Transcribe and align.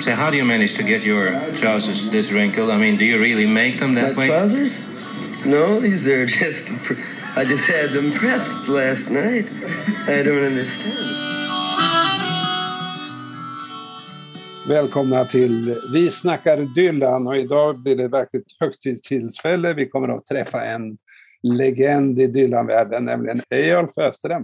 So 0.00 0.14
how 0.14 0.30
do 0.30 0.36
you 0.36 0.44
manage 0.44 0.74
to 0.74 0.82
get 0.82 1.04
your 1.06 1.30
trousers 1.54 2.10
this 2.10 2.30
wrinkled? 2.32 2.70
I 2.70 2.76
mean, 2.76 2.96
do 2.96 3.04
you 3.04 3.18
really 3.18 3.46
make 3.46 3.78
them 3.78 3.94
that 3.94 4.14
My 4.14 4.18
way? 4.18 4.26
trousers? 4.28 4.84
No, 5.46 5.80
these 5.80 6.06
are 6.06 6.26
just. 6.40 6.70
I 7.36 7.44
just 7.44 7.70
had 7.70 7.90
them 7.90 8.12
pressed 8.12 8.68
last 8.68 9.10
night. 9.10 9.50
I 10.08 10.22
don't 10.22 10.44
understand. 10.44 10.96
Välkomna 14.68 15.24
till 15.24 15.80
Vi 15.92 16.10
snackar 16.10 16.74
Dylan 16.74 17.26
och 17.26 17.36
idag 17.36 17.82
blir 17.82 17.96
det 17.96 18.08
verkligen 18.08 18.44
högtidstillfälle. 18.60 19.74
Vi 19.74 19.88
kommer 19.88 20.08
att 20.08 20.26
träffa 20.26 20.64
en 20.64 20.98
legend 21.42 22.18
i 22.20 22.26
Dylan-världen, 22.26 23.04
nämligen 23.04 23.40
Eyolf 23.50 23.98
Österem. 23.98 24.42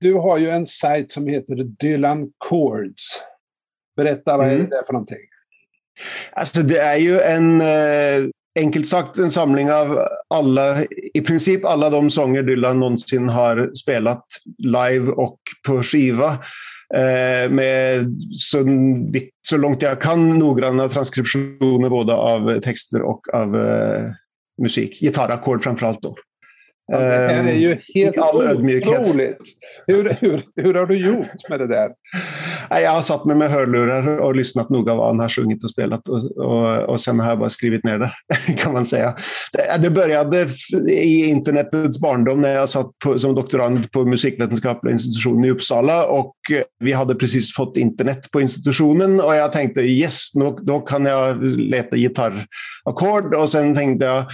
Du 0.00 0.14
har 0.14 0.38
ju 0.38 0.50
en 0.50 0.66
sajt 0.66 1.12
som 1.12 1.26
heter 1.26 1.54
Dylan 1.80 2.28
Chords. 2.48 3.20
Berätta, 3.96 4.36
vad 4.36 4.46
är 4.46 4.54
Mm. 4.54 4.68
det 4.70 4.82
för 4.86 4.92
någonting? 4.92 5.18
Alltså 6.32 6.62
det 6.62 6.78
är 6.78 6.96
ju 6.96 7.20
en, 7.20 7.60
eh, 7.60 8.28
enkelt 8.58 8.88
sagt, 8.88 9.18
en 9.18 9.30
samling 9.30 9.72
av 9.72 10.08
alla, 10.34 10.84
i 11.14 11.20
princip 11.20 11.64
alla 11.64 11.90
de 11.90 12.10
sånger 12.10 12.42
Dylan 12.42 12.80
någonsin 12.80 13.28
har 13.28 13.70
spelat 13.74 14.24
live 14.58 15.12
och 15.12 15.38
på 15.66 15.82
skiva. 15.82 16.38
Eh, 16.94 17.50
med 17.50 18.06
så, 18.30 18.58
så 19.48 19.56
långt 19.56 19.82
jag 19.82 20.00
kan 20.00 20.38
noggranna 20.38 20.88
transkriptioner 20.88 21.88
både 21.88 22.14
av 22.14 22.60
texter 22.60 23.02
och 23.02 23.34
av 23.34 23.56
eh, 23.56 24.02
musik. 24.62 25.00
Gitarrackord 25.00 25.62
framförallt 25.62 26.02
då. 26.02 26.16
Ja, 26.86 26.98
det 26.98 27.04
här 27.04 27.48
är 27.48 27.52
ju 27.54 27.78
helt 27.94 28.16
ödmjukhet. 28.34 29.00
otroligt. 29.00 29.38
Hur, 29.86 30.16
hur, 30.20 30.42
hur 30.56 30.74
har 30.74 30.86
du 30.86 30.96
gjort 30.96 31.48
med 31.50 31.60
det 31.60 31.66
där? 31.66 31.90
Nej, 32.70 32.82
Jag 32.82 32.90
har 32.90 33.02
satt 33.02 33.24
mig 33.24 33.36
med 33.36 33.50
hörlurar 33.50 34.18
och 34.18 34.36
lyssnat 34.36 34.70
noga 34.70 34.94
vad 34.94 35.06
han 35.06 35.18
har 35.18 35.28
sjungit 35.28 35.64
och 35.64 35.70
spelat 35.70 36.08
och, 36.08 36.36
och, 36.36 36.78
och 36.78 37.00
sen 37.00 37.20
har 37.20 37.28
jag 37.28 37.38
bara 37.38 37.50
skrivit 37.50 37.84
ner 37.84 37.98
det, 37.98 38.12
kan 38.58 38.72
man 38.72 38.86
säga. 38.86 39.14
Det, 39.52 39.78
det 39.82 39.90
började 39.90 40.48
i 40.88 41.24
internetets 41.24 42.00
barndom 42.00 42.40
när 42.40 42.54
jag 42.54 42.68
satt 42.68 42.98
på, 43.04 43.18
som 43.18 43.34
doktorand 43.34 43.92
på 43.92 44.04
musikvetenskapliga 44.04 44.92
institutionen 44.92 45.44
i 45.44 45.50
Uppsala 45.50 46.06
och 46.06 46.34
vi 46.80 46.92
hade 46.92 47.14
precis 47.14 47.54
fått 47.54 47.76
internet 47.76 48.30
på 48.30 48.40
institutionen 48.40 49.20
och 49.20 49.36
jag 49.36 49.52
tänkte 49.52 49.80
yes, 49.80 50.32
då, 50.32 50.58
då 50.62 50.80
kan 50.80 51.04
jag 51.04 51.44
leta 51.44 51.96
gitarrackord 51.96 53.34
och 53.34 53.50
sen 53.50 53.74
tänkte 53.74 54.06
jag 54.06 54.26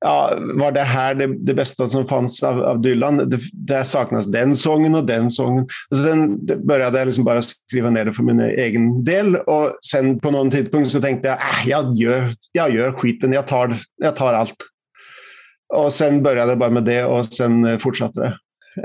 ja, 0.00 0.38
var 0.54 0.72
det 0.72 0.80
här 0.80 1.14
det, 1.14 1.26
det 1.26 1.54
bästa 1.54 1.88
som 1.88 2.06
fanns 2.06 2.42
av, 2.42 2.62
av 2.62 2.80
Dylan? 2.80 3.16
Det, 3.16 3.38
där 3.52 3.84
saknas 3.84 4.26
den 4.26 4.54
sången 4.54 4.94
och 4.94 5.06
den 5.06 5.30
sången. 5.30 5.66
Alltså, 5.90 6.08
och 6.08 6.12
sen 6.12 6.46
började 6.66 6.98
jag 6.98 7.06
liksom 7.06 7.24
bara 7.24 7.42
skriva 7.42 7.90
ner 7.90 8.04
det 8.04 8.12
för 8.12 8.22
min 8.22 8.40
egen 8.40 9.04
del. 9.04 9.36
Och 9.36 9.78
sen 9.90 10.20
på 10.20 10.30
någon 10.30 10.50
tidpunkt 10.50 10.90
så 10.90 11.00
tänkte 11.00 11.28
jag, 11.28 11.38
äh, 11.38 11.68
jag, 11.68 11.94
gör, 11.94 12.30
jag 12.52 12.74
gör 12.74 12.92
skiten, 12.92 13.32
jag 13.32 13.46
tar, 13.46 13.78
jag 13.96 14.16
tar 14.16 14.34
allt. 14.34 14.56
Och 15.74 15.92
sen 15.92 16.22
började 16.22 16.50
jag 16.50 16.58
bara 16.58 16.70
med 16.70 16.84
det 16.84 17.04
och 17.04 17.26
sen 17.26 17.64
eh, 17.64 17.78
fortsatte 17.78 18.20
det. 18.20 18.38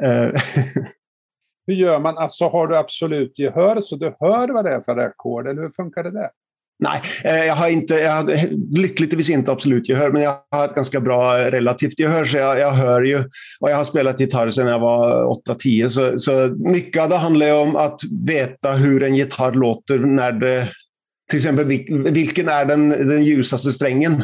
Eh, 0.08 0.32
hur 1.68 1.74
gör 1.74 2.00
man? 2.00 2.18
Alltså, 2.18 2.48
har 2.48 2.68
du 2.68 2.78
absolut 2.78 3.40
gehör 3.40 3.82
så 3.82 3.96
du 3.96 4.16
hör 4.20 4.50
vad 4.54 4.66
det 4.66 4.72
är 4.72 4.82
för 4.82 4.98
ackord, 4.98 5.48
eller 5.48 5.62
hur 5.62 5.70
funkar 5.70 6.04
det 6.04 6.12
där? 6.12 6.30
Nej, 6.80 7.02
eh, 7.24 7.46
jag 7.46 7.56
har, 7.56 7.70
inte, 7.70 7.96
jag 7.96 8.12
har 8.12 8.50
lyckligtvis 8.78 9.30
inte 9.30 9.52
absolut 9.52 9.90
gehör, 9.90 10.12
men 10.12 10.22
jag 10.22 10.38
har 10.52 10.66
ett 10.66 10.76
ganska 10.76 11.00
bra 11.00 11.40
eh, 11.40 11.52
relativt 11.52 12.00
gehör, 12.00 12.26
så 12.26 12.38
jag, 12.38 12.60
jag 12.60 12.72
hör 12.72 13.02
ju. 13.02 13.20
Och 13.60 13.72
jag 13.72 13.76
har 13.76 13.84
spelat 13.84 14.20
gitarr 14.20 14.50
sedan 14.50 14.68
jag 14.68 14.80
var 14.80 15.26
8-10, 15.50 15.88
så, 15.88 16.20
så 16.20 16.56
mycket 16.58 17.02
av 17.02 17.10
det 17.10 17.18
handlar 17.18 17.46
ju 17.46 17.52
om 17.54 17.76
att 17.76 18.00
veta 18.28 18.72
hur 18.72 19.04
en 19.04 19.16
gitarr 19.16 19.52
låter 19.52 19.98
när 19.98 20.32
det... 20.32 20.70
Till 21.30 21.38
exempel, 21.38 21.66
vilken 22.12 22.50
är 22.50 22.66
den, 22.66 22.90
den 22.90 23.24
ljusaste 23.24 23.72
strängen? 23.72 24.24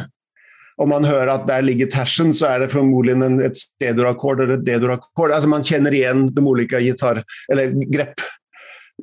Om 0.76 0.88
man 0.88 1.04
hör 1.04 1.26
att 1.26 1.46
där 1.46 1.62
ligger 1.62 1.86
tersen 1.86 2.34
så 2.34 2.46
är 2.46 2.60
det 2.60 2.68
förmodligen 2.68 3.22
en, 3.22 3.42
ett 3.42 3.56
C-dur-ackord 3.56 4.40
eller 4.40 4.54
ett 4.54 4.64
D-dur-ackord. 4.64 5.30
Alltså 5.30 5.48
man 5.48 5.62
känner 5.62 5.94
igen 5.94 6.34
de 6.34 6.46
olika 6.46 6.80
gitarr 6.80 7.24
eller 7.52 7.92
grepp 7.92 8.14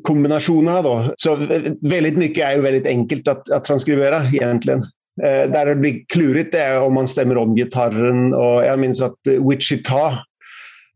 kombinationerna 0.03 0.81
då. 0.81 1.13
Så 1.17 1.35
väldigt 1.81 2.17
mycket 2.17 2.45
är 2.45 2.55
ju 2.55 2.61
väldigt 2.61 2.87
enkelt 2.87 3.27
att, 3.27 3.51
att 3.51 3.63
transkribera 3.63 4.27
egentligen. 4.33 4.79
Eh, 5.23 5.51
där 5.51 5.65
det 5.65 5.75
blir 5.75 6.05
klurigt 6.07 6.51
det 6.51 6.59
är 6.59 6.79
om 6.79 6.93
man 6.93 7.07
stämmer 7.07 7.37
om 7.37 7.55
gitarren. 7.55 8.33
Och 8.33 8.65
jag 8.65 8.79
minns 8.79 9.01
att 9.01 9.17
Wichita, 9.49 10.19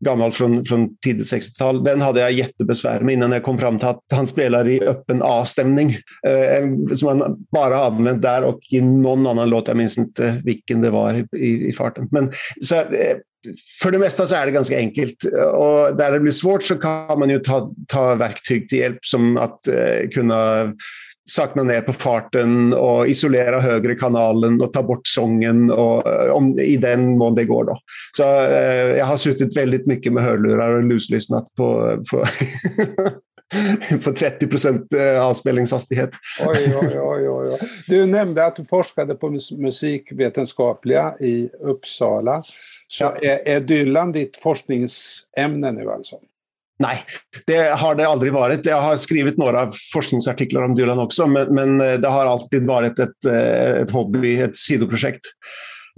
gammal 0.04 0.32
från, 0.32 0.64
från 0.64 0.96
tidigt 0.96 1.32
60-tal, 1.32 1.84
den 1.84 2.00
hade 2.00 2.20
jag 2.20 2.32
jättebesvär 2.32 3.00
med 3.00 3.12
innan 3.12 3.32
jag 3.32 3.42
kom 3.42 3.58
fram 3.58 3.78
till 3.78 3.88
att 3.88 4.04
han 4.12 4.26
spelar 4.26 4.68
i 4.68 4.80
öppen 4.80 5.20
A-stämning. 5.22 5.96
Eh, 6.26 6.94
som 6.94 7.08
han 7.08 7.44
bara 7.52 7.84
använt 7.84 8.22
där 8.22 8.44
och 8.44 8.60
i 8.70 8.80
någon 8.80 9.26
annan 9.26 9.50
låt, 9.50 9.68
jag 9.68 9.76
minns 9.76 9.98
inte 9.98 10.42
vilken 10.44 10.80
det 10.80 10.90
var 10.90 11.14
i, 11.14 11.26
i, 11.38 11.68
i 11.68 11.72
farten. 11.72 12.08
Men 12.10 12.32
så, 12.60 12.76
eh, 12.76 13.16
för 13.82 13.90
det 13.90 13.98
mesta 13.98 14.26
så 14.26 14.34
är 14.34 14.46
det 14.46 14.52
ganska 14.52 14.76
enkelt. 14.76 15.24
Och 15.54 15.96
där 15.96 16.12
det 16.12 16.20
blir 16.20 16.32
svårt 16.32 16.62
så 16.62 16.76
kan 16.76 17.18
man 17.18 17.30
ju 17.30 17.38
ta, 17.38 17.70
ta 17.88 18.14
verktyg 18.14 18.68
till 18.68 18.78
hjälp 18.78 18.98
som 19.04 19.36
att 19.36 19.68
eh, 19.68 20.08
kunna 20.14 20.72
sakna 21.24 21.62
ner 21.62 21.80
på 21.80 21.92
farten 21.92 22.74
och 22.74 23.08
isolera 23.08 23.60
högre 23.60 23.94
kanalen 23.94 24.60
och 24.60 24.72
ta 24.72 24.82
bort 24.82 25.06
sången 25.06 25.70
och, 25.70 26.06
eh, 26.06 26.32
om, 26.32 26.58
i 26.58 26.76
den 26.76 27.18
mån 27.18 27.34
det 27.34 27.44
går. 27.44 27.64
Då. 27.64 27.78
Så 28.16 28.24
eh, 28.24 28.96
jag 28.98 29.06
har 29.06 29.16
suttit 29.16 29.56
väldigt 29.56 29.86
mycket 29.86 30.12
med 30.12 30.24
hörlurar 30.24 30.72
och 30.72 30.84
luslyssnat 30.84 31.54
på, 31.56 31.98
på, 32.10 32.24
på 34.04 34.12
30 34.12 34.46
procent 34.46 34.94
eh, 34.94 35.26
avspelningshastighet. 35.26 36.10
Oj, 36.46 36.74
oj, 36.82 37.00
oj, 37.00 37.28
oj. 37.28 37.58
Du 37.86 38.06
nämnde 38.06 38.46
att 38.46 38.56
du 38.56 38.64
forskade 38.64 39.14
på 39.14 39.38
musikvetenskapliga 39.58 41.14
i 41.20 41.48
Uppsala. 41.60 42.42
Ja. 43.00 43.16
är, 43.22 43.48
är 43.48 43.60
Dylan 43.60 44.12
ditt 44.12 44.36
forskningsämne 44.36 45.72
nu 45.72 45.90
alltså? 45.90 46.16
Nej, 46.78 47.04
det 47.46 47.78
har 47.78 47.94
det 47.94 48.08
aldrig 48.08 48.32
varit. 48.32 48.66
Jag 48.66 48.80
har 48.80 48.96
skrivit 48.96 49.36
några 49.36 49.72
forskningsartiklar 49.92 50.62
om 50.62 50.74
Dylan 50.74 50.98
också, 50.98 51.26
men, 51.26 51.54
men 51.54 51.80
eh, 51.80 51.98
det 51.98 52.08
har 52.08 52.26
alltid 52.26 52.66
varit 52.66 52.98
ett, 52.98 53.24
eh, 53.24 53.82
ett 53.82 53.90
hobby, 53.90 54.40
ett 54.40 54.56
sidoprojekt. 54.56 55.20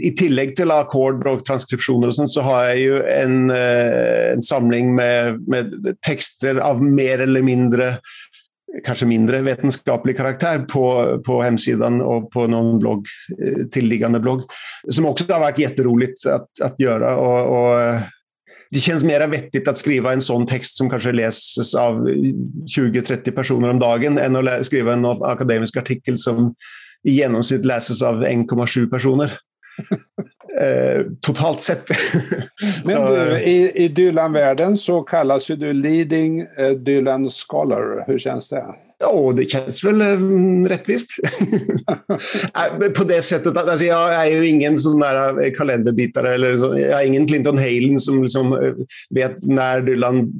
I 0.02 0.10
tillägg 0.10 0.56
till 0.56 0.70
ackord 0.70 1.26
och 1.26 1.44
transkriptioner 1.44 2.06
och 2.06 2.14
sånt 2.14 2.30
så 2.30 2.40
har 2.40 2.64
jag 2.64 2.78
ju 2.78 3.02
en, 3.02 3.50
eh, 3.50 4.32
en 4.32 4.42
samling 4.42 4.94
med, 4.94 5.48
med 5.48 5.96
texter 6.06 6.56
av 6.56 6.82
mer 6.82 7.20
eller 7.20 7.42
mindre 7.42 7.98
kanske 8.84 9.06
mindre 9.06 9.42
vetenskaplig 9.42 10.16
karaktär 10.16 10.58
på, 10.58 11.18
på 11.26 11.42
hemsidan 11.42 12.00
och 12.00 12.30
på 12.30 12.46
någon 12.46 12.78
blogg, 12.78 13.06
eh, 13.46 13.66
tillliggande 13.66 14.20
blogg, 14.20 14.40
som 14.88 15.06
också 15.06 15.32
har 15.32 15.40
varit 15.40 15.58
jätteroligt 15.58 16.26
att, 16.26 16.60
att 16.62 16.80
göra. 16.80 17.16
Och, 17.16 17.74
och 17.74 18.00
det 18.70 18.78
känns 18.78 19.04
mer 19.04 19.28
vettigt 19.28 19.68
att 19.68 19.78
skriva 19.78 20.12
en 20.12 20.20
sån 20.20 20.46
text 20.46 20.76
som 20.76 20.90
kanske 20.90 21.12
läses 21.12 21.74
av 21.74 22.08
20-30 22.78 23.30
personer 23.30 23.70
om 23.70 23.78
dagen 23.78 24.18
än 24.18 24.36
att 24.36 24.66
skriva 24.66 24.92
en 24.92 25.04
akademisk 25.04 25.76
artikel 25.76 26.18
som 26.18 26.54
i 27.04 27.10
genomsnitt 27.10 27.64
läses 27.64 28.02
av 28.02 28.24
1,7 28.24 28.90
personer 28.90 29.32
eh, 30.60 31.02
totalt 31.20 31.60
sett. 31.60 31.88
Men 32.86 33.06
du, 33.06 33.36
eh, 33.36 33.48
i, 33.48 33.72
i 33.74 33.88
Dylan-världen 33.88 34.76
så 34.76 35.02
kallas 35.02 35.50
ju 35.50 35.56
du 35.56 35.72
leading 35.72 36.40
eh, 36.40 36.70
Dylan 36.70 37.30
scholar. 37.30 38.04
Hur 38.06 38.18
känns 38.18 38.48
det? 38.48 38.64
Ja, 39.04 39.32
det 39.36 39.44
känns 39.44 39.84
väl 39.84 40.00
eh, 40.00 40.68
rättvist. 40.68 41.10
Äh, 42.54 42.88
På 42.88 43.04
det 43.04 43.22
sättet 43.22 43.56
att 43.56 43.68
alltså, 43.68 43.84
jag 43.84 44.14
är 44.14 44.26
ju 44.26 44.46
ingen 44.46 44.78
sån 44.78 45.00
där 45.00 45.44
eh, 45.44 45.52
kalenderbitare 45.52 46.34
eller 46.34 46.56
så, 46.56 46.64
jag 46.64 47.02
är 47.02 47.06
ingen 47.06 47.26
Clinton 47.26 47.58
Halen 47.58 48.00
som 48.00 48.22
liksom 48.22 48.52
eh, 48.52 48.72
vet 49.10 49.46
när 49.46 49.80
Dylan 49.80 50.32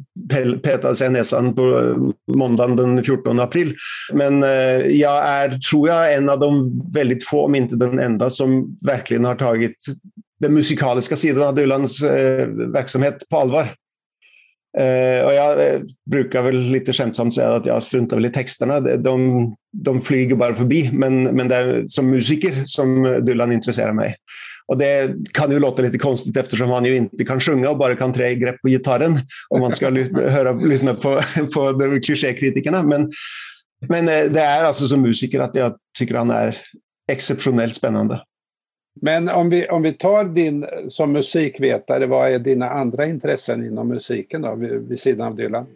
petade 0.63 0.95
sig 0.95 1.07
i 1.07 1.11
näsan 1.11 1.55
på 1.55 1.95
måndagen 2.35 2.77
den 2.77 3.05
14 3.05 3.41
april. 3.41 3.75
Men 4.13 4.43
jag 4.91 5.29
är, 5.29 5.59
tror 5.59 5.89
jag, 5.89 6.15
en 6.15 6.29
av 6.29 6.41
de 6.41 6.83
väldigt 6.95 7.25
få, 7.25 7.45
om 7.45 7.55
inte 7.55 7.77
den 7.77 7.99
enda, 7.99 8.31
som 8.31 8.79
verkligen 8.87 9.25
har 9.25 9.35
tagit 9.35 9.77
den 10.41 10.55
musikaliska 10.55 11.17
sidan 11.17 11.49
av 11.49 11.55
Dylans 11.55 12.03
verksamhet 12.73 13.29
på 13.31 13.37
allvar. 13.37 13.75
Eh, 14.79 15.27
och 15.27 15.35
jag 15.35 15.75
eh, 15.75 15.81
brukar 16.11 16.43
väl 16.43 16.61
lite 16.61 16.93
skämtsamt 16.93 17.35
säga 17.35 17.49
att 17.49 17.67
jag 17.67 17.83
struntar 17.83 18.17
väl 18.17 18.27
i 18.27 18.31
texterna. 18.31 18.81
De, 18.81 19.55
de, 19.73 20.03
flyger 20.03 20.37
bara 20.37 20.55
förbi, 20.55 20.91
men, 20.93 21.23
men 21.23 21.49
det 21.49 21.57
är 21.57 21.85
som 21.87 22.11
musiker 22.11 22.53
som 22.65 23.21
Dylan 23.27 23.53
intresserar 23.53 23.93
mig. 23.93 24.17
Och 24.67 24.79
det 24.79 25.15
kan 25.33 25.51
ju 25.51 25.59
låta 25.59 25.83
lite 25.83 25.99
konstigt 25.99 26.37
eftersom 26.37 26.71
han 26.71 26.85
ju 26.85 26.97
inte 26.97 27.25
kan 27.25 27.41
sjunga 27.41 27.71
och 27.71 27.79
bara 27.79 27.97
kan 27.97 28.13
tre 28.13 28.35
grepp 28.35 28.63
på 28.63 28.69
gitarren 28.69 29.21
om 29.49 29.61
man 29.61 29.73
ska 29.73 29.91
höra, 30.15 30.53
lyssna 30.53 30.95
på, 30.95 31.21
på 31.55 31.91
klichékritikerna. 32.07 32.83
Men, 32.83 33.13
men 33.89 34.09
eh, 34.09 34.25
det 34.31 34.41
är 34.41 34.65
alltså 34.65 34.87
som 34.87 35.03
musiker 35.03 35.41
att 35.41 35.55
jag 35.55 35.77
tycker 35.99 36.15
han 36.15 36.31
är 36.31 36.57
exceptionellt 37.13 37.77
spännande. 37.77 38.21
Men 39.01 39.29
om 39.29 39.51
vi, 39.51 39.69
om 39.69 39.83
vi 39.83 39.93
tar 39.93 40.25
din 40.25 40.67
som 40.89 41.13
musikvetare, 41.13 42.07
vad 42.07 42.33
är 42.33 42.39
dina 42.39 42.71
andra 42.71 43.07
intressen 43.07 43.67
inom 43.67 43.89
musiken 43.89 44.43
då, 44.43 44.55
vid, 44.55 44.89
vid 44.89 44.99
sidan 44.99 45.27
av 45.27 45.37
Dylan? 45.37 45.67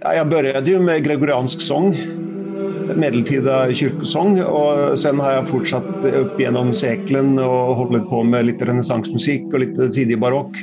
Ja, 0.00 0.14
Jag 0.14 0.28
började 0.28 0.70
ju 0.70 0.78
med 0.80 1.04
gregoriansk 1.04 1.60
sång 1.60 1.96
medeltida 2.96 3.74
kyrkosång. 3.74 4.42
Och 4.42 4.98
sen 4.98 5.20
har 5.20 5.32
jag 5.32 5.48
fortsatt 5.48 6.04
upp 6.04 6.40
genom 6.40 6.74
seklen 6.74 7.38
och 7.38 7.76
hållit 7.76 8.08
på 8.08 8.22
med 8.22 8.44
lite 8.44 8.64
renässansmusik 8.64 9.42
och 9.52 9.60
lite 9.60 9.88
tidig 9.88 10.20
barock. 10.20 10.56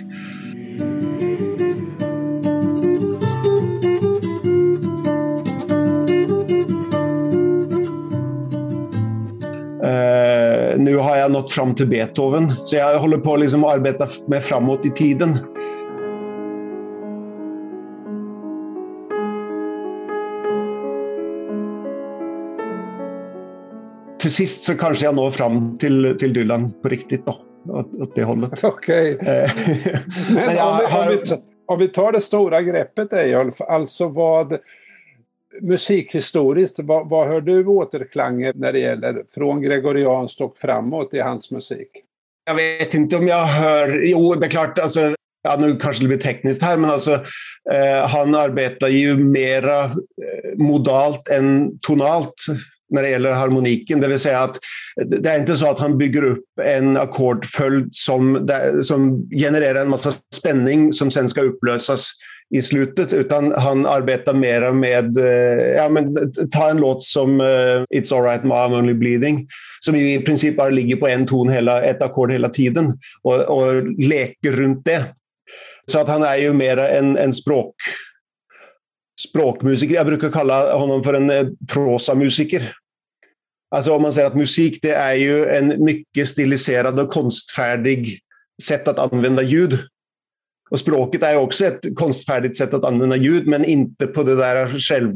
Har 11.29 11.41
nått 11.41 11.51
fram 11.51 11.75
till 11.75 11.87
Beethoven, 11.87 12.53
så 12.65 12.75
jag 12.75 12.99
håller 12.99 13.17
på 13.17 13.37
liksom 13.37 13.63
att 13.63 13.73
arbeta 13.73 14.07
med 14.27 14.43
framåt 14.43 14.85
i 14.85 14.89
tiden. 14.89 15.37
till 24.19 24.35
sist 24.35 24.63
så 24.63 24.77
kanske 24.77 25.05
jag 25.05 25.15
når 25.15 25.31
fram 25.31 25.77
till, 25.77 26.15
till 26.19 26.33
Dylan 26.33 26.73
på 26.81 26.89
riktigt 26.89 27.25
då, 27.25 27.39
åt, 27.73 27.93
åt 27.93 28.15
det 28.15 28.23
hållet. 28.23 28.63
Okej. 28.63 29.15
Okay. 29.15 29.35
Eh, 29.35 29.49
Men, 30.29 30.59
om, 30.59 30.77
vi, 30.79 30.97
om, 30.97 31.07
vi, 31.09 31.35
om 31.65 31.79
vi 31.79 31.87
tar 31.87 32.11
det 32.11 32.21
stora 32.21 32.61
greppet 32.61 33.13
Ejolf, 33.13 33.61
alltså 33.61 34.07
vad 34.07 34.57
musikhistoriskt, 35.61 36.79
vad, 36.79 37.09
vad 37.09 37.27
hör 37.27 37.41
du 37.41 37.65
återklanger 37.65 38.53
när 38.55 38.73
det 38.73 38.79
gäller 38.79 39.23
från 39.29 39.61
gregorianskt 39.61 40.41
och 40.41 40.57
framåt 40.57 41.13
i 41.13 41.19
hans 41.19 41.51
musik? 41.51 41.89
Jag 42.45 42.55
vet 42.55 42.93
inte 42.93 43.17
om 43.17 43.27
jag 43.27 43.45
hör, 43.45 44.01
jo 44.03 44.33
det 44.33 44.45
är 44.45 44.49
klart, 44.49 44.79
alltså, 44.79 45.15
ja, 45.43 45.57
nu 45.59 45.75
kanske 45.75 46.03
det 46.03 46.07
blir 46.07 46.17
tekniskt 46.17 46.61
här, 46.61 46.77
men 46.77 46.89
alltså, 46.89 47.13
eh, 47.71 48.07
han 48.07 48.35
arbetar 48.35 48.87
ju 48.87 49.17
mera 49.17 49.83
eh, 49.83 49.89
modalt 50.57 51.27
än 51.27 51.79
tonalt 51.79 52.33
när 52.89 53.03
det 53.03 53.09
gäller 53.09 53.33
harmoniken. 53.33 54.01
Det 54.01 54.07
vill 54.07 54.19
säga 54.19 54.39
att 54.39 54.57
det 55.05 55.29
är 55.29 55.39
inte 55.39 55.55
så 55.55 55.69
att 55.69 55.79
han 55.79 55.97
bygger 55.97 56.23
upp 56.23 56.45
en 56.63 56.97
ackordföljd 56.97 57.89
som, 57.91 58.47
som 58.83 59.29
genererar 59.29 59.81
en 59.81 59.89
massa 59.89 60.11
spänning 60.35 60.93
som 60.93 61.11
sen 61.11 61.29
ska 61.29 61.41
upplösas 61.41 62.11
i 62.49 62.61
slutet, 62.61 63.13
utan 63.13 63.51
han 63.51 63.85
arbetar 63.85 64.33
mer 64.33 64.71
med, 64.71 65.17
eh, 65.17 65.75
ja 65.75 65.89
men 65.89 66.31
ta 66.51 66.69
en 66.69 66.77
låt 66.77 67.03
som 67.03 67.41
uh, 67.41 67.83
It's 67.95 68.13
alright 68.13 68.43
ma, 68.43 68.67
I'm 68.67 68.79
only 68.79 68.93
bleeding, 68.93 69.47
som 69.79 69.95
ju 69.95 70.13
i 70.13 70.19
princip 70.19 70.57
bara 70.57 70.69
ligger 70.69 70.95
på 70.95 71.07
en 71.07 71.27
ton, 71.27 71.49
hela, 71.49 71.83
ett 71.83 72.01
ackord 72.01 72.31
hela 72.31 72.49
tiden 72.49 72.99
och, 73.21 73.41
och 73.41 73.83
leker 73.83 74.51
runt 74.51 74.85
det. 74.85 75.03
Så 75.91 75.99
att 75.99 76.07
han 76.07 76.23
är 76.23 76.37
ju 76.37 76.53
mer 76.53 76.77
en, 76.77 77.17
en 77.17 77.33
språk 77.33 77.75
språkmusiker. 79.19 79.95
Jag 79.95 80.05
brukar 80.05 80.31
kalla 80.31 80.77
honom 80.77 81.03
för 81.03 81.13
en 81.13 81.29
eh, 81.29 81.47
prosamusiker. 81.67 82.73
Alltså 83.75 83.93
om 83.95 84.01
man 84.01 84.13
säger 84.13 84.27
att 84.27 84.35
musik 84.35 84.79
det 84.81 84.93
är 84.93 85.13
ju 85.13 85.45
en 85.45 85.83
mycket 85.83 86.29
stiliserad 86.29 86.99
och 86.99 87.11
konstfärdig 87.11 88.19
sätt 88.63 88.87
att 88.87 89.13
använda 89.13 89.41
ljud. 89.41 89.79
Och 90.69 90.79
språket 90.79 91.23
är 91.23 91.35
också 91.35 91.65
ett 91.65 91.95
konstfärdigt 91.95 92.57
sätt 92.57 92.73
att 92.73 92.83
använda 92.83 93.15
ljud, 93.15 93.47
men 93.47 93.65
inte 93.65 94.07
på 94.07 94.23
det 94.23 94.35
där 94.35 94.79
själv... 94.79 95.15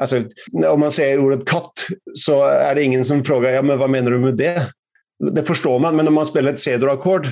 Alltså, 0.00 0.22
om 0.68 0.80
man 0.80 0.90
säger 0.90 1.18
ordet 1.18 1.44
katt 1.44 1.86
så 2.14 2.44
är 2.44 2.74
det 2.74 2.82
ingen 2.82 3.04
som 3.04 3.24
frågar 3.24 3.52
ja, 3.52 3.62
men 3.62 3.78
vad 3.78 3.90
menar 3.90 4.10
du 4.10 4.18
med 4.18 4.36
det. 4.36 4.72
Det 5.32 5.42
förstår 5.42 5.78
man, 5.78 5.96
men 5.96 6.08
om 6.08 6.14
man 6.14 6.26
spelar 6.26 6.52
ett 6.52 6.60
C-dur-ackord 6.60 7.28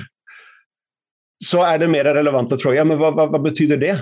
så 1.45 1.63
är 1.63 1.77
det 1.77 1.87
mer 1.87 2.03
relevant 2.03 2.53
att 2.53 2.61
fråga 2.61 2.77
ja, 2.77 2.83
men 2.83 2.97
vad, 2.97 3.15
vad, 3.15 3.31
vad 3.31 3.41
betyder 3.41 3.77
det? 3.77 4.01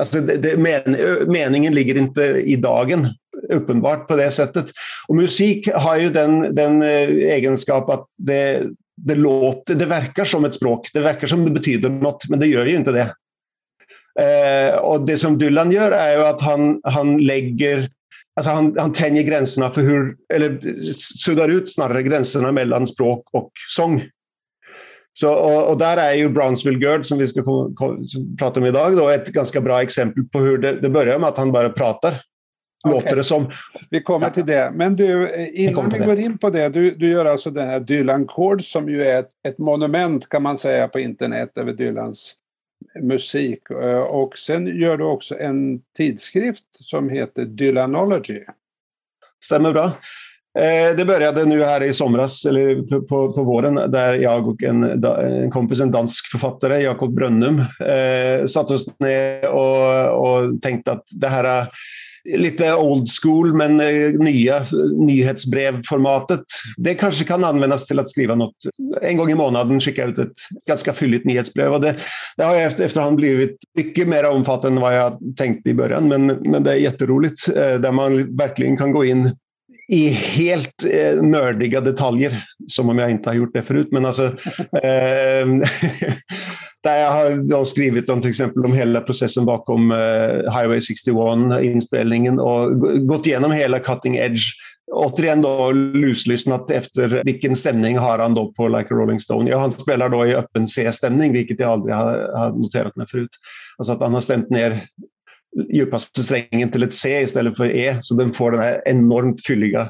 Alltså 0.00 0.20
det, 0.20 0.36
det, 0.36 0.56
men, 0.56 0.96
meningen 1.32 1.74
ligger 1.74 1.96
inte 1.96 2.22
i 2.24 2.56
dagen, 2.56 3.08
uppenbart 3.48 4.08
på 4.08 4.16
det 4.16 4.30
sättet. 4.30 4.66
Och 5.08 5.16
musik 5.16 5.68
har 5.72 5.96
ju 5.96 6.10
den, 6.10 6.54
den 6.54 6.82
eh, 6.82 7.08
egenskap 7.08 7.90
att 7.90 8.06
det, 8.18 8.62
det, 8.96 9.14
låter, 9.14 9.74
det 9.74 9.86
verkar 9.86 10.24
som 10.24 10.44
ett 10.44 10.54
språk, 10.54 10.90
det 10.92 11.00
verkar 11.00 11.26
som 11.26 11.44
det 11.44 11.50
betyder 11.50 11.88
något, 11.88 12.28
men 12.28 12.40
det 12.40 12.46
gör 12.46 12.66
ju 12.66 12.76
inte 12.76 12.92
det. 12.92 13.14
Eh, 14.20 14.74
och 14.74 15.06
det 15.06 15.18
som 15.18 15.38
Dylan 15.38 15.70
gör 15.70 15.92
är 15.92 16.18
ju 16.18 16.24
att 16.24 16.40
han, 16.40 16.80
han 16.84 17.18
lägger 17.18 17.88
Alltså 18.40 18.50
han, 18.50 18.76
han 18.78 18.92
tänjer 18.92 19.22
gränserna 19.22 19.70
för 19.70 19.80
hur, 19.80 20.16
eller 20.34 20.58
suddar 20.92 21.48
ut 21.48 21.72
snarare 21.72 22.02
gränserna 22.02 22.52
mellan 22.52 22.86
språk 22.86 23.28
och 23.32 23.50
sång. 23.68 24.02
Så, 25.12 25.34
och, 25.34 25.70
och, 25.70 25.78
där 25.78 25.96
är 25.96 26.12
ju 26.12 26.28
Brownsville 26.28 26.78
Gird, 26.78 27.06
som 27.06 27.18
vi 27.18 27.28
ska 27.28 27.42
prata 28.38 28.60
om 28.60 28.66
idag, 28.66 28.96
då, 28.96 29.08
ett 29.08 29.28
ganska 29.28 29.60
bra 29.60 29.82
exempel 29.82 30.24
på 30.24 30.38
hur 30.38 30.58
det, 30.58 30.80
det 30.80 30.88
börjar 30.88 31.18
med 31.18 31.28
att 31.28 31.36
han 31.36 31.52
bara 31.52 31.70
pratar. 31.70 32.14
Okay. 32.86 33.00
Låter 33.00 33.16
det 33.16 33.24
som. 33.24 33.52
Vi 33.90 34.02
kommer 34.02 34.30
till 34.30 34.46
det. 34.46 34.72
Men 34.74 34.96
du, 34.96 35.34
innan 35.54 35.90
vi 35.90 35.98
går 35.98 36.18
in 36.18 36.38
på 36.38 36.50
det, 36.50 36.68
du, 36.68 36.90
du 36.90 37.08
gör 37.08 37.24
alltså 37.24 37.50
den 37.50 37.68
här 37.68 37.80
Dylan 37.80 38.28
Chords 38.28 38.72
som 38.72 38.88
ju 38.88 39.02
är 39.02 39.16
ett, 39.16 39.30
ett 39.48 39.58
monument 39.58 40.28
kan 40.28 40.42
man 40.42 40.58
säga 40.58 40.88
på 40.88 41.00
internet 41.00 41.58
över 41.58 41.72
Dylans 41.72 42.34
musik. 43.02 43.70
Eh, 43.70 44.00
och 44.00 44.38
sen 44.38 44.66
gör 44.66 44.96
du 44.96 45.04
också 45.04 45.38
en 45.38 45.80
tidskrift 45.96 46.64
som 46.70 47.08
heter 47.08 47.44
Dylanology. 47.44 48.40
Stämmer 49.44 49.72
bra. 49.72 49.84
Eh, 50.58 50.96
det 50.96 51.04
började 51.04 51.44
nu 51.44 51.62
här 51.62 51.82
i 51.82 51.92
somras, 51.92 52.44
eller 52.44 52.82
på, 53.06 53.32
på 53.32 53.42
våren, 53.42 53.74
där 53.74 54.14
jag 54.14 54.48
och 54.48 54.62
en, 54.62 55.04
en 55.04 55.50
kompis, 55.50 55.80
en 55.80 55.90
dansk 55.90 56.30
författare, 56.30 56.82
Jakob 56.82 57.14
Brönnum, 57.14 57.58
eh, 57.60 58.46
satte 58.46 58.74
oss 58.74 59.00
ner 59.00 59.48
och, 59.48 60.08
och 60.08 60.62
tänkte 60.62 60.92
att 60.92 61.04
det 61.20 61.28
här 61.28 61.44
är 61.44 61.68
lite 62.26 62.74
old 62.74 63.08
school, 63.22 63.54
men 63.54 63.80
eh, 63.80 64.10
nya 64.10 64.56
eh, 64.56 64.66
nyhetsbrevformatet. 64.98 66.44
Det 66.76 66.94
kanske 66.94 67.24
kan 67.24 67.44
användas 67.44 67.86
till 67.86 67.98
att 67.98 68.10
skriva 68.10 68.34
något. 68.34 68.56
En 69.02 69.16
gång 69.16 69.30
i 69.30 69.34
månaden 69.34 69.80
skicka 69.80 70.04
ut 70.04 70.18
ett 70.18 70.32
ganska 70.68 70.92
fylligt 70.92 71.24
nyhetsbrev. 71.24 71.72
Och 71.72 71.80
det, 71.80 71.96
det 72.36 72.44
har 72.44 72.56
efter, 72.56 72.84
efterhand 72.84 73.16
blivit 73.16 73.56
mycket 73.76 74.08
mer 74.08 74.24
omfattande 74.24 74.76
än 74.76 74.82
vad 74.82 74.96
jag 74.96 75.18
tänkte 75.36 75.70
i 75.70 75.74
början, 75.74 76.08
men, 76.08 76.26
men 76.26 76.62
det 76.62 76.72
är 76.72 76.76
jätteroligt. 76.76 77.48
Eh, 77.48 77.74
där 77.74 77.92
man 77.92 78.36
verkligen 78.36 78.76
kan 78.76 78.92
gå 78.92 79.04
in 79.04 79.30
i 79.88 80.08
helt 80.08 80.84
eh, 80.90 81.22
nördiga 81.22 81.80
detaljer, 81.80 82.42
som 82.66 82.88
om 82.88 82.98
jag 82.98 83.10
inte 83.10 83.28
har 83.28 83.34
gjort 83.34 83.52
det 83.52 83.62
förut. 83.62 83.88
Men 83.90 84.04
alltså, 84.04 84.24
eh, 84.82 85.46
där 86.86 86.98
jag 86.98 87.56
har 87.56 87.64
skrivit 87.64 88.10
om 88.10 88.20
till 88.20 88.30
exempel 88.30 88.64
om 88.64 88.72
hela 88.72 89.00
processen 89.00 89.44
bakom 89.44 89.92
eh, 89.92 90.56
Highway 90.58 90.80
61, 90.80 91.16
inspelningen 91.62 92.40
och 92.40 92.80
gått 93.08 93.26
igenom 93.26 93.52
hela 93.52 93.78
Cutting 93.78 94.16
Edge. 94.16 94.42
Återigen 94.92 95.42
då 95.42 95.72
luslyssnat 95.72 96.70
efter 96.70 97.22
vilken 97.24 97.56
stämning 97.56 97.98
har 97.98 98.18
han 98.18 98.34
då 98.34 98.52
på 98.52 98.68
Like 98.68 98.94
a 98.94 98.96
Rolling 98.96 99.20
Stone. 99.20 99.50
Ja, 99.50 99.58
han 99.58 99.70
spelar 99.70 100.08
då 100.08 100.26
i 100.26 100.34
öppen 100.34 100.66
C-stämning, 100.66 101.32
vilket 101.32 101.60
jag 101.60 101.70
aldrig 101.70 101.94
har, 101.94 102.38
har 102.38 102.50
noterat 102.50 102.96
mig 102.96 103.06
förut. 103.06 103.30
Alltså 103.78 103.92
att 103.92 104.00
han 104.00 104.14
har 104.14 104.20
stämt 104.20 104.50
ner 104.50 104.80
djupaste 105.72 106.22
strängen 106.22 106.70
till 106.70 106.82
ett 106.82 106.92
C 106.92 107.20
istället 107.20 107.56
för 107.56 107.76
E, 107.76 107.98
så 108.00 108.14
den 108.14 108.32
får 108.32 108.50
den 108.50 108.60
här 108.60 108.82
enormt 108.86 109.46
fylliga 109.46 109.88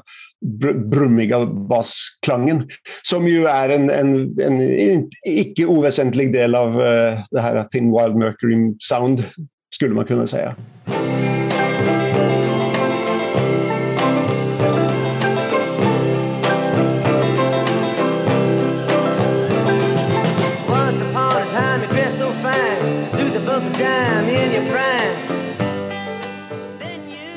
brummiga 0.90 1.46
basklangen. 1.46 2.68
Som 3.02 3.28
ju 3.28 3.46
är 3.46 3.68
en, 3.68 3.90
en, 3.90 4.40
en 4.40 5.08
icke 5.26 5.66
oväsentlig 5.66 6.32
del 6.32 6.54
av 6.54 6.80
uh, 6.80 7.18
det 7.30 7.40
här 7.40 7.62
Thin 7.62 7.92
Wild 7.92 8.16
Mercury 8.16 8.74
Sound, 8.78 9.24
skulle 9.74 9.94
man 9.94 10.04
kunna 10.04 10.26
säga. 10.26 10.56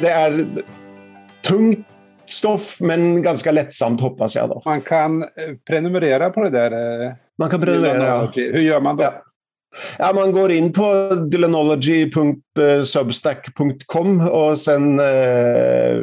Det 0.02 0.10
är 0.10 0.48
tungt 1.42 1.89
stoff, 2.40 2.78
men 2.80 3.22
ganska 3.22 3.52
lättsamt 3.52 4.02
hoppas 4.02 4.36
jag. 4.36 4.50
Då. 4.50 4.62
Man 4.66 4.82
kan 4.82 5.24
eh, 5.24 5.28
prenumerera 5.68 6.30
på 6.30 6.44
det 6.44 6.50
där? 6.50 7.02
Eh, 7.06 7.12
man 7.38 7.50
kan 7.50 7.62
prenumerera. 7.62 8.32
Hur 8.36 8.62
gör 8.62 8.82
man 8.82 8.98
då? 8.98 9.04
Ja. 9.04 9.24
Ja, 9.98 10.12
man 10.16 10.32
går 10.32 10.52
in 10.52 10.74
på 10.74 11.16
dylanology.substack.com 11.32 14.30
och 14.30 14.60
sen... 14.60 15.00
Eh, 15.00 15.98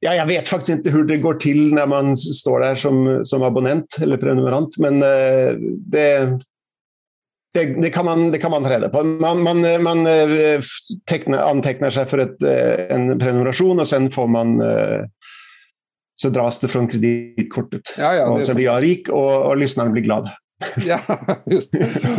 ja, 0.00 0.14
jag 0.14 0.26
vet 0.26 0.48
faktiskt 0.48 0.70
inte 0.70 0.90
hur 0.90 1.04
det 1.04 1.16
går 1.16 1.34
till 1.34 1.74
när 1.74 1.86
man 1.86 2.16
står 2.16 2.60
där 2.60 2.74
som, 2.74 3.24
som 3.24 3.42
abonnent 3.42 3.96
eller 4.02 4.16
prenumerant, 4.16 4.78
men 4.78 5.00
det, 5.90 6.40
det, 7.54 7.64
det, 7.64 7.90
kan 7.90 8.04
man, 8.04 8.30
det 8.30 8.38
kan 8.38 8.50
man 8.50 8.62
ta 8.62 8.70
reda 8.70 8.88
på. 8.88 9.04
Man, 9.04 9.42
man, 9.42 9.82
man 9.82 10.06
eh, 10.06 10.60
tecknar, 11.04 11.38
antecknar 11.38 11.90
sig 11.90 12.06
för 12.06 12.18
ett, 12.18 12.42
eh, 12.42 12.96
en 12.96 13.18
prenumeration 13.18 13.80
och 13.80 13.88
sen 13.88 14.10
får 14.10 14.26
man 14.26 14.60
eh, 14.60 15.04
så 16.14 16.28
dras 16.28 16.60
det 16.60 16.68
från 16.68 16.88
kreditkortet. 16.88 17.82
Ja, 17.98 18.14
ja, 18.14 18.28
och 18.28 18.44
så 18.44 18.54
blir 18.54 18.64
jag 18.64 18.82
rik 18.82 19.08
och, 19.08 19.46
och 19.46 19.56
lyssnaren 19.56 19.92
blir 19.92 20.02
glad. 20.02 20.30
ja, 20.86 21.00
just 21.46 21.68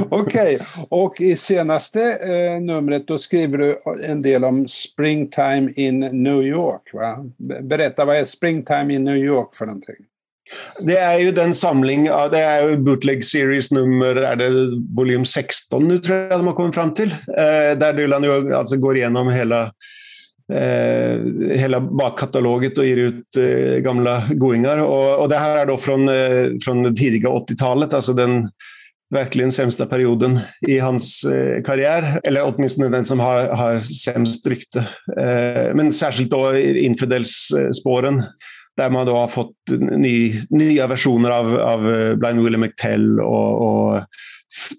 Okej, 0.10 0.56
okay. 0.56 0.60
och 0.90 1.22
i 1.22 1.36
senaste 1.36 2.14
eh, 2.14 2.62
numret 2.62 3.08
då 3.08 3.18
skriver 3.18 3.58
du 3.58 3.82
en 4.04 4.22
del 4.22 4.44
om 4.44 4.68
Springtime 4.68 5.72
in 5.76 6.00
New 6.00 6.42
York. 6.42 6.94
Va? 6.94 7.26
Berätta, 7.62 8.06
vad 8.06 8.18
är 8.18 8.26
Springtime 8.26 8.94
in 8.94 9.04
New 9.04 9.18
York 9.18 9.56
för 9.56 9.66
någonting? 9.66 9.96
Det 10.80 10.98
är 10.98 11.20
ju 11.20 11.32
den 11.32 11.54
samling, 11.54 12.06
det 12.06 12.40
är 12.40 12.70
ju 12.70 12.78
Bootleg 12.78 13.26
Series 13.26 13.72
nummer, 13.72 14.16
är 14.16 14.36
det 14.36 14.50
volym 14.96 15.26
16 15.26 15.88
nu 15.88 16.00
tror 16.00 16.18
jag 16.18 16.30
de 16.30 16.48
har 16.48 16.54
kommit 16.54 16.76
fram 16.76 16.94
till. 16.94 17.12
Eh, 17.12 17.78
där 17.78 17.94
Dylan 17.94 18.24
ju 18.24 18.56
alltså 18.56 18.78
går 18.78 18.98
igenom 18.98 19.30
hela 19.30 19.62
eh, 20.54 21.20
hela 21.56 21.82
bakkataloget 21.82 22.78
och 22.78 22.86
ger 22.86 22.98
ut 22.98 23.38
eh, 23.38 23.78
gamla 23.78 24.24
goingar. 24.32 24.78
Och, 24.78 25.20
och, 25.22 25.30
det 25.30 25.38
här 25.38 25.58
är 25.58 25.66
då 25.66 25.78
från, 25.78 26.10
eh, 26.10 26.48
från 26.66 26.84
det 26.84 26.96
tidiga 26.96 27.30
80-talet, 27.30 27.94
alltså 27.94 28.14
den 28.14 28.50
verkligen 29.12 29.52
sämsta 29.52 29.86
perioden 29.86 30.40
i 30.68 30.80
hans 30.80 31.24
eh, 31.24 31.64
karriär, 31.64 32.20
eller 32.24 32.44
åtminstone 32.44 32.90
den 32.90 33.06
som 33.06 33.20
har, 33.20 33.48
har 33.48 33.80
sämst 33.80 34.48
rykte. 34.48 34.80
Eh, 35.18 35.76
men 35.76 35.92
särskilt 35.92 36.32
då 36.32 36.58
Infidels-spåren 36.58 38.20
eh, 38.20 38.26
där 38.82 38.90
man 38.90 39.06
då 39.06 39.18
har 39.18 39.28
fått 39.28 39.56
ny, 39.80 40.42
nya 40.50 40.88
versioner 40.88 41.30
av, 41.30 41.60
av 41.60 41.94
eh, 41.94 42.16
Blind 42.16 42.44
Willie 42.44 42.58
McTell 42.58 43.20
och, 43.20 43.62
och 43.62 44.02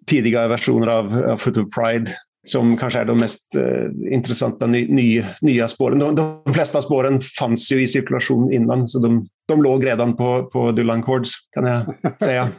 tidiga 0.06 0.49
versioner 0.49 0.87
av, 0.87 1.25
av 1.25 1.37
Foot 1.37 1.56
of 1.56 1.75
Pride 1.75 2.11
som 2.47 2.76
kanske 2.76 2.99
är 2.99 3.04
de 3.04 3.18
mest 3.18 3.54
eh, 3.54 4.12
intressanta 4.12 4.66
ny, 4.66 4.88
ny, 4.88 5.25
nya 5.40 5.68
spåren. 5.68 5.99
De, 5.99 6.14
de, 6.14 6.54
flesta 6.54 6.82
spåren 6.82 7.21
fanns 7.21 7.73
ju 7.73 7.82
i 7.82 7.88
cirkulation 7.88 8.52
innan, 8.52 8.88
så 8.88 8.99
de, 8.99 9.26
de 9.49 9.62
låg 9.62 9.87
redan 9.87 10.16
på, 10.16 10.49
på 10.52 10.73
Dylan 10.73 11.02
Chords, 11.02 11.30
kan 11.50 11.66
jag 11.66 11.82
säga. 12.18 12.49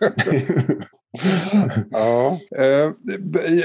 ja, 1.92 2.40
eh, 2.58 2.92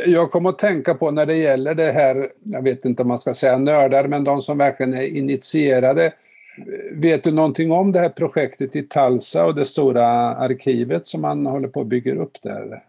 jag 0.06 0.30
kommer 0.30 0.50
att 0.50 0.58
tänka 0.58 0.94
på 0.94 1.11
när 1.11 1.26
det 1.26 1.37
gäller 1.37 1.75
det 1.75 1.92
här, 1.92 2.26
jag 2.44 2.62
vet 2.62 2.85
inte 2.85 3.02
om 3.02 3.08
man 3.08 3.18
ska 3.18 3.35
säga 3.35 3.58
nördar, 3.58 4.08
men 4.08 4.25
de 4.25 4.42
som 4.42 4.58
verkligen 4.58 4.94
är 4.94 5.02
initierade. 5.02 6.12
Vet 6.93 7.25
du 7.25 7.33
någonting 7.33 7.73
om 7.73 7.93
det 7.93 8.00
här 8.00 8.09
projektet 8.09 8.77
i 8.77 8.83
Talsa 8.83 9.45
och 9.45 9.55
det 9.55 9.65
stora 9.65 10.07
arkivet 10.35 11.07
som 11.07 11.21
man 11.21 11.47
håller 11.47 11.69
på 11.69 11.81
att 11.81 11.87
bygga 11.87 12.15
upp 12.15 12.43
där? 12.43 12.83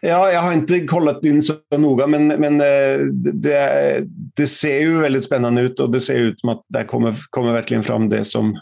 Ja, 0.00 0.32
jag 0.32 0.40
har 0.40 0.52
inte 0.52 0.80
kollat 0.80 1.24
in 1.24 1.42
så 1.42 1.54
noga, 1.76 2.06
men, 2.06 2.26
men 2.26 2.60
eh, 2.60 2.98
det, 3.34 4.04
det, 4.36 4.46
ser 4.46 4.80
ju 4.80 5.00
väldigt 5.00 5.24
spännande 5.24 5.62
ut 5.62 5.80
och 5.80 5.90
det 5.90 6.00
ser 6.00 6.20
ut 6.20 6.40
som 6.40 6.48
att 6.48 6.62
det 6.68 6.84
kommer, 6.84 7.14
kommer 7.30 7.52
verkligen 7.52 7.82
fram 7.82 8.08
det 8.08 8.24
som... 8.24 8.60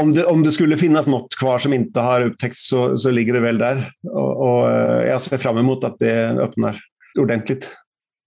Om 0.00 0.12
det, 0.12 0.24
om 0.24 0.42
det 0.42 0.50
skulle 0.50 0.76
finnas 0.76 1.06
något 1.06 1.36
kvar 1.40 1.58
som 1.58 1.72
inte 1.72 2.00
har 2.00 2.24
upptäckts 2.24 2.68
så, 2.68 2.98
så 2.98 3.10
ligger 3.10 3.32
det 3.32 3.40
väl 3.40 3.58
där. 3.58 3.92
Och, 4.10 4.36
och 4.36 4.70
eh, 4.70 5.08
jag 5.08 5.20
ser 5.20 5.38
fram 5.38 5.58
emot 5.58 5.84
att 5.84 5.96
det 5.98 6.30
öppnar 6.30 6.80
ordentligt. 7.18 7.68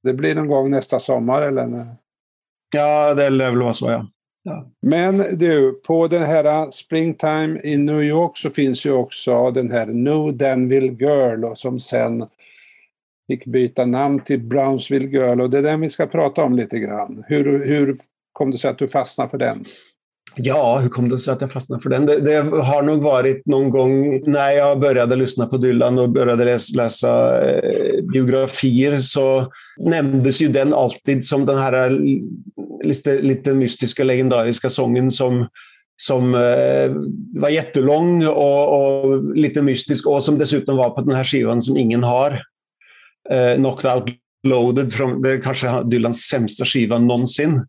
Det 0.03 0.13
blir 0.13 0.36
någon 0.36 0.48
gång 0.48 0.72
nästa 0.72 1.00
sommar 1.00 1.41
eller? 1.41 1.96
Ja, 2.75 3.13
det 3.13 3.29
lär 3.29 3.50
väl 3.50 3.62
vara 3.62 3.74
så 3.74 3.89
ja. 3.89 4.08
Men 4.82 5.38
du, 5.38 5.82
på 5.88 6.08
den 6.08 6.24
här 6.24 6.72
Springtime 6.72 7.60
i 7.63 7.77
New 7.77 8.03
York 8.03 8.38
så 8.38 8.50
finns 8.50 8.86
ju 8.86 8.91
också 8.91 9.51
den 9.51 9.72
här 9.72 9.86
New 9.86 10.38
Danville 10.38 10.94
Girl 10.94 11.46
och 11.46 11.58
som 11.58 11.79
sen 11.79 12.25
fick 13.27 13.46
byta 13.46 13.86
namn 13.86 14.20
till 14.20 14.39
Brownsville 14.39 15.08
Girl 15.08 15.41
och 15.41 15.50
det 15.50 15.58
är 15.58 15.62
den 15.62 15.82
vi 15.82 15.89
ska 15.89 16.08
prata 16.08 16.44
om 16.44 16.56
lite 16.56 16.79
grann. 16.79 17.24
Hur, 17.27 17.65
hur 17.65 17.98
kom 18.32 18.51
det 18.51 18.58
sig 18.58 18.70
att 18.70 18.77
du 18.77 18.88
fastnade 18.88 19.29
för 19.29 19.38
den? 19.38 19.63
Ja, 20.36 20.79
hur 20.79 20.89
kom 20.89 21.10
det 21.10 21.20
sig 21.20 21.34
att 21.34 21.41
jag 21.41 21.51
fastnade 21.51 21.82
för 21.82 21.89
den? 21.89 22.06
Det, 22.06 22.20
det, 22.20 22.36
har 22.41 22.82
nog 22.82 23.03
varit 23.03 23.46
någon 23.46 23.70
gång 23.70 24.22
när 24.32 24.51
jag 24.51 24.79
började 24.79 25.15
lyssna 25.15 25.46
på 25.46 25.58
Dylan 25.58 26.00
och 26.00 26.10
började 26.10 26.46
läsa, 26.46 26.84
läsa 26.84 27.41
eh, 27.41 28.03
biografier 28.13 29.00
så 29.00 29.51
nämndes 29.77 30.41
ju 30.41 30.48
den 30.48 30.74
alltid 30.74 31.25
som 31.25 31.46
den 31.46 31.58
här 31.58 32.00
lite, 32.83 33.21
lite 33.21 33.53
mystiska, 33.53 34.03
legendariska 34.03 34.69
sången 34.69 35.12
som, 35.12 35.48
som 36.01 36.36
eh, 36.36 36.91
var 37.39 37.50
jättelång 37.50 38.27
och, 38.27 39.03
och, 39.03 39.36
lite 39.36 39.62
mystisk 39.62 40.07
och 40.07 40.24
som 40.24 40.38
dessutom 40.38 40.77
var 40.77 40.89
på 40.89 41.01
den 41.01 41.15
här 41.15 41.24
skivan 41.24 41.62
som 41.62 41.77
ingen 41.77 42.03
har. 42.03 42.41
Eh, 43.29 43.55
Knocked 43.55 43.91
Out 43.91 44.09
Loaded, 44.48 44.93
från, 44.93 45.21
det 45.21 45.31
är 45.31 45.41
kanske 45.41 45.83
Dylans 45.83 46.21
sämsta 46.21 46.65
skiva 46.65 47.00
någonsin. 47.00 47.65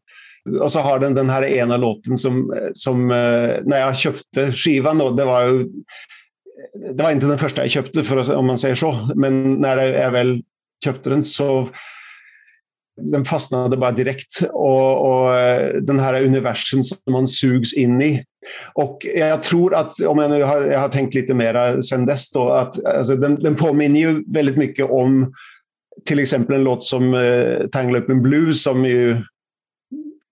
Och 0.61 0.73
så 0.73 0.81
har 0.81 0.99
den 0.99 1.14
den 1.14 1.31
här 1.31 1.45
ena 1.45 1.76
låten 1.76 2.17
som, 2.17 2.52
eh, 2.52 2.69
som 2.75 3.11
eh, 3.11 3.50
när 3.64 3.81
jag 3.81 3.97
köpte 3.97 4.52
skivan, 4.52 4.99
då, 4.99 5.11
det 5.11 5.25
var 5.25 5.43
ju 5.43 5.69
det 6.97 7.02
var 7.02 7.11
inte 7.11 7.26
den 7.26 7.38
första 7.38 7.62
jag 7.62 7.71
köpte, 7.71 8.02
för, 8.02 8.35
om 8.35 8.47
man 8.47 8.59
säger 8.59 8.75
så, 8.75 9.11
men 9.14 9.55
när 9.55 9.76
jag 9.76 10.11
väl 10.11 10.43
köpte 10.85 11.11
den 11.11 11.25
så 11.25 11.69
den 12.97 13.25
fastnade 13.25 13.76
bara 13.76 13.92
direkt. 13.92 14.40
Och, 14.52 15.11
och, 15.11 15.38
eh, 15.38 15.75
den 15.75 15.99
här 15.99 16.23
universum 16.23 16.85
som 16.85 16.99
man 17.11 17.28
sugs 17.28 17.75
in 17.75 18.02
i. 18.02 18.25
Och 18.75 19.06
jag 19.14 19.42
tror 19.42 19.75
att, 19.75 20.00
om 20.00 20.18
jag 20.18 20.30
nu 20.30 20.42
har, 20.42 20.62
jag 20.62 20.80
har 20.80 20.88
tänkt 20.88 21.14
lite 21.14 21.35
mer 21.35 21.82
sen 21.82 22.06
dess, 22.06 22.30
då, 22.30 22.50
att 22.50 22.85
alltså, 22.85 23.16
den, 23.16 23.35
den 23.35 23.54
påminner 23.54 24.00
ju 24.00 24.25
väldigt 24.32 24.56
mycket 24.56 24.90
om 24.90 25.32
till 26.04 26.18
exempel 26.18 26.56
en 26.56 26.64
låt 26.64 26.85
som 26.85 27.14
uh, 27.14 27.66
Tangle 27.68 27.99
Up 27.99 28.11
in 28.11 28.23
Blue 28.23 28.54
som 28.54 28.85
ju 28.85 29.23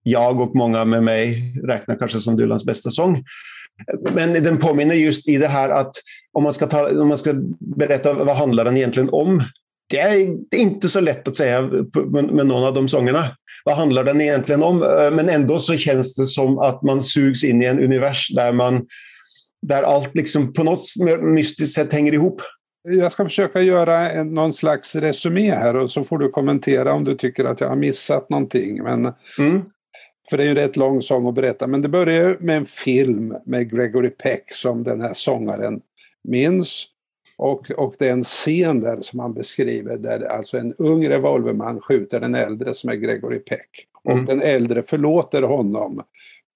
jag 0.03 0.41
och 0.41 0.57
många 0.57 0.85
med 0.85 1.03
mig 1.03 1.55
räknar 1.65 1.97
kanske 1.97 2.21
som 2.21 2.37
Dylans 2.37 2.65
bästa 2.65 2.91
sång. 2.91 3.25
Men 4.15 4.33
den 4.33 4.59
påminner 4.59 4.95
just 4.95 5.29
i 5.29 5.37
det 5.37 5.49
här 5.49 5.71
att 5.71 5.91
om 6.33 6.43
man 6.43 6.53
ska, 6.53 6.67
ta, 6.67 7.01
om 7.01 7.09
man 7.09 7.19
ska 7.19 7.35
berätta 7.77 8.13
vad 8.13 8.37
handlar 8.37 8.65
den 8.65 8.77
egentligen 8.77 9.09
om 9.13 9.43
det 9.91 9.99
är 9.99 10.37
inte 10.55 10.89
så 10.89 11.01
lätt 11.01 11.29
att 11.29 11.37
säga 11.37 11.63
med 12.31 12.47
någon 12.47 12.65
av 12.65 12.75
de 12.75 12.89
sångerna. 12.89 13.37
Vad 13.65 13.77
handlar 13.77 14.05
den 14.05 14.21
egentligen 14.21 14.63
om? 14.63 14.83
Eh, 14.83 15.11
men 15.11 15.29
ändå 15.29 15.59
så 15.59 15.77
känns 15.77 16.15
det 16.15 16.27
som 16.27 16.59
att 16.59 16.83
man 16.83 17.03
sugs 17.03 17.45
in 17.45 17.63
i 17.63 17.65
en 17.65 17.81
univers 17.81 18.29
där, 18.35 18.53
man, 18.53 18.87
där 19.67 19.83
allt 19.83 20.15
liksom 20.15 20.53
på 20.53 20.65
något 20.65 20.83
mystiskt 21.21 21.75
sätt 21.75 21.93
hänger 21.93 22.15
ihop. 22.15 22.43
Jag 22.83 23.13
ska 23.13 23.25
försöka 23.25 23.61
göra 23.61 24.11
en, 24.11 24.35
någon 24.35 24.53
slags 24.53 24.97
resumé 24.97 25.55
här 25.55 25.77
och 25.77 25.91
så 25.91 26.05
får 26.05 26.19
du 26.19 26.29
kommentera 26.29 26.93
om 26.93 27.05
du 27.05 27.15
tycker 27.15 27.45
att 27.45 27.61
jag 27.61 27.69
har 27.69 27.77
missat 27.77 28.31
någonting. 28.31 28.83
Men, 28.83 29.13
mm. 29.39 29.63
För 30.31 30.37
det 30.37 30.43
är 30.43 30.45
ju 30.45 30.51
en 30.51 30.57
rätt 30.57 30.77
lång 30.77 31.03
sång 31.03 31.29
att 31.29 31.35
berätta. 31.35 31.67
Men 31.67 31.83
det 31.83 31.89
börjar 31.89 32.37
med 32.41 32.57
en 32.57 32.67
film 32.67 33.35
med 33.47 33.71
Gregory 33.71 34.11
Peck 34.11 34.45
som 34.53 34.85
den 34.85 35.01
här 35.01 35.13
sångaren 35.15 35.81
minns. 36.29 36.87
Och, 37.39 37.71
och 37.71 37.95
det 37.99 38.09
är 38.09 38.13
en 38.13 38.25
scen 38.25 38.81
där 38.81 39.01
som 39.01 39.19
han 39.21 39.35
beskriver 39.35 39.97
där 39.97 40.25
alltså 40.25 40.59
en 40.59 40.75
ung 40.75 41.09
revolverman 41.09 41.81
skjuter 41.81 42.21
den 42.21 42.35
äldre 42.35 42.75
som 42.75 42.91
är 42.91 42.95
Gregory 42.95 43.39
Peck. 43.39 43.87
Och 44.05 44.13
mm. 44.13 44.25
den 44.25 44.43
äldre 44.43 44.83
förlåter 44.83 45.43
honom 45.43 46.03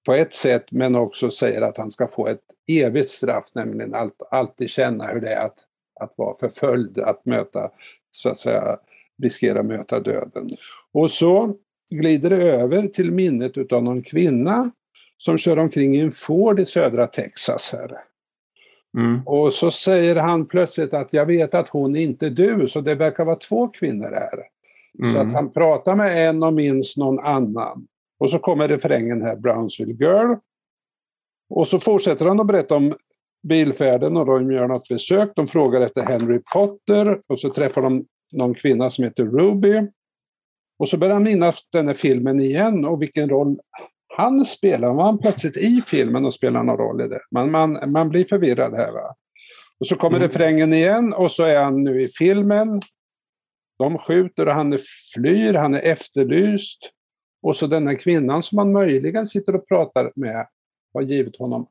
på 0.06 0.12
ett 0.12 0.34
sätt 0.34 0.64
men 0.70 0.94
också 0.94 1.30
säger 1.30 1.62
att 1.62 1.78
han 1.78 1.90
ska 1.90 2.06
få 2.06 2.26
ett 2.26 2.40
evigt 2.70 3.10
straff, 3.10 3.44
nämligen 3.54 3.94
att 3.94 4.22
alltid 4.30 4.70
känna 4.70 5.06
hur 5.06 5.20
det 5.20 5.28
är 5.28 5.46
att, 5.46 5.58
att 6.00 6.14
vara 6.16 6.36
förföljd, 6.36 6.98
att 6.98 7.24
möta, 7.24 7.70
så 8.10 8.28
att 8.28 8.38
säga, 8.38 8.78
riskera 9.22 9.62
möta 9.62 10.00
döden. 10.00 10.50
Och 10.92 11.10
så 11.10 11.54
glider 11.90 12.30
det 12.30 12.42
över 12.42 12.86
till 12.86 13.10
minnet 13.10 13.58
utav 13.58 13.82
någon 13.82 14.02
kvinna 14.02 14.70
som 15.16 15.38
kör 15.38 15.58
omkring 15.58 15.96
i 15.96 16.00
en 16.00 16.10
Ford 16.10 16.60
i 16.60 16.64
södra 16.64 17.06
Texas 17.06 17.72
här. 17.72 18.11
Mm. 18.98 19.20
Och 19.26 19.52
så 19.52 19.70
säger 19.70 20.16
han 20.16 20.46
plötsligt 20.46 20.94
att 20.94 21.12
jag 21.12 21.26
vet 21.26 21.54
att 21.54 21.68
hon 21.68 21.96
är 21.96 22.00
inte 22.00 22.30
du, 22.30 22.68
så 22.68 22.80
det 22.80 22.94
verkar 22.94 23.24
vara 23.24 23.36
två 23.36 23.68
kvinnor 23.68 24.10
här. 24.10 24.42
Mm. 24.98 25.12
Så 25.12 25.20
att 25.20 25.32
han 25.32 25.52
pratar 25.52 25.94
med 25.96 26.28
en 26.28 26.42
och 26.42 26.54
minns 26.54 26.96
någon 26.96 27.18
annan. 27.18 27.86
Och 28.18 28.30
så 28.30 28.38
kommer 28.38 28.68
refrängen 28.68 29.22
här, 29.22 29.36
Brownsville 29.36 29.92
Girl. 29.92 30.34
Och 31.50 31.68
så 31.68 31.80
fortsätter 31.80 32.26
han 32.26 32.40
att 32.40 32.46
berätta 32.46 32.76
om 32.76 32.94
bilfärden 33.48 34.16
och 34.16 34.26
de 34.26 34.52
gör 34.52 34.68
något 34.68 34.86
försök. 34.86 35.32
De 35.36 35.48
frågar 35.48 35.80
efter 35.80 36.02
Henry 36.02 36.40
Potter 36.52 37.20
och 37.26 37.40
så 37.40 37.50
träffar 37.50 37.82
de 37.82 38.04
någon 38.32 38.54
kvinna 38.54 38.90
som 38.90 39.04
heter 39.04 39.24
Ruby. 39.24 39.86
Och 40.78 40.88
så 40.88 40.96
börjar 40.96 41.14
han 41.14 41.22
minnas 41.22 41.68
den 41.72 41.86
här 41.86 41.94
filmen 41.94 42.40
igen 42.40 42.84
och 42.84 43.02
vilken 43.02 43.28
roll 43.28 43.58
han 44.16 44.44
spelar, 44.44 44.94
var 44.94 45.04
han 45.04 45.18
plötsligt 45.18 45.56
i 45.56 45.82
filmen 45.86 46.24
och 46.24 46.34
spelar 46.34 46.62
någon 46.62 46.76
roll 46.76 47.00
i 47.00 47.08
det? 47.08 47.20
Man, 47.30 47.50
man, 47.50 47.92
man 47.92 48.08
blir 48.08 48.24
förvirrad 48.24 48.74
här. 48.74 48.92
Va? 48.92 49.14
Och 49.80 49.86
så 49.86 49.96
kommer 49.96 50.16
mm. 50.16 50.28
refrängen 50.28 50.72
igen 50.72 51.12
och 51.12 51.30
så 51.30 51.42
är 51.42 51.62
han 51.62 51.82
nu 51.82 52.00
i 52.00 52.08
filmen. 52.08 52.80
De 53.78 53.98
skjuter 53.98 54.46
och 54.46 54.52
han 54.52 54.72
är 54.72 54.80
flyr, 55.14 55.54
han 55.54 55.74
är 55.74 55.82
efterlyst. 55.84 56.90
Och 57.42 57.56
så 57.56 57.66
den 57.66 57.86
här 57.86 57.94
kvinnan 57.94 58.42
som 58.42 58.58
han 58.58 58.72
möjligen 58.72 59.26
sitter 59.26 59.54
och 59.54 59.68
pratar 59.68 60.12
med 60.14 60.46
har 60.94 61.02
givit 61.02 61.36
honom 61.36 61.66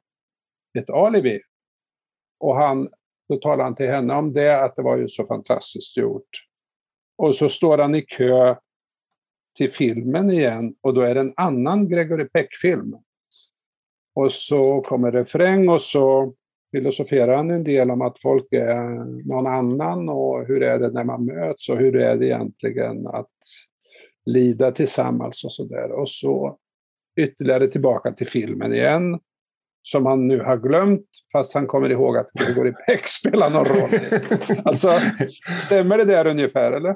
ett 0.79 0.89
alibi. 0.89 1.39
Och 2.39 2.55
han, 2.55 2.89
då 3.29 3.37
talar 3.37 3.63
han 3.63 3.75
till 3.75 3.89
henne 3.89 4.13
om 4.13 4.33
det, 4.33 4.63
att 4.63 4.75
det 4.75 4.81
var 4.81 4.97
ju 4.97 5.07
så 5.07 5.27
fantastiskt 5.27 5.97
gjort. 5.97 6.29
Och 7.17 7.35
så 7.35 7.49
står 7.49 7.77
han 7.77 7.95
i 7.95 8.01
kö 8.01 8.55
till 9.57 9.69
filmen 9.69 10.29
igen 10.29 10.75
och 10.81 10.93
då 10.93 11.01
är 11.01 11.15
det 11.15 11.21
en 11.21 11.33
annan 11.35 11.89
Gregory 11.89 12.25
Peck-film. 12.25 12.95
Och 14.15 14.31
så 14.31 14.81
kommer 14.81 15.11
refräng 15.11 15.69
och 15.69 15.81
så 15.81 16.33
filosoferar 16.71 17.35
han 17.35 17.51
en 17.51 17.63
del 17.63 17.91
om 17.91 18.01
att 18.01 18.21
folk 18.21 18.53
är 18.53 19.05
någon 19.27 19.47
annan 19.47 20.09
och 20.09 20.45
hur 20.47 20.63
är 20.63 20.79
det 20.79 20.91
när 20.91 21.03
man 21.03 21.25
möts 21.25 21.69
och 21.69 21.77
hur 21.77 21.95
är 21.95 22.17
det 22.17 22.25
egentligen 22.25 23.07
att 23.07 23.27
lida 24.25 24.71
tillsammans 24.71 25.43
och 25.43 25.53
sådär. 25.53 25.91
Och 25.91 26.09
så 26.09 26.57
ytterligare 27.19 27.67
tillbaka 27.67 28.11
till 28.11 28.27
filmen 28.27 28.73
igen, 28.73 29.19
som 29.83 30.05
han 30.05 30.27
nu 30.27 30.39
har 30.39 30.57
glömt, 30.57 31.05
fast 31.31 31.53
han 31.53 31.67
kommer 31.67 31.89
ihåg 31.89 32.17
att 32.17 32.31
Gregory 32.33 32.73
Peck 32.87 33.07
spelar 33.07 33.49
någon 33.49 33.65
roll. 33.65 34.19
alltså, 34.65 34.91
stämmer 35.65 35.97
det 35.97 36.05
där 36.05 36.27
ungefär, 36.27 36.71
eller? 36.71 36.95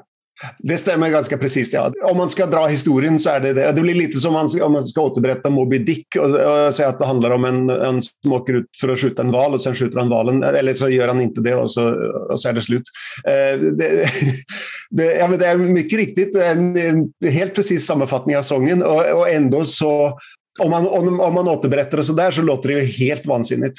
Det 0.58 0.78
stämmer 0.78 1.10
ganska 1.10 1.38
precis. 1.38 1.72
Ja. 1.72 1.92
Om 2.02 2.16
man 2.16 2.30
ska 2.30 2.46
dra 2.46 2.66
historien 2.66 3.18
så 3.18 3.30
är 3.30 3.40
det 3.40 3.52
det. 3.52 3.72
Det 3.72 3.80
blir 3.80 3.94
lite 3.94 4.18
som 4.18 4.48
om 4.62 4.72
man 4.72 4.84
ska 4.84 5.02
återberätta 5.02 5.50
Moby 5.50 5.78
Dick 5.78 6.06
och, 6.18 6.30
och 6.30 6.74
säga 6.74 6.88
att 6.88 6.98
det 6.98 7.06
handlar 7.06 7.30
om 7.30 7.44
en, 7.44 7.70
en 7.70 8.02
som 8.02 8.32
åker 8.32 8.54
ut 8.54 8.66
för 8.80 8.88
att 8.88 9.00
skjuta 9.00 9.22
en 9.22 9.30
val 9.30 9.52
och 9.52 9.60
sen 9.60 9.74
skjuter 9.74 9.98
han 9.98 10.08
valen. 10.08 10.42
Eller 10.42 10.74
så 10.74 10.88
gör 10.88 11.08
han 11.08 11.20
inte 11.20 11.40
det 11.40 11.54
och 11.54 11.70
så, 11.70 11.88
och 12.30 12.40
så 12.40 12.48
är 12.48 12.52
det 12.52 12.62
slut. 12.62 12.82
Eh, 13.26 13.60
det, 13.60 14.10
det, 14.90 15.16
ja, 15.16 15.28
det, 15.28 15.46
är 15.46 15.56
mycket 15.56 15.98
riktigt 15.98 16.36
en, 16.36 16.76
en, 16.76 17.30
helt 17.30 17.54
precis 17.54 17.86
sammanfattning 17.86 18.36
av 18.36 18.42
sången 18.42 18.82
och, 18.82 19.12
och 19.12 19.28
ändå 19.30 19.64
så 19.64 20.18
om 20.58 20.70
man, 20.70 20.88
om, 20.88 21.20
om 21.20 21.34
man 21.34 21.48
återberättar 21.48 21.98
det 21.98 22.04
så 22.04 22.12
där 22.12 22.30
så 22.30 22.42
låter 22.42 22.68
det 22.68 22.74
ju 22.74 22.84
helt 22.84 23.26
vansinnigt. 23.26 23.76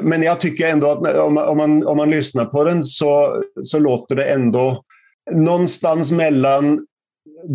Men 0.00 0.22
jag 0.22 0.40
tycker 0.40 0.68
ändå 0.68 0.90
att 0.90 1.16
om, 1.16 1.38
om, 1.38 1.56
man, 1.56 1.86
om 1.86 1.96
man 1.96 2.10
lyssnar 2.10 2.44
på 2.44 2.64
den 2.64 2.84
så, 2.84 3.42
så 3.62 3.78
låter 3.78 4.14
det 4.14 4.24
ändå 4.24 4.82
någonstans 5.30 6.12
mellan 6.12 6.86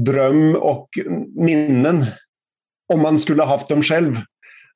dröm 0.05 0.55
och 0.55 0.89
minnen. 1.35 2.05
Om 2.93 3.01
man 3.01 3.19
skulle 3.19 3.43
ha 3.43 3.49
haft 3.49 3.69
dem 3.69 3.83
själv. 3.83 4.15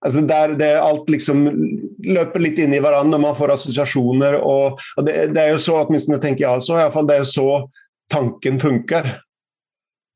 Alltså 0.05 0.21
där 0.21 0.49
det 0.49 0.81
allt 0.81 1.09
liksom 1.09 1.67
löper 2.07 2.39
lite 2.39 2.61
in 2.61 2.73
i 2.73 2.79
varandra, 2.79 3.15
och 3.15 3.21
man 3.21 3.35
får 3.35 3.51
associationer. 3.51 4.33
Och, 4.33 4.79
och 4.97 5.05
det, 5.05 5.27
det, 5.27 5.41
är 5.41 5.49
ju 5.49 5.57
så, 5.57 5.83
åtminstone 5.83 6.17
tänker 6.17 6.43
jag, 6.43 6.63
så 6.63 6.79
i 6.79 6.81
alla 6.81 6.91
fall 6.91 7.07
det 7.07 7.15
är 7.15 7.23
så 7.23 7.69
tanken 8.13 8.59
funkar. 8.59 9.21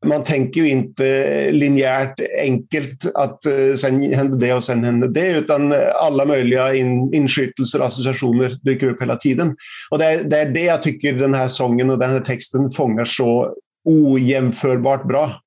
Man 0.06 0.24
tänker 0.24 0.62
ju 0.62 0.70
inte 0.70 1.52
linjärt 1.52 2.20
enkelt 2.40 3.16
att 3.16 3.46
eh, 3.46 3.76
sen 3.78 4.14
hände 4.14 4.38
det 4.38 4.54
och 4.54 4.64
sen 4.64 4.84
hände 4.84 5.08
det, 5.08 5.28
utan 5.28 5.74
alla 6.02 6.26
möjliga 6.26 6.76
in, 6.76 7.14
inskytelser 7.14 7.80
och 7.80 7.86
associationer 7.86 8.52
dyker 8.62 8.88
upp 8.88 9.02
hela 9.02 9.16
tiden. 9.16 9.56
Och 9.92 9.98
det 9.98 10.06
är, 10.06 10.24
det 10.24 10.40
är 10.40 10.50
det 10.50 10.64
jag 10.64 10.84
tycker 10.84 11.14
den 11.14 11.34
här 11.34 11.48
sången 11.48 11.90
och 11.90 12.00
den 12.00 12.10
här 12.10 12.22
texten 12.22 12.72
fångar 12.72 13.06
så 13.06 13.56
ojämförbart 13.86 15.08
bra. 15.08 15.42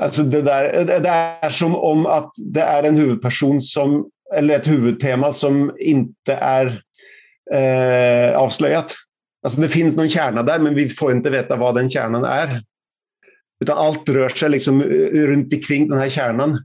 Alltså 0.00 0.22
det, 0.22 0.42
där, 0.42 0.84
det 1.00 1.08
är 1.08 1.50
som 1.50 1.76
om 1.76 2.06
att 2.06 2.30
det 2.52 2.60
är 2.60 2.82
en 2.82 2.96
huvudperson 2.96 3.62
som, 3.62 4.08
eller 4.34 4.54
ett 4.54 4.68
huvudtema 4.68 5.32
som 5.32 5.76
inte 5.78 6.34
är 6.34 6.82
eh, 7.54 8.38
avslöjat. 8.38 8.94
Alltså 9.42 9.60
det 9.60 9.68
finns 9.68 9.96
någon 9.96 10.08
kärna 10.08 10.42
där, 10.42 10.58
men 10.58 10.74
vi 10.74 10.88
får 10.88 11.12
inte 11.12 11.30
veta 11.30 11.56
vad 11.56 11.74
den 11.74 11.88
kärnan 11.88 12.24
är. 12.24 12.62
Utan 13.60 13.78
allt 13.78 14.08
rör 14.08 14.28
sig 14.28 14.50
liksom 14.50 14.80
eh, 14.80 15.26
runt 15.26 15.54
omkring 15.54 15.88
den 15.88 15.98
här 15.98 16.08
kärnan. 16.08 16.64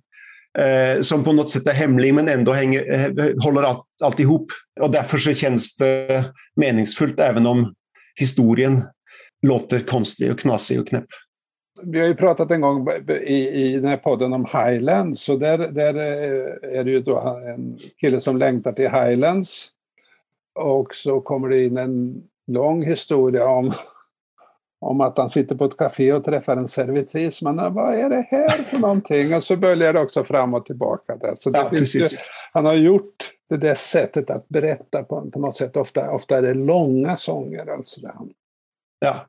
Eh, 0.57 1.01
som 1.01 1.23
på 1.23 1.33
något 1.33 1.49
sätt 1.49 1.67
är 1.67 1.73
hemlig 1.73 2.13
men 2.13 2.27
ändå 2.27 2.51
hänger, 2.51 2.93
eh, 2.93 3.43
håller 3.43 3.63
allt, 3.63 3.85
allt 4.03 4.19
ihop. 4.19 4.47
Och 4.81 4.91
därför 4.91 5.17
så 5.17 5.33
känns 5.33 5.75
det 5.75 6.25
meningsfullt 6.55 7.19
även 7.19 7.45
om 7.45 7.73
historien 8.19 8.83
låter 9.41 9.79
konstig 9.79 10.31
och 10.31 10.39
knasig 10.39 10.79
och 10.79 10.87
knäpp. 10.87 11.05
Vi 11.83 11.99
har 11.99 12.07
ju 12.07 12.15
pratat 12.15 12.51
en 12.51 12.61
gång 12.61 12.89
i, 13.25 13.63
i 13.63 13.75
den 13.79 13.89
här 13.89 13.97
podden 13.97 14.33
om 14.33 14.45
Highlands, 14.45 15.21
så 15.21 15.35
där, 15.35 15.57
där 15.57 15.95
eh, 15.95 16.79
är 16.79 16.83
det 16.83 16.91
ju 16.91 16.99
då 16.99 17.19
en 17.55 17.77
kille 18.01 18.19
som 18.19 18.37
längtar 18.37 18.71
till 18.71 18.89
Highlands. 18.89 19.69
Och 20.59 20.95
så 20.95 21.21
kommer 21.21 21.49
det 21.49 21.63
in 21.63 21.77
en 21.77 22.23
lång 22.47 22.85
historia 22.85 23.47
om 23.47 23.71
om 24.85 25.01
att 25.01 25.17
han 25.17 25.29
sitter 25.29 25.55
på 25.55 25.65
ett 25.65 25.77
café 25.77 26.13
och 26.13 26.23
träffar 26.23 26.57
en 26.57 26.67
servitris. 26.67 27.41
Men 27.41 27.73
vad 27.73 27.93
är 27.93 28.09
det 28.09 28.27
här 28.31 28.63
för 28.63 28.77
någonting? 28.77 29.35
Och 29.35 29.43
så 29.43 29.55
böljar 29.55 29.93
det 29.93 29.99
också 29.99 30.23
fram 30.23 30.53
och 30.53 30.65
tillbaka. 30.65 31.15
Där. 31.15 31.33
Så 31.35 31.51
ja, 31.53 31.69
ju, 31.71 32.03
han 32.53 32.65
har 32.65 32.73
gjort 32.73 33.15
det 33.49 33.57
där 33.57 33.75
sättet 33.75 34.29
att 34.29 34.49
berätta 34.49 35.03
på, 35.03 35.31
på 35.31 35.39
något 35.39 35.57
sätt. 35.57 35.77
Ofta, 35.77 36.11
ofta 36.11 36.37
är 36.37 36.41
det 36.41 36.53
långa 36.53 37.17
sånger. 37.17 37.73
Alltså 37.73 38.01
där 38.01 38.11
han, 38.13 38.29
Ja, 38.99 39.27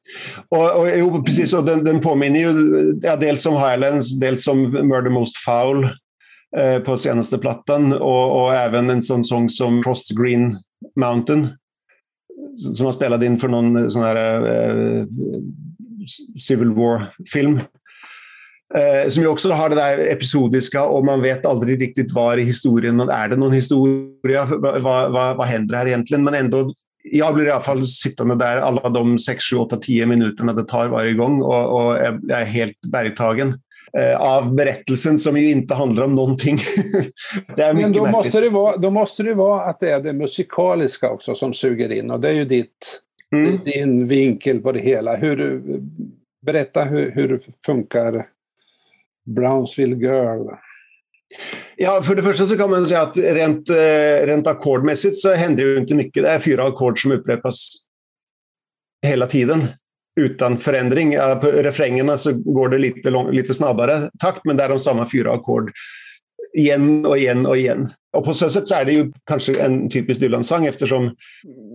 och, 0.48 0.80
och 0.80 0.88
jo, 0.94 1.24
precis. 1.24 1.52
Och 1.52 1.64
den, 1.64 1.84
den 1.84 2.00
påminner 2.00 2.40
ju 2.40 2.52
ja, 3.02 3.16
dels 3.16 3.46
om 3.46 3.54
Highlands, 3.54 4.20
dels 4.20 4.48
om 4.48 4.62
Murder 4.62 5.10
Most 5.10 5.36
Foul 5.36 5.84
eh, 6.56 6.78
på 6.78 6.96
senaste 6.96 7.38
plattan 7.38 7.92
och, 7.92 8.42
och, 8.42 8.54
även 8.54 8.90
en 8.90 9.02
sån 9.02 9.24
sång 9.24 9.48
som 9.48 9.82
Cross 9.82 10.08
the 10.08 10.14
Green 10.14 10.56
Mountain 11.00 11.48
som 12.74 12.84
man 12.84 12.92
spelade 12.92 13.26
in 13.26 13.38
för 13.38 13.48
någon 13.48 13.76
eh, 13.76 13.88
sån 13.88 14.02
här 14.02 14.46
eh, 14.46 15.04
Civil 16.40 16.70
War-film. 16.70 17.60
Eh, 18.74 19.08
som 19.08 19.22
ju 19.22 19.28
också 19.28 19.52
har 19.52 19.68
det 19.68 19.76
där 19.76 19.98
episodiska 19.98 20.84
och 20.84 21.04
man 21.04 21.22
vet 21.22 21.46
aldrig 21.46 21.80
riktigt 21.80 22.12
var 22.12 22.36
i 22.36 22.42
historien, 22.42 23.00
är 23.00 23.28
det 23.28 23.36
någon 23.36 23.52
historia? 23.52 24.44
Vad, 24.44 24.82
vad, 24.82 25.36
vad 25.36 25.46
händer 25.46 25.76
här 25.76 25.86
egentligen? 25.86 26.24
Men 26.24 26.34
ändå, 26.34 26.70
jag 27.02 27.34
blir 27.34 27.46
i 27.46 27.50
alla 27.50 27.60
fall 27.60 27.86
sittande 27.86 28.34
där 28.34 28.56
alla 28.56 28.88
de 28.88 29.18
6, 29.18 29.44
7, 29.44 29.56
8, 29.56 29.76
10 29.76 30.06
minuterna 30.06 30.52
det 30.52 30.64
tar 30.64 30.88
varje 30.88 31.12
gång 31.12 31.42
och, 31.42 31.76
och 31.76 31.96
jag 32.22 32.40
är 32.40 32.44
helt 32.44 32.80
bergtagen. 32.92 33.60
Eh, 33.92 34.20
av 34.20 34.54
berättelsen 34.54 35.18
som 35.18 35.36
ju 35.36 35.50
inte 35.50 35.74
handlar 35.74 36.04
om 36.04 36.14
någonting. 36.14 36.58
det 37.56 37.62
är 37.62 37.74
Men 37.74 37.92
då 37.92 38.06
måste 38.06 38.40
det, 38.40 38.48
vara, 38.50 38.76
då 38.76 38.90
måste 38.90 39.22
det 39.22 39.34
vara 39.34 39.62
att 39.62 39.80
det 39.80 39.90
är 39.90 40.00
det 40.00 40.12
musikaliska 40.12 41.10
också 41.10 41.34
som 41.34 41.54
suger 41.54 41.92
in 41.92 42.10
och 42.10 42.20
det 42.20 42.28
är 42.28 42.32
ju 42.32 42.44
ditt, 42.44 43.00
mm. 43.32 43.58
din 43.64 44.06
vinkel 44.06 44.60
på 44.60 44.72
det 44.72 44.80
hela. 44.80 45.16
Hur, 45.16 45.62
berätta 46.46 46.84
hur, 46.84 47.10
hur 47.10 47.40
funkar 47.66 48.26
Brownsville 49.26 49.96
Girl? 49.96 50.48
Ja, 51.76 52.02
för 52.02 52.14
det 52.14 52.22
första 52.22 52.46
så 52.46 52.56
kan 52.56 52.70
man 52.70 52.86
säga 52.86 53.02
att 53.02 53.16
rent, 53.16 53.70
eh, 53.70 54.26
rent 54.26 54.46
ackordmässigt 54.46 55.16
så 55.16 55.34
händer 55.34 55.64
det 55.64 55.70
ju 55.70 55.78
inte 55.78 55.94
mycket. 55.94 56.22
Det 56.22 56.28
är 56.28 56.38
fyra 56.38 56.66
ackord 56.66 57.02
som 57.02 57.12
upprepas 57.12 57.68
hela 59.06 59.26
tiden 59.26 59.66
utan 60.16 60.58
förändring. 60.58 61.14
Eh, 61.14 61.38
på 61.38 61.46
refrängerna 61.46 62.18
så 62.18 62.32
går 62.32 62.68
det 62.68 62.78
lite, 62.78 63.10
lång, 63.10 63.30
lite 63.30 63.54
snabbare 63.54 64.10
takt, 64.18 64.40
men 64.44 64.56
det 64.56 64.64
är 64.64 64.68
de 64.68 64.80
samma 64.80 65.10
fyra 65.10 65.32
ackord 65.32 65.72
igen 66.56 67.06
och 67.06 67.18
igen 67.18 67.46
och 67.46 67.56
igen. 67.56 67.88
Och 68.12 68.24
på 68.24 68.34
så 68.34 68.50
sätt 68.50 68.68
så 68.68 68.74
är 68.74 68.84
det 68.84 68.92
ju 68.92 69.12
kanske 69.26 69.62
en 69.62 69.90
typisk 69.90 70.20
Dylan-sång 70.20 70.66
eftersom 70.66 71.16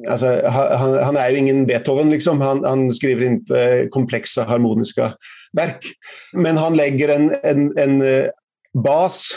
alltså, 0.09 0.47
han, 0.47 1.03
han, 1.03 1.17
är 1.17 1.29
ju 1.29 1.37
ingen 1.37 1.65
Beethoven, 1.65 2.09
liksom. 2.09 2.41
han, 2.41 2.63
han, 2.63 2.93
skriver 2.93 3.25
inte 3.25 3.87
komplexa 3.91 4.43
harmoniska 4.43 5.13
verk. 5.53 5.85
Men 6.33 6.57
han 6.57 6.77
lägger 6.77 7.09
en, 7.09 7.35
en, 7.43 7.77
en 7.77 8.01
eh, 8.01 8.25
bas, 8.83 9.31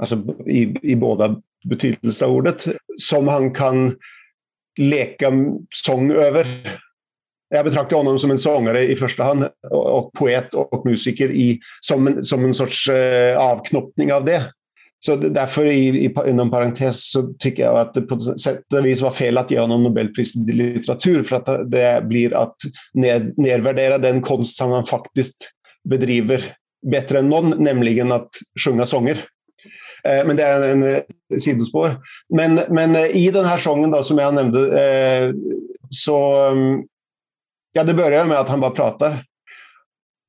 alltså 0.00 0.22
i, 0.46 0.76
i 0.82 0.96
båda 0.96 1.36
betydelser 1.68 2.26
av 2.26 2.32
ordet, 2.32 2.66
som 2.96 3.28
han 3.28 3.54
kan 3.54 3.96
leka 4.78 5.32
sång 5.70 6.12
över 6.12 6.46
jag 7.54 7.64
betraktar 7.64 7.96
honom 7.96 8.18
som 8.18 8.30
en 8.30 8.38
sångare 8.38 8.84
i 8.86 8.96
första 8.96 9.24
hand 9.24 9.48
och 9.70 10.12
poet 10.12 10.54
och 10.54 10.86
musiker 10.86 11.30
i, 11.30 11.60
som, 11.80 12.06
en, 12.06 12.24
som 12.24 12.44
en 12.44 12.54
sorts 12.54 12.88
eh, 12.88 13.38
avknoppning 13.38 14.12
av 14.12 14.24
det. 14.24 14.44
Så 15.04 15.16
därför 15.16 15.66
i, 15.66 15.88
i, 15.88 16.14
inom 16.26 16.50
parentes 16.50 17.10
så 17.10 17.34
tycker 17.38 17.62
jag 17.62 17.78
att 17.78 17.94
det 17.94 18.02
på 18.02 18.20
sätt 18.20 18.72
och 18.74 18.86
vis 18.86 19.00
var 19.00 19.10
fel 19.10 19.38
att 19.38 19.50
ge 19.50 19.58
honom 19.58 19.82
Nobelpriset 19.82 20.48
i 20.48 20.52
litteratur 20.52 21.22
för 21.22 21.36
att 21.36 21.70
det 21.70 22.04
blir 22.08 22.34
att 22.34 22.56
ned, 22.94 23.34
nedvärdera 23.36 23.98
den 23.98 24.20
konst 24.20 24.56
som 24.56 24.70
han 24.70 24.84
faktiskt 24.84 25.50
bedriver 25.88 26.56
bättre 26.90 27.18
än 27.18 27.28
någon, 27.28 27.64
nämligen 27.64 28.12
att 28.12 28.28
sjunga 28.64 28.86
sånger. 28.86 29.24
Eh, 30.04 30.26
men 30.26 30.36
det 30.36 30.42
är 30.42 30.68
en, 30.68 30.82
en 30.82 30.94
eh, 30.94 31.00
sidospår. 31.38 31.96
Men, 32.34 32.60
men 32.68 32.96
eh, 32.96 33.16
i 33.16 33.30
den 33.30 33.44
här 33.44 33.58
sången 33.58 33.90
då, 33.90 34.02
som 34.02 34.18
jag 34.18 34.34
nämnde 34.34 34.82
eh, 34.82 35.32
så 35.90 36.46
mm, 36.46 36.82
Ja, 37.72 37.84
det 37.84 37.94
börjar 37.94 38.24
med 38.24 38.38
att 38.38 38.48
han 38.48 38.60
bara 38.60 38.70
pratar. 38.70 39.24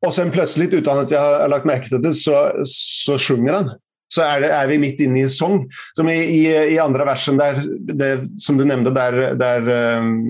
Och 0.05 0.13
sen 0.13 0.31
plötsligt, 0.31 0.73
utan 0.73 0.99
att 0.99 1.11
jag 1.11 1.39
har 1.39 1.49
lagt 1.49 1.65
märke 1.65 1.87
till 1.89 2.01
det, 2.01 2.13
så, 2.13 2.61
så 2.65 3.17
sjunger 3.17 3.53
han. 3.53 3.71
Så 4.07 4.21
är, 4.21 4.41
det, 4.41 4.51
är 4.51 4.67
vi 4.67 4.77
mitt 4.77 4.99
inne 4.99 5.19
i 5.19 5.21
en 5.21 5.29
sång. 5.29 5.69
Som 5.93 6.09
i, 6.09 6.13
i, 6.13 6.73
i 6.73 6.79
andra 6.79 7.05
versen, 7.05 7.37
där, 7.37 7.63
det, 7.79 8.25
som 8.37 8.57
du 8.57 8.65
nämnde, 8.65 8.91
där, 8.91 9.35
där 9.35 9.69
um, 9.97 10.25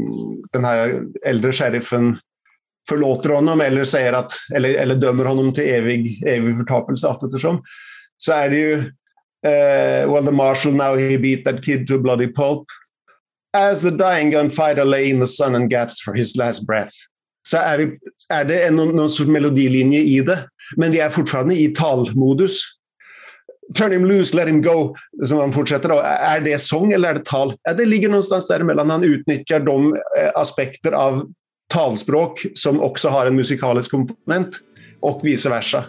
den 0.52 0.66
här 0.66 1.02
äldre 1.26 1.52
sheriffen 1.52 2.18
förlåter 2.90 3.30
honom 3.30 3.62
eller, 3.62 3.86
säger 3.86 4.14
att, 4.14 4.32
eller, 4.54 4.74
eller 4.74 4.96
dömer 4.96 5.26
honom 5.26 5.54
till 5.54 5.64
evig, 5.64 6.24
evig 6.28 6.58
förtapelse 6.58 7.08
allt 7.08 7.24
eftersom. 7.24 7.64
Så 8.18 8.34
är 8.34 8.50
det 8.50 8.58
ju 8.58 8.76
uh, 8.78 10.14
Well 10.14 10.26
the 10.26 10.32
marshal 10.32 10.74
now 10.74 10.98
he 10.98 11.18
beat 11.18 11.46
that 11.46 11.66
kid 11.66 11.88
to 11.88 11.96
a 11.96 12.00
bloody 12.00 12.34
pulp. 12.34 12.66
As 13.54 13.82
the 13.82 13.92
dying 13.92 14.32
gunfighter 14.32 14.86
lay 14.86 15.10
in 15.10 15.20
the 15.20 15.28
sun 15.28 15.56
and 15.56 15.70
gaps 15.70 16.02
for 16.02 16.14
his 16.14 16.36
last 16.36 16.68
breath. 16.68 16.94
Så 17.48 17.58
är, 17.58 17.78
vi, 17.78 17.98
är 18.30 18.46
det 18.46 18.64
en, 18.64 18.76
någon 18.76 19.10
sorts 19.10 19.30
melodilinje 19.30 20.00
i 20.00 20.22
det, 20.22 20.40
men 20.78 20.92
vi 20.92 21.00
är 21.00 21.10
fortfarande 21.10 21.56
i 21.56 21.68
talmodus. 21.68 22.62
Turn 23.78 23.92
him 23.92 24.06
loose, 24.06 24.36
let 24.36 24.48
him 24.48 24.62
go, 24.62 24.96
som 25.24 25.38
han 25.38 25.54
fortsätter 25.54 25.90
då. 25.90 26.00
Är 26.06 26.40
det 26.40 26.62
sång 26.62 26.92
eller 26.92 27.10
är 27.10 27.14
det 27.14 27.26
tal? 27.26 27.54
Ja, 27.64 27.74
det 27.74 27.86
ligger 27.86 28.10
någonstans 28.10 28.48
däremellan. 28.48 28.90
Han 28.90 29.04
utnyttjar 29.04 29.60
de 29.60 29.94
eh, 29.96 30.32
aspekter 30.36 30.92
av 30.92 31.32
talspråk 31.74 32.46
som 32.56 32.82
också 32.82 33.10
har 33.10 33.26
en 33.26 33.36
musikalisk 33.36 33.92
komponent 33.92 34.60
och 35.02 35.20
vice 35.24 35.50
versa. 35.50 35.86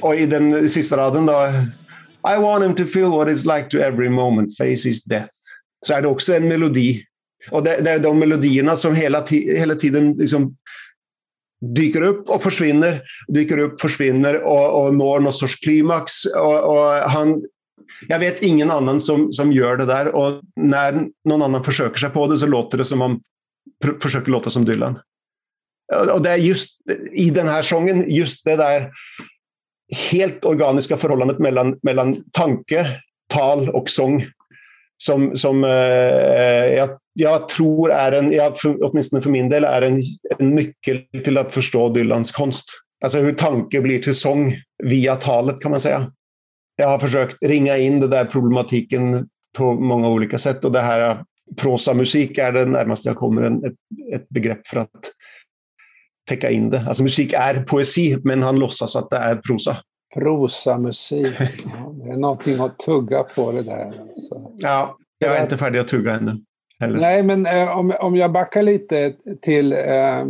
Och 0.00 0.14
i 0.14 0.26
den 0.26 0.68
sista 0.68 0.96
raden 0.96 1.26
då 1.26 1.32
I 2.34 2.40
want 2.40 2.64
him 2.64 2.74
to 2.74 2.84
feel 2.84 3.10
what 3.10 3.28
it's 3.28 3.56
like 3.56 3.70
to 3.70 3.78
every 3.78 4.08
moment 4.08 4.56
face 4.56 4.88
his 4.88 5.04
death 5.04 5.32
så 5.86 5.94
är 5.94 6.02
det 6.02 6.08
också 6.08 6.34
en 6.34 6.48
melodi 6.48 7.04
och 7.50 7.62
det, 7.62 7.80
det 7.80 7.90
är 7.90 7.98
de 7.98 8.18
melodierna 8.18 8.76
som 8.76 8.94
hela, 8.94 9.26
hela 9.30 9.74
tiden 9.74 10.12
liksom 10.12 10.56
dyker 11.60 12.02
upp 12.02 12.28
och 12.28 12.42
försvinner, 12.42 13.00
dyker 13.28 13.58
upp, 13.58 13.80
försvinner 13.80 14.42
och, 14.42 14.84
och 14.84 14.94
når 14.94 15.20
någon 15.20 15.32
sorts 15.32 15.60
klimax. 15.60 16.12
Och, 16.24 16.62
och, 16.70 16.92
han, 17.10 17.42
jag 18.08 18.18
vet 18.18 18.42
ingen 18.42 18.70
annan 18.70 19.00
som, 19.00 19.32
som 19.32 19.52
gör 19.52 19.76
det 19.76 19.86
där 19.86 20.14
och 20.14 20.40
när 20.56 21.06
någon 21.24 21.42
annan 21.42 21.64
försöker 21.64 21.96
sig 21.96 22.10
på 22.10 22.26
det 22.26 22.38
så 22.38 22.46
låter 22.46 22.78
det 22.78 22.84
som 22.84 23.02
om 23.02 23.20
försöker 24.02 24.30
låta 24.30 24.50
som 24.50 24.64
Dylan. 24.64 24.98
Och 26.14 26.22
det 26.22 26.30
är 26.30 26.36
just 26.36 26.80
i 27.12 27.30
den 27.30 27.48
här 27.48 27.62
sången, 27.62 28.10
just 28.10 28.44
det 28.44 28.56
där 28.56 28.90
helt 30.10 30.44
organiska 30.44 30.96
förhållandet 30.96 31.38
mellan, 31.38 31.78
mellan 31.82 32.24
tanke, 32.32 32.86
tal 33.34 33.68
och 33.68 33.90
sång 33.90 34.26
som, 35.02 35.36
som 35.36 35.64
eh, 35.64 35.70
jag, 35.70 36.88
jag, 37.12 37.48
tror 37.48 37.90
är 37.90 38.12
en, 38.12 38.32
jag, 38.32 38.58
för, 38.58 38.84
åtminstone 38.84 39.22
för 39.22 39.30
min 39.30 39.48
del, 39.48 39.64
är 39.64 39.82
en, 39.82 40.02
en 40.38 40.54
nyckel 40.54 41.00
till 41.24 41.38
att 41.38 41.54
förstå 41.54 41.88
Dylans 41.88 42.32
konst. 42.32 42.66
Alltså 43.04 43.18
hur 43.18 43.32
tanke 43.32 43.80
blir 43.80 43.98
till 43.98 44.14
sång 44.14 44.54
via 44.84 45.16
talet 45.16 45.60
kan 45.60 45.70
man 45.70 45.80
säga. 45.80 46.12
Jag 46.76 46.88
har 46.88 46.98
försökt 46.98 47.36
ringa 47.42 47.78
in 47.78 48.00
den 48.00 48.10
där 48.10 48.24
problematiken 48.24 49.28
på 49.56 49.74
många 49.74 50.08
olika 50.08 50.38
sätt 50.38 50.64
och 50.64 50.72
det 50.72 50.80
här 50.80 51.22
prosamusik 51.56 52.38
är 52.38 52.52
det 52.52 52.64
närmaste 52.64 53.08
jag 53.08 53.16
kommer 53.16 53.42
en, 53.42 53.64
ett, 53.64 53.74
ett 54.14 54.28
begrepp 54.28 54.66
för 54.66 54.80
att 54.80 54.90
täcka 56.28 56.50
in 56.50 56.70
det. 56.70 56.84
Alltså 56.88 57.02
musik 57.02 57.32
är 57.32 57.62
poesi, 57.62 58.18
men 58.24 58.42
han 58.42 58.58
låtsas 58.58 58.96
att 58.96 59.10
det 59.10 59.16
är 59.16 59.36
prosa. 59.36 59.76
Prosamusik. 60.14 61.26
Ja, 61.40 61.94
det 62.04 62.10
är 62.10 62.16
någonting 62.16 62.60
att 62.60 62.78
tugga 62.78 63.22
på 63.22 63.52
det 63.52 63.62
där. 63.62 63.92
Alltså. 64.00 64.52
Ja, 64.56 64.96
jag 65.18 65.36
är 65.36 65.42
inte 65.42 65.56
färdig 65.56 65.78
att 65.78 65.88
tugga 65.88 66.14
ännu. 66.14 66.40
Heller. 66.80 67.00
Nej, 67.00 67.22
men 67.22 67.46
eh, 67.46 67.78
om, 67.78 67.92
om 68.00 68.16
jag 68.16 68.32
backar 68.32 68.62
lite 68.62 69.14
till 69.42 69.72
eh, 69.72 70.26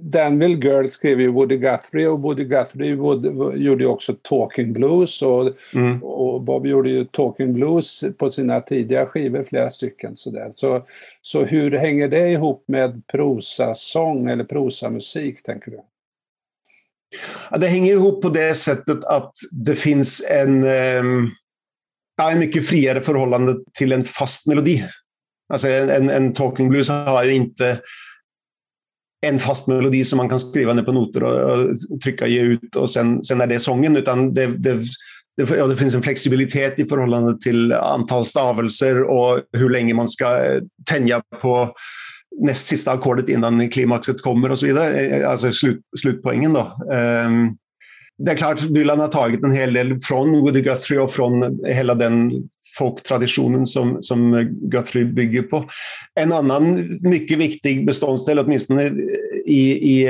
Danville 0.00 0.68
Girl 0.68 0.86
skrev 0.86 1.20
ju 1.20 1.28
Woody 1.28 1.56
Guthrie 1.56 2.08
och 2.08 2.20
Woody 2.20 2.44
Guthrie 2.44 2.94
Wood, 2.94 3.26
gjorde 3.56 3.84
ju 3.84 3.90
också 3.90 4.14
Talking 4.22 4.72
Blues 4.72 5.22
och, 5.22 5.52
mm. 5.74 6.02
och 6.02 6.42
Bob 6.42 6.66
gjorde 6.66 6.90
ju 6.90 7.04
Talking 7.04 7.52
Blues 7.52 8.04
på 8.18 8.30
sina 8.30 8.60
tidiga 8.60 9.06
skivor, 9.06 9.44
flera 9.48 9.70
stycken 9.70 10.16
sådär. 10.16 10.50
Så, 10.52 10.86
så 11.22 11.44
hur 11.44 11.70
hänger 11.70 12.08
det 12.08 12.28
ihop 12.28 12.64
med 12.68 13.06
prosasång 13.06 14.28
eller 14.28 14.44
prosamusik, 14.44 15.42
tänker 15.42 15.70
du? 15.70 15.80
Ja, 17.50 17.58
det 17.58 17.66
hänger 17.66 17.92
ihop 17.92 18.22
på 18.22 18.28
det 18.28 18.54
sättet 18.54 19.04
att 19.04 19.32
det 19.50 19.74
finns 19.74 20.24
en, 20.30 20.64
eh, 20.64 21.02
en 22.30 22.38
mycket 22.38 22.66
friare 22.66 23.00
förhållande 23.00 23.54
till 23.78 23.92
en 23.92 24.04
fast 24.04 24.46
melodi. 24.46 24.84
Alltså 25.50 25.68
en, 25.68 25.90
en, 25.90 26.10
en 26.10 26.32
talking 26.32 26.68
blues 26.68 26.88
har 26.88 27.24
ju 27.24 27.32
inte 27.32 27.80
en 29.26 29.38
fast 29.38 29.66
melodi 29.66 30.04
som 30.04 30.16
man 30.16 30.28
kan 30.28 30.40
skriva 30.40 30.72
ner 30.72 30.82
på 30.82 30.92
noter 30.92 31.22
och, 31.22 31.68
och 31.90 32.00
trycka 32.00 32.26
ge 32.26 32.40
ut 32.40 32.76
och 32.76 32.90
sen, 32.90 33.24
sen 33.24 33.40
är 33.40 33.46
det 33.46 33.58
sången, 33.58 33.96
utan 33.96 34.34
det, 34.34 34.46
det, 34.46 34.78
det, 35.36 35.56
ja, 35.56 35.66
det, 35.66 35.76
finns 35.76 35.94
en 35.94 36.02
flexibilitet 36.02 36.78
i 36.78 36.84
förhållande 36.84 37.38
till 37.40 37.72
antal 37.72 38.24
stavelser 38.24 39.02
och 39.02 39.40
hur 39.52 39.70
länge 39.70 39.94
man 39.94 40.08
ska 40.08 40.44
eh, 40.44 40.62
tänja 40.90 41.22
på 41.40 41.74
näst 42.40 42.66
sista 42.66 42.92
ackordet 42.92 43.28
innan 43.28 43.70
klimaxet 43.70 44.22
kommer 44.22 44.50
och 44.50 44.58
så 44.58 44.66
vidare. 44.66 44.98
Eh, 44.98 45.20
eh, 45.20 45.30
alltså 45.30 45.52
slut, 45.52 45.80
slutpoängen 46.00 46.52
då. 46.52 46.60
Um, 46.92 47.56
det 48.18 48.32
är 48.32 48.36
klart, 48.36 48.60
Dylan 48.60 49.00
har 49.00 49.08
tagit 49.08 49.44
en 49.44 49.52
hel 49.52 49.72
del 49.72 50.00
från 50.00 50.30
Woody 50.30 50.60
Guthrie 50.60 51.00
och 51.00 51.10
från 51.10 51.60
hela 51.66 51.94
den 51.94 52.32
folktraditionen 52.80 53.66
som, 53.66 54.02
som 54.02 54.48
Guthrie 54.62 55.04
bygger 55.04 55.42
på. 55.42 55.64
En 56.20 56.32
annan 56.32 56.98
mycket 57.02 57.38
viktig 57.38 57.86
beståndsdel, 57.86 58.38
åtminstone 58.38 58.92
i, 59.46 59.72
i, 59.72 60.08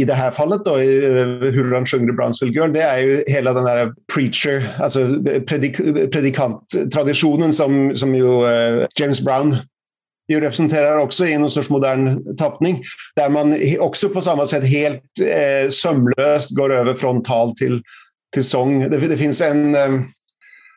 i 0.00 0.04
det 0.04 0.14
här 0.14 0.30
fallet, 0.30 0.64
då, 0.64 0.76
eh, 0.76 1.52
hur 1.54 1.74
han 1.74 1.86
sjunger 1.86 2.12
Brownsville 2.12 2.52
Girl, 2.52 2.72
det 2.72 2.82
är 2.82 2.98
ju 2.98 3.24
hela 3.26 3.52
den 3.52 3.64
där 3.64 3.92
preacher, 4.14 4.68
alltså 4.78 5.00
predik, 5.46 5.76
predikanttraditionen 6.12 7.52
som, 7.52 7.96
som 7.96 8.14
ju 8.14 8.46
eh, 8.46 8.86
James 9.00 9.20
Brown 9.20 9.56
ju 10.28 10.40
representerar 10.40 10.98
också 10.98 11.26
i 11.26 11.38
någon 11.38 11.50
sorts 11.50 11.68
modern 11.68 12.36
tappning, 12.36 12.82
där 13.16 13.28
man 13.28 13.56
också 13.78 14.08
på 14.08 14.20
samma 14.20 14.46
sätt 14.46 14.64
helt 14.64 15.02
eh, 15.22 15.70
sömlöst 15.70 16.50
går 16.50 16.72
över 16.72 16.94
från 16.94 17.22
tal 17.22 17.56
till, 17.56 17.82
till 18.34 18.44
sång. 18.44 18.90
Det, 18.90 18.98
det 18.98 19.16
finns 19.16 19.40
en 19.40 19.74
eh, 19.74 20.00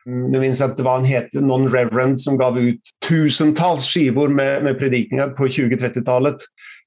Mm, 0.06 0.32
jag 0.32 0.40
minns 0.40 0.60
att 0.60 0.76
det 0.76 0.82
var 0.82 0.98
en 0.98 1.04
het 1.04 1.32
non-reverend 1.32 2.20
som 2.20 2.36
gav 2.36 2.58
ut 2.58 2.80
tusentals 3.08 3.84
skivor 3.84 4.28
med, 4.28 4.64
med 4.64 4.78
predikningar 4.78 5.28
på 5.28 5.46
20-30-talet. 5.46 6.36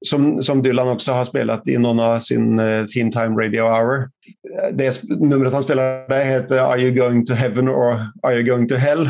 Som, 0.05 0.41
som 0.41 0.63
Dylan 0.63 0.87
också 0.87 1.11
har 1.11 1.25
spelat 1.25 1.67
i 1.67 1.77
någon 1.77 1.99
av 1.99 2.19
sin 2.19 2.59
eh, 2.59 2.65
uh, 2.65 2.85
Team 2.85 3.11
Time 3.11 3.43
Radio 3.43 3.61
Hour. 3.61 4.01
Eh, 4.01 4.73
det 4.73 5.01
numret 5.09 5.53
han 5.53 5.63
spelar 5.63 6.23
heter 6.23 6.57
Are 6.57 6.79
you 6.79 6.91
going 6.91 7.25
to 7.25 7.33
heaven 7.33 7.69
or 7.69 8.07
are 8.23 8.33
you 8.33 8.43
going 8.43 8.67
to 8.67 8.75
hell? 8.75 9.09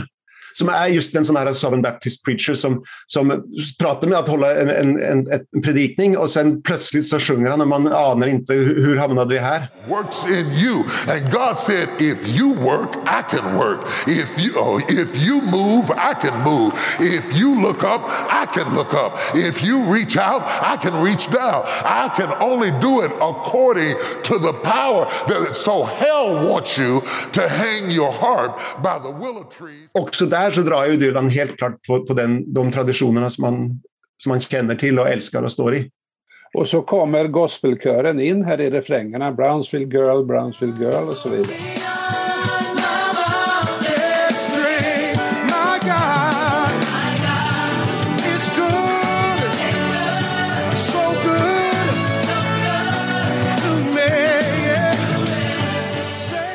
Som 0.58 0.70
är 0.70 0.88
just 0.88 1.16
er 1.16 1.20
en 1.20 1.26
sån 1.26 1.36
här 1.36 1.54
Southern 1.54 1.82
Baptist 1.82 2.26
preacher 2.26 2.54
som, 2.54 2.84
som 3.06 3.44
pratar 3.80 4.08
med 4.08 4.18
att 4.18 4.28
hålla 4.28 4.56
en, 4.56 4.70
en, 4.70 5.04
en, 5.04 5.32
en 5.54 5.62
predikning 5.62 6.18
och 6.18 6.30
sen 6.30 6.62
plötsligt 6.62 7.06
så 7.06 7.20
sjunger 7.20 7.50
han 7.50 7.62
och 7.62 7.68
man 7.68 7.88
anar 7.88 8.28
inte 8.28 8.54
hur, 8.54 8.86
hur 8.86 8.98
hamnade 8.98 9.36
vi 9.36 9.40
här? 9.40 9.72
Works 9.90 10.26
in 10.26 10.48
you 10.64 10.84
and 11.08 11.32
God 11.32 11.58
said 11.58 11.88
if 12.00 12.28
you 12.28 12.54
work 12.54 12.96
I 12.96 13.22
can 13.32 13.58
work. 13.58 13.82
If 14.08 14.40
you, 14.40 14.54
oh, 14.58 14.82
if 14.90 15.16
you 15.16 15.42
move 15.42 15.86
I 16.12 16.14
can 16.22 16.44
move. 16.44 16.72
If 17.00 17.34
you 17.34 17.62
look 17.62 17.84
up 17.84 18.02
I 18.44 18.46
can 18.54 18.76
look 18.76 18.94
up. 18.94 19.12
If 19.36 19.64
you 19.64 19.94
reach 19.94 20.18
out 20.18 20.42
I 20.74 20.78
can 20.82 21.04
reach 21.04 21.28
down. 21.32 21.64
I 21.86 22.10
can 22.18 22.32
only 22.42 22.72
do 22.82 23.04
it 23.06 23.12
according 23.22 23.96
to 24.24 24.40
the 24.40 24.54
power 24.54 25.06
that 25.28 25.56
so 25.56 25.84
hell 25.84 26.50
wants 26.50 26.78
you 26.78 27.02
to 27.32 27.42
hang 27.50 27.92
your 27.92 28.12
heart 28.12 28.52
by 28.84 29.00
the 29.04 29.12
willow 29.12 29.44
trees. 29.44 29.90
Också 29.92 30.26
där 30.26 30.47
här 30.48 30.54
så 30.54 30.62
drar 30.62 30.88
ju 30.88 30.98
Dylan 30.98 31.30
helt 31.30 31.58
klart 31.58 31.84
på, 31.88 32.06
på 32.06 32.14
den, 32.14 32.54
de 32.54 32.72
traditionerna 32.72 33.30
som 33.30 33.42
man, 33.42 33.82
som 34.18 34.30
man 34.30 34.40
känner 34.40 34.76
till 34.76 35.00
och 35.00 35.10
älskar 35.10 35.44
och 35.44 35.52
står 35.52 35.76
i. 35.76 35.90
Och 36.54 36.68
så 36.68 36.82
kommer 36.82 37.28
gospelkören 37.28 38.20
in 38.20 38.44
här 38.44 38.62
i 38.62 38.70
refrängerna, 38.70 39.32
Brownsville 39.32 39.86
Girl, 39.86 40.26
Brownsville 40.26 40.74
Girl 40.80 41.10
och 41.10 41.18
så 41.18 41.30
vidare. 41.30 41.56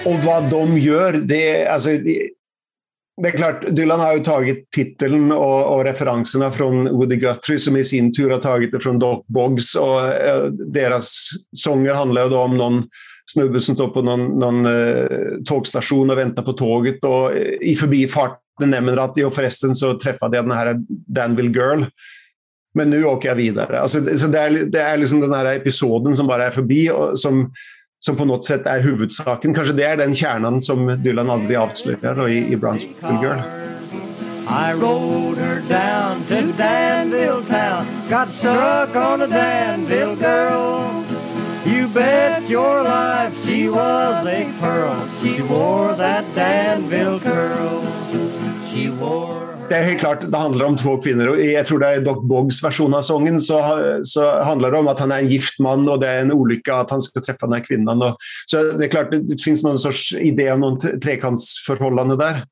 Och 0.05 0.19
vad 0.25 0.51
de 0.51 0.79
gör, 0.79 1.13
det, 1.13 1.67
alltså, 1.67 1.91
det, 1.91 2.29
det 3.23 3.29
är 3.29 3.33
klart, 3.33 3.65
Dylan 3.71 4.01
har 4.01 4.15
ju 4.15 4.21
tagit 4.21 4.71
titeln 4.71 5.33
och, 5.33 5.75
och, 5.75 5.85
referenserna 5.85 6.51
från 6.51 6.89
Woody 6.89 7.17
Guthrie 7.17 7.59
som 7.59 7.77
i 7.77 7.85
sin 7.85 8.15
tur 8.15 8.31
har 8.31 8.39
tagit 8.39 8.73
det 8.73 8.81
från 8.81 8.99
Doc 8.99 9.25
Boggs. 9.27 9.75
Och, 9.75 10.01
eh, 10.01 10.45
deras 10.47 11.29
sånger 11.57 11.95
handlar 11.95 12.31
då 12.31 12.39
om 12.39 12.57
någon 12.57 12.85
snubbe 13.33 13.61
som 13.61 13.75
står 13.75 13.89
på 13.89 14.03
någon, 14.03 14.39
någon 14.39 14.67
eh, 14.67 15.07
tågstation 15.45 16.11
och 16.11 16.19
väntar 16.19 16.43
på 16.43 16.53
tåget 16.53 17.05
och 17.05 17.37
eh, 17.37 17.53
i 17.61 17.75
förbifarten 17.75 18.71
nämner 18.71 18.97
att 18.97 19.13
jo, 19.17 19.31
förresten 19.31 19.75
så 19.75 19.99
träffade 19.99 20.37
jag 20.37 20.45
den 20.45 20.57
här 20.59 20.77
Danville 20.89 21.61
Girl. 21.61 21.85
Men 22.75 22.91
nu 22.91 23.05
åker 23.05 23.29
jag 23.29 23.37
vidare. 23.37 23.81
Alltså, 23.81 24.19
så 24.19 24.27
det, 24.27 24.39
är, 24.39 24.51
det 24.51 24.81
är 24.81 24.97
liksom 24.97 25.21
den 25.21 25.33
här 25.33 25.45
episoden 25.45 26.15
som 26.15 26.27
bara 26.27 26.47
är 26.47 26.51
förbi 26.51 26.91
och 26.91 27.19
som 27.19 27.53
som 28.05 28.17
på 28.17 28.25
något 28.25 28.45
sätt 28.45 28.67
är 28.67 28.81
huvudsaken. 28.81 29.55
Kanske 29.55 29.75
det 29.75 29.85
är 29.85 29.97
den 29.97 30.15
kärnan 30.15 30.61
som 30.61 31.03
Dylan 31.03 31.31
aldrig 31.31 31.57
avslöjar 31.57 32.29
i, 32.29 32.53
i 32.53 32.57
Brownsville 32.57 33.19
Girl. 33.23 33.39
I 34.49 34.73
rode 34.73 35.41
her 35.41 35.61
down 35.69 36.23
to 36.29 36.59
Danville 36.59 37.43
town 37.43 37.87
Got 38.11 38.29
stuck 38.35 38.97
on 38.97 39.23
a 39.23 39.27
Danville 39.27 40.17
girl 40.17 41.05
You 41.65 41.87
bet 41.87 42.51
your 42.51 42.83
life 42.83 43.33
she 43.45 43.69
was 43.69 44.27
a 44.27 44.53
pearl. 44.61 45.09
She 45.23 45.41
wore 45.43 45.95
that 45.95 46.25
Danville 46.35 47.21
curl. 47.21 47.87
She 48.69 48.91
wore 48.91 49.52
det 49.73 49.79
är 49.79 49.85
helt 49.85 50.01
klart, 50.01 50.31
det 50.31 50.37
handlar 50.37 50.67
om 50.67 50.77
två 50.77 50.97
kvinnor. 50.97 51.29
Och 51.29 51.41
jag 51.41 51.67
tror 51.67 51.79
det 51.79 51.87
är 51.87 52.01
Doc 52.01 52.29
Boggs 52.29 52.65
version 52.65 52.95
av 52.95 53.03
sången 53.03 53.41
så, 53.41 53.81
så 54.05 54.43
handlar 54.43 54.71
det 54.71 54.79
om 54.79 54.89
att 54.89 55.01
han 55.01 55.13
är 55.13 55.19
en 55.19 55.29
gift 55.29 55.59
man 55.59 55.89
och 55.89 56.01
det 56.01 56.09
är 56.09 56.21
en 56.21 56.33
olycka 56.33 56.75
att 56.75 56.91
han 56.91 57.03
ska 57.03 57.21
träffa 57.21 57.47
den 57.47 57.53
här 57.53 57.65
kvinnan. 57.65 58.03
Och, 58.03 58.17
så 58.47 58.63
det 58.63 58.85
är 58.85 58.89
klart 58.89 59.11
det 59.11 59.43
finns 59.43 59.65
någon 59.65 59.79
sorts 59.79 60.15
idé 60.15 60.53
om 60.53 60.61
någon 60.61 61.01
trekantsförhållande 61.01 62.17
där. 62.17 62.45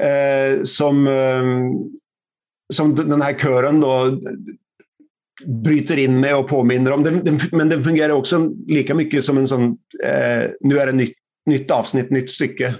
Eh, 0.00 0.62
som, 0.62 1.06
eh, 1.06 1.44
som 2.72 2.94
den 2.94 3.22
här 3.22 3.34
kören 3.34 3.80
då 3.80 4.20
bryter 5.64 5.98
in 5.98 6.20
med 6.20 6.36
och 6.36 6.48
påminner 6.48 6.92
om. 6.92 7.02
Den, 7.02 7.24
den, 7.24 7.38
men 7.52 7.68
den 7.68 7.84
fungerar 7.84 8.12
också 8.12 8.50
lika 8.66 8.94
mycket 8.94 9.24
som 9.24 9.38
en 9.38 9.48
sån, 9.48 9.64
eh, 10.04 10.50
nu 10.60 10.78
är 10.78 10.86
det 10.86 10.92
nytt, 10.92 11.14
nytt 11.46 11.70
avsnitt, 11.70 12.10
nytt 12.10 12.30
stycke, 12.30 12.74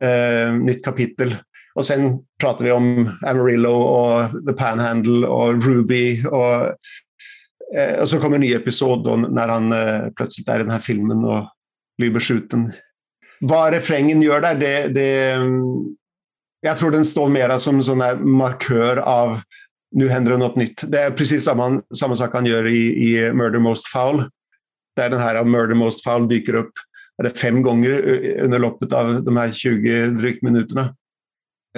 eh, 0.00 0.54
nytt 0.54 0.84
kapitel. 0.84 1.36
Och 1.74 1.86
sen 1.86 2.18
pratar 2.40 2.64
vi 2.64 2.72
om 2.72 3.10
Amarillo 3.26 3.72
och 3.72 4.46
The 4.46 4.52
Panhandle 4.52 5.26
och 5.26 5.64
Ruby. 5.64 6.24
Och, 6.26 6.64
eh, 7.78 8.00
och 8.00 8.08
så 8.08 8.20
kommer 8.20 8.34
en 8.34 8.40
ny 8.40 8.54
episod 8.54 9.04
då 9.04 9.16
när 9.16 9.48
han 9.48 9.72
eh, 9.72 10.10
plötsligt 10.16 10.48
är 10.48 10.60
i 10.60 10.62
den 10.62 10.70
här 10.70 10.78
filmen 10.78 11.24
och 11.24 11.48
blir 11.98 12.10
beskjuten. 12.10 12.72
Vad 13.40 13.72
refrängen 13.72 14.22
gör 14.22 14.40
där, 14.40 14.54
det, 14.54 14.88
det, 14.88 15.30
mm, 15.32 15.62
jag 16.60 16.78
tror 16.78 16.90
den 16.90 17.04
står 17.04 17.28
mera 17.28 17.58
som 17.58 17.82
sån 17.82 18.00
här 18.00 18.16
markör 18.16 18.96
av 18.96 19.40
nu 19.92 20.08
händer 20.08 20.32
det 20.32 20.38
något 20.38 20.56
nytt. 20.56 20.82
Det 20.86 20.98
är 20.98 21.10
precis 21.10 21.44
samma, 21.44 21.82
samma 21.96 22.16
sak 22.16 22.30
han 22.32 22.46
gör 22.46 22.66
i, 22.66 23.08
i 23.08 23.32
Murder 23.32 23.58
Most 23.58 23.86
Foul. 23.86 24.30
Där 24.96 25.10
den 25.10 25.20
här 25.20 25.44
Murder 25.44 25.74
Most 25.74 26.04
Foul 26.04 26.28
dyker 26.28 26.54
upp 26.54 26.72
är 27.18 27.22
det 27.22 27.30
fem 27.30 27.62
gånger 27.62 28.22
eh, 28.24 28.44
under 28.44 28.58
loppet 28.58 28.92
av 28.92 29.24
de 29.24 29.36
här 29.36 29.52
20 29.52 30.06
drygt 30.06 30.42
minuterna. 30.42 30.96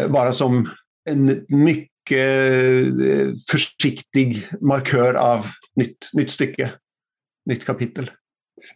Eh, 0.00 0.08
bara 0.08 0.32
som 0.32 0.70
en 1.10 1.46
mycket 1.48 1.90
eh, 2.10 3.32
försiktig 3.50 4.46
markör 4.60 5.14
av 5.14 5.46
nytt, 5.76 6.10
nytt 6.12 6.30
stycke, 6.30 6.70
nytt 7.46 7.66
kapitel. 7.66 8.10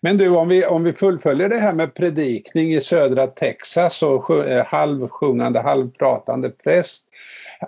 Men 0.00 0.16
du, 0.16 0.28
om 0.28 0.48
vi, 0.48 0.66
om 0.66 0.84
vi 0.84 0.92
fullföljer 0.92 1.48
det 1.48 1.58
här 1.58 1.72
med 1.72 1.94
predikning 1.94 2.74
i 2.74 2.80
södra 2.80 3.26
Texas 3.26 4.02
och 4.02 4.46
eh, 4.46 4.66
halvsjungande, 4.66 5.60
halvpratande 5.60 6.50
präst. 6.50 7.08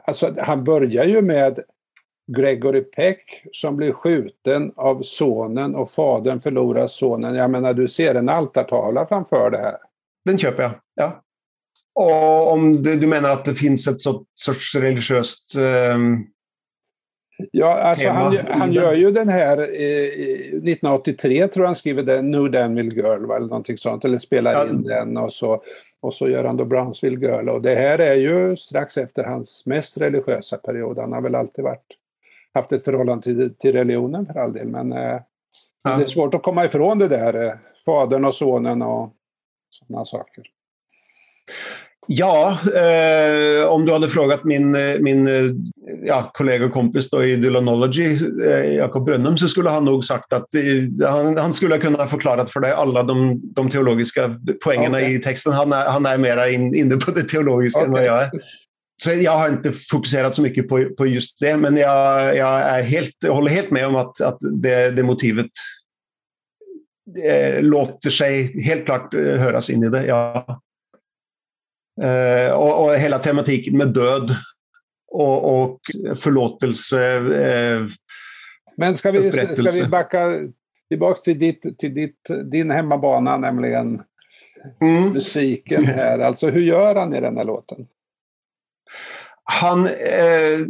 Alltså, 0.04 0.34
han 0.38 0.64
börjar 0.64 1.04
ju 1.04 1.22
med 1.22 1.60
Gregory 2.36 2.80
Peck 2.80 3.42
som 3.52 3.76
blir 3.76 3.92
skjuten 3.92 4.72
av 4.76 5.02
sonen 5.02 5.74
och 5.74 5.90
fadern 5.90 6.40
förlorar 6.40 6.86
sonen. 6.86 7.34
Jag 7.34 7.50
menar, 7.50 7.74
du 7.74 7.88
ser 7.88 8.14
en 8.14 8.28
altartavla 8.28 9.06
framför 9.06 9.50
det 9.50 9.58
här. 9.58 9.76
Den 10.24 10.38
köper 10.38 10.62
jag, 10.62 10.72
ja. 10.94 11.22
Och 12.00 12.52
om 12.52 12.82
det, 12.82 12.96
du 12.96 13.06
menar 13.06 13.30
att 13.30 13.44
det 13.44 13.54
finns 13.54 13.88
ett 13.88 14.00
sorts 14.34 14.74
religiöst 14.74 15.54
um, 15.94 16.26
Ja, 17.52 17.82
alltså 17.82 18.08
han, 18.08 18.36
han 18.50 18.72
gör 18.72 18.92
ju 18.92 19.10
den 19.10 19.28
här, 19.28 19.58
eh, 19.58 20.08
1983 20.08 21.48
tror 21.48 21.64
jag 21.64 21.68
han 21.68 21.74
skriver 21.74 22.02
den, 22.02 22.30
New 22.30 22.50
Danville 22.50 22.94
Girl 22.94 23.30
eller 23.30 23.46
någonting 23.46 23.76
sånt, 23.76 24.04
eller 24.04 24.18
spelar 24.18 24.52
ja. 24.52 24.68
in 24.68 24.82
den 24.82 25.16
och 25.16 25.32
så, 25.32 25.62
och 26.00 26.14
så 26.14 26.28
gör 26.28 26.44
han 26.44 26.56
då 26.56 26.64
Brownsville 26.64 27.26
Girl. 27.26 27.48
Och 27.48 27.62
det 27.62 27.74
här 27.74 27.98
är 27.98 28.14
ju 28.14 28.56
strax 28.56 28.98
efter 28.98 29.24
hans 29.24 29.62
mest 29.66 29.98
religiösa 29.98 30.56
period. 30.56 30.98
Han 30.98 31.12
har 31.12 31.20
väl 31.20 31.34
alltid 31.34 31.64
varit, 31.64 31.86
haft 32.54 32.72
ett 32.72 32.84
förhållande 32.84 33.22
till, 33.22 33.54
till 33.58 33.72
religionen 33.72 34.26
för 34.26 34.40
all 34.40 34.52
del, 34.52 34.66
men 34.66 34.92
eh, 34.92 35.20
ja. 35.84 35.96
det 35.96 36.04
är 36.04 36.08
svårt 36.08 36.34
att 36.34 36.42
komma 36.42 36.64
ifrån 36.64 36.98
det 36.98 37.08
där, 37.08 37.46
eh, 37.46 37.54
fadern 37.86 38.24
och 38.24 38.34
sonen 38.34 38.82
och 38.82 39.12
sådana 39.70 40.04
saker. 40.04 40.44
Ja, 42.06 42.58
eh, 42.74 43.68
om 43.68 43.86
du 43.86 43.92
hade 43.92 44.08
frågat 44.08 44.44
min, 44.44 44.76
min 45.00 45.28
ja, 46.04 46.30
kollega 46.34 46.64
och 46.64 46.72
kompis 46.72 47.10
då 47.10 47.24
i 47.24 47.36
Dylanology, 47.36 48.18
eh, 48.46 48.74
Jakob 48.74 49.04
Brönnum, 49.04 49.36
så 49.36 49.48
skulle 49.48 49.70
han 49.70 49.84
nog 49.84 50.04
sagt 50.04 50.32
att 50.32 50.54
eh, 50.54 51.08
han, 51.08 51.36
han 51.36 51.52
skulle 51.52 51.78
kunna 51.78 52.06
förklarat 52.06 52.50
för 52.50 52.60
dig 52.60 52.72
alla 52.72 53.02
de, 53.02 53.40
de 53.54 53.70
teologiska 53.70 54.36
poängerna 54.64 54.98
okay. 54.98 55.14
i 55.14 55.18
texten. 55.18 55.52
Han 55.52 55.72
är, 55.72 55.86
han 55.86 56.06
är 56.06 56.18
mera 56.18 56.50
in, 56.50 56.74
inne 56.74 56.96
på 56.96 57.10
det 57.10 57.22
teologiska 57.22 57.78
okay. 57.78 57.86
än 57.86 57.92
vad 57.92 58.04
jag 58.04 58.22
är. 58.22 58.30
Så 59.02 59.12
jag 59.12 59.38
har 59.38 59.48
inte 59.48 59.72
fokuserat 59.72 60.34
så 60.34 60.42
mycket 60.42 60.68
på, 60.68 60.84
på 60.98 61.06
just 61.06 61.40
det, 61.40 61.56
men 61.56 61.76
jag, 61.76 62.36
jag, 62.36 62.60
är 62.60 62.82
helt, 62.82 63.14
jag 63.24 63.34
håller 63.34 63.50
helt 63.50 63.70
med 63.70 63.86
om 63.86 63.96
att, 63.96 64.20
att 64.20 64.38
det, 64.40 64.90
det 64.90 65.02
motivet 65.02 65.50
det 67.14 67.60
låter 67.60 68.10
sig 68.10 68.62
helt 68.62 68.84
klart 68.84 69.14
höras 69.14 69.70
in 69.70 69.82
i 69.82 69.88
det. 69.88 70.06
Ja. 70.06 70.60
Eh, 72.02 72.52
och, 72.52 72.84
och, 72.84 72.96
hela 72.96 73.18
tematiken 73.18 73.76
med 73.76 73.88
död 73.88 74.36
och, 75.12 75.62
och 75.62 75.80
förlåtelse. 76.16 77.14
Eh, 77.16 77.86
Men 78.76 78.96
ska 78.96 79.10
vi, 79.10 79.30
ska 79.30 79.70
vi 79.84 79.86
backa 79.86 80.48
tillbaka 80.88 81.20
till, 81.20 81.38
ditt, 81.38 81.78
till 81.78 81.94
ditt, 81.94 82.30
din 82.50 82.70
hemmabana, 82.70 83.36
nämligen 83.36 84.02
mm. 84.80 85.12
musiken 85.12 85.84
här. 85.84 86.18
Alltså 86.18 86.48
hur 86.48 86.62
gör 86.62 86.94
han 86.94 87.14
i 87.14 87.20
den 87.20 87.36
här 87.36 87.44
låten? 87.44 87.86
Han... 89.44 89.86
Eh, 89.86 90.60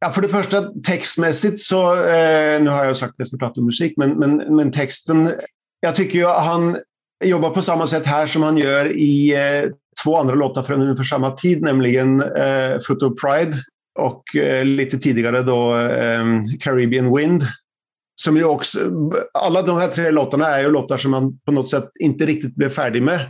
ja, 0.00 0.10
för 0.10 0.22
det 0.22 0.28
första 0.28 0.62
textmässigt 0.62 1.60
så, 1.60 1.92
eh, 1.92 2.62
nu 2.62 2.70
har 2.70 2.84
jag 2.84 2.96
sagt 2.96 3.10
att 3.10 3.18
jag 3.18 3.26
ska 3.26 3.36
prata 3.36 3.60
om 3.60 3.66
musik, 3.66 3.94
men, 3.96 4.10
men, 4.10 4.56
men 4.56 4.72
texten, 4.72 5.32
jag 5.80 5.94
tycker 5.94 6.18
ju 6.18 6.26
han 6.26 6.76
jobbar 7.24 7.50
på 7.50 7.62
samma 7.62 7.86
sätt 7.86 8.06
här 8.06 8.26
som 8.26 8.42
han 8.42 8.56
gör 8.56 8.96
i 8.96 9.34
eh, 9.34 9.70
två 10.04 10.16
andra 10.16 10.34
låtar 10.34 10.62
från 10.62 10.82
ungefär 10.82 11.04
samma 11.04 11.30
tid, 11.30 11.62
nämligen 11.62 12.20
eh, 12.20 12.78
Foot 12.86 13.02
of 13.02 13.12
Pride 13.20 13.56
och 13.98 14.36
eh, 14.36 14.64
lite 14.64 14.98
tidigare 14.98 15.42
då 15.42 15.76
eh, 15.78 16.24
Caribbean 16.60 17.16
Wind. 17.16 17.42
Som 18.20 18.36
ju 18.36 18.44
också, 18.44 18.78
alla 19.34 19.62
de 19.62 19.78
här 19.78 19.88
tre 19.88 20.10
låtarna 20.10 20.46
är 20.46 20.62
ju 20.62 20.70
låtar 20.70 20.98
som 20.98 21.10
man 21.10 21.38
på 21.38 21.52
något 21.52 21.68
sätt 21.68 21.90
inte 22.00 22.26
riktigt 22.26 22.54
blev 22.54 22.68
färdig 22.68 23.02
med. 23.02 23.20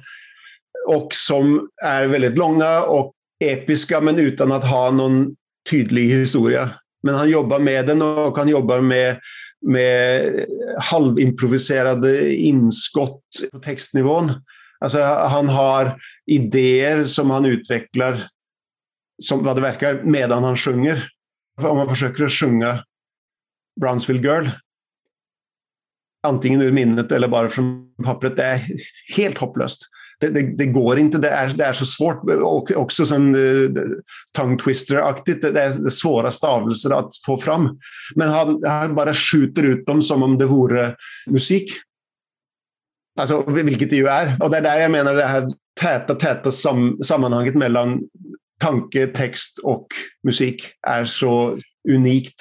Och 0.88 1.08
som 1.12 1.68
är 1.84 2.06
väldigt 2.06 2.38
långa 2.38 2.82
och 2.82 3.12
episka 3.44 4.00
men 4.00 4.18
utan 4.18 4.52
att 4.52 4.64
ha 4.64 4.90
någon 4.90 5.34
tydlig 5.70 6.08
historia. 6.08 6.70
Men 7.02 7.14
han 7.14 7.30
jobbar 7.30 7.58
med 7.58 7.86
den 7.86 8.02
och 8.02 8.38
han 8.38 8.48
jobbar 8.48 8.80
med, 8.80 9.16
med 9.66 10.30
halvimproviserade 10.80 12.34
inskott 12.34 13.22
på 13.52 13.58
textnivån. 13.58 14.32
Alltså, 14.84 15.02
han 15.02 15.48
har 15.48 16.00
idéer 16.26 17.04
som 17.04 17.30
han 17.30 17.44
utvecklar, 17.44 18.18
som 19.22 19.44
vad 19.44 19.56
det 19.56 19.62
verkar, 19.62 20.02
medan 20.04 20.44
han 20.44 20.56
sjunger. 20.56 21.08
Om 21.62 21.76
man 21.76 21.88
försöker 21.88 22.28
sjunga 22.28 22.84
Brownsville 23.80 24.28
Girl, 24.28 24.48
antingen 26.26 26.62
ur 26.62 26.72
minnet 26.72 27.12
eller 27.12 27.28
bara 27.28 27.48
från 27.48 27.94
pappret, 28.04 28.36
det 28.36 28.44
är 28.44 28.60
helt 29.16 29.38
hopplöst. 29.38 29.80
Det, 30.20 30.28
det, 30.28 30.56
det, 30.56 30.66
går 30.66 30.98
inte, 30.98 31.18
det 31.18 31.30
är, 31.30 31.48
det 31.48 31.64
är 31.64 31.72
så 31.72 31.86
svårt. 31.86 32.22
Och 32.42 32.70
också 32.70 33.06
som 33.06 33.34
uh, 33.34 33.64
eh, 33.64 33.82
tongue 34.36 34.58
twister-aktigt, 34.58 35.42
det, 35.42 35.50
det, 35.50 35.62
är 35.62 35.84
det 35.84 35.90
svåra 35.90 36.32
stavelser 36.32 36.98
att 36.98 37.10
få 37.26 37.38
fram. 37.38 37.78
Men 38.14 38.28
han, 38.28 38.62
han 38.66 38.94
bara 38.94 39.14
skjuter 39.14 39.62
ut 39.62 39.86
dem 39.86 40.02
som 40.02 40.22
om 40.22 40.38
det 40.38 40.46
vore 40.46 40.96
musik. 41.26 41.70
Alltså, 43.20 43.44
vilket 43.46 43.90
det 43.90 43.96
ju 43.96 44.06
är. 44.06 44.36
Och 44.40 44.50
det 44.50 44.56
är 44.56 44.62
där 44.62 44.80
jag 44.80 44.90
menar 44.90 45.14
det 45.14 45.24
här 45.24 45.48
täta, 45.80 46.14
täta 46.14 46.52
sam 46.52 46.98
sammanhanget 47.02 47.54
mellan 47.54 48.00
tanke, 48.60 49.06
text 49.06 49.58
och 49.58 49.86
musik 50.26 50.62
är 50.86 51.04
så 51.04 51.58
unikt. 51.88 52.34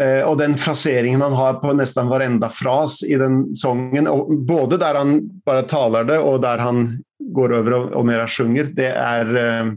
Eh, 0.00 0.20
och 0.20 0.36
den 0.36 0.56
fraseringen 0.56 1.20
han 1.20 1.32
har 1.32 1.54
på 1.54 1.72
nästan 1.72 2.08
varenda 2.08 2.48
fras 2.48 3.02
i 3.02 3.14
den 3.14 3.56
sången, 3.56 4.06
och 4.06 4.38
både 4.38 4.76
där 4.76 4.94
han 4.94 5.20
bara 5.46 5.62
talar 5.62 6.04
det 6.04 6.18
och 6.18 6.40
där 6.40 6.58
han 6.58 7.02
går 7.32 7.54
över 7.54 7.72
och, 7.72 7.92
och 7.92 8.06
mera 8.06 8.28
sjunger, 8.28 8.64
det 8.64 8.88
är 8.88 9.36
eh, 9.36 9.72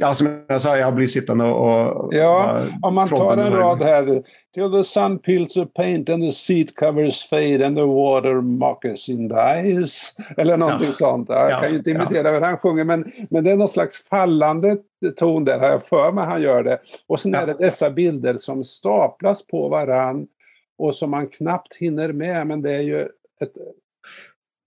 Ja, 0.00 0.14
som 0.14 0.44
jag 0.46 0.62
sa, 0.62 0.76
jag 0.76 0.94
blir 0.94 1.06
sittande 1.06 1.44
och... 1.44 2.14
Ja, 2.14 2.62
om 2.82 2.94
man 2.94 3.08
tar 3.08 3.36
en 3.36 3.52
rad 3.52 3.82
här. 3.82 4.22
Till 4.54 4.72
the 4.72 4.84
sun 4.84 5.18
peels 5.18 5.52
the 5.52 5.66
paint 5.66 6.08
and 6.08 6.22
the 6.22 6.32
seat 6.32 6.74
covers 6.74 7.28
fade 7.28 7.66
and 7.66 7.76
the 7.76 7.82
water 7.82 8.40
moccasin 8.40 9.28
dies. 9.28 10.14
Eller 10.36 10.56
någonting 10.56 10.88
ja. 10.88 10.92
sånt. 10.92 11.28
Jag 11.28 11.50
ja, 11.50 11.60
kan 11.60 11.70
ju 11.70 11.76
inte 11.76 11.90
imitera 11.90 12.28
ja. 12.28 12.34
hur 12.34 12.40
han 12.40 12.58
sjunger, 12.58 12.84
men, 12.84 13.04
men 13.30 13.44
det 13.44 13.50
är 13.50 13.56
någon 13.56 13.68
slags 13.68 14.08
fallande 14.08 14.76
ton 15.16 15.44
där, 15.44 15.58
har 15.58 15.68
jag 15.68 15.84
för 15.84 16.12
mig 16.12 16.24
han 16.24 16.42
gör 16.42 16.62
det. 16.62 16.78
Och 17.06 17.20
sen 17.20 17.32
ja. 17.32 17.38
är 17.38 17.46
det 17.46 17.54
dessa 17.58 17.90
bilder 17.90 18.36
som 18.36 18.64
staplas 18.64 19.46
på 19.46 19.68
varann 19.68 20.26
och 20.78 20.94
som 20.94 21.10
man 21.10 21.28
knappt 21.28 21.76
hinner 21.76 22.12
med, 22.12 22.46
men 22.46 22.60
det 22.60 22.74
är 22.74 22.80
ju 22.80 23.00
ett 23.42 23.52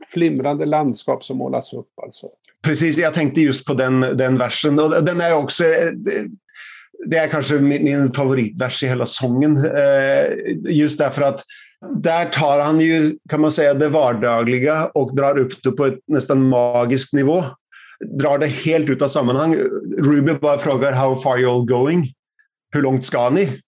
flimrande 0.07 0.65
landskap 0.65 1.23
som 1.23 1.37
målas 1.37 1.73
upp. 1.73 1.99
Alltså. 2.03 2.27
Precis, 2.63 2.97
jag 2.97 3.13
tänkte 3.13 3.41
just 3.41 3.65
på 3.65 3.73
den, 3.73 3.99
den 3.99 4.37
versen. 4.37 4.79
Och 4.79 5.03
den 5.03 5.21
är 5.21 5.33
också, 5.33 5.65
eh, 5.65 5.91
det 7.05 7.17
är 7.17 7.27
kanske 7.27 7.55
min, 7.55 7.83
min 7.83 8.13
favoritvers 8.13 8.83
i 8.83 8.87
hela 8.87 9.05
sången. 9.05 9.57
Eh, 9.57 10.25
just 10.67 10.97
därför 10.97 11.21
att 11.21 11.43
där 11.95 12.25
tar 12.25 12.59
han 12.59 12.79
ju, 12.79 13.17
kan 13.29 13.41
man 13.41 13.51
säga, 13.51 13.73
det 13.73 13.89
vardagliga 13.89 14.85
och 14.85 15.15
drar 15.15 15.39
upp 15.39 15.63
det 15.63 15.71
på 15.71 15.85
ett 15.85 15.99
nästan 16.07 16.49
magiskt 16.49 17.13
nivå. 17.13 17.45
Drar 18.19 18.37
det 18.37 18.47
helt 18.47 18.89
ut 18.89 19.01
av 19.01 19.07
sammanhang. 19.07 19.55
Ruby 19.97 20.33
bara 20.33 20.57
frågar 20.57 20.91
“How 20.91 21.15
far 21.15 21.37
you 21.37 21.51
all 21.51 21.65
going?” 21.65 22.07
Hur 22.73 22.81
långt 22.81 23.05
ska 23.05 23.29
ni? 23.29 23.61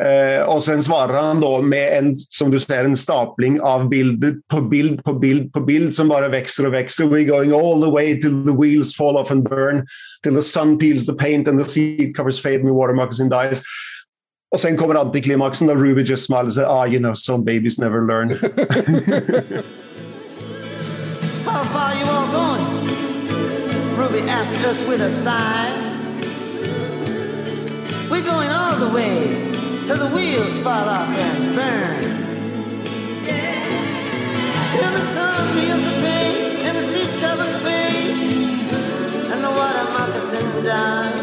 Eh, 0.00 0.42
och 0.42 0.64
sen 0.64 0.82
svarar 0.82 1.22
han 1.22 1.40
då 1.40 1.62
med 1.62 1.98
en, 1.98 2.16
som 2.16 2.50
du 2.50 2.60
säger, 2.60 2.84
en 2.84 2.96
stapling 2.96 3.60
av 3.60 3.88
bilder 3.88 4.36
på 4.48 4.60
bild 4.60 5.04
på 5.04 5.12
bild 5.12 5.52
på 5.52 5.60
bild 5.60 5.94
som 5.94 6.08
bara 6.08 6.28
växer 6.28 6.66
och 6.66 6.72
växer. 6.72 7.04
We're 7.04 7.24
going 7.24 7.52
all 7.52 7.82
the 7.82 7.90
way 7.90 8.20
till 8.20 8.44
the 8.44 8.52
wheels 8.62 8.96
fall 8.96 9.16
off 9.16 9.30
and 9.30 9.48
burn, 9.48 9.86
till 10.22 10.34
the 10.34 10.42
sun 10.42 10.78
peels 10.78 11.06
the 11.06 11.12
paint 11.12 11.48
and 11.48 11.62
the 11.62 11.68
seat 11.68 12.16
covers 12.16 12.42
fade 12.42 12.56
and 12.56 12.66
the 12.66 12.72
water 12.72 12.94
moccasin 12.94 13.28
dies. 13.28 13.62
Och 14.52 14.60
sen 14.60 14.76
kommer 14.76 14.94
antiklimaxen 14.94 15.66
där 15.66 15.74
Ruby 15.74 16.02
just 16.02 16.26
smiles 16.26 16.46
och 16.46 16.52
säger 16.52 16.68
ah, 16.68 16.86
you 16.86 16.98
know, 16.98 17.14
some 17.14 17.44
babies 17.44 17.78
never 17.78 18.00
learn. 18.06 18.28
How 21.46 21.64
far 21.64 21.94
you 21.94 22.06
all 22.10 22.28
going? 22.32 22.66
Ruby 23.98 24.30
asked 24.30 24.64
us 24.66 24.88
with 24.88 25.02
a 25.02 25.10
sigh. 25.10 25.70
We're 28.10 28.30
going 28.30 28.50
all 28.50 28.76
the 28.76 28.94
way 28.94 29.61
till 29.92 30.08
the 30.08 30.14
wheels 30.16 30.58
fall 30.64 30.88
off 30.98 31.16
and 31.26 31.54
burn. 31.56 32.02
Till 34.72 34.92
the 34.98 35.04
sun 35.14 35.42
feels 35.56 35.84
the 35.90 35.96
pain 36.06 36.34
and 36.66 36.74
the 36.78 36.86
seat 36.92 37.10
covers 37.20 37.54
fade 37.64 38.72
and 39.32 39.40
the 39.46 39.52
water 39.58 39.84
moccasin 39.96 40.48
dies. 40.64 41.20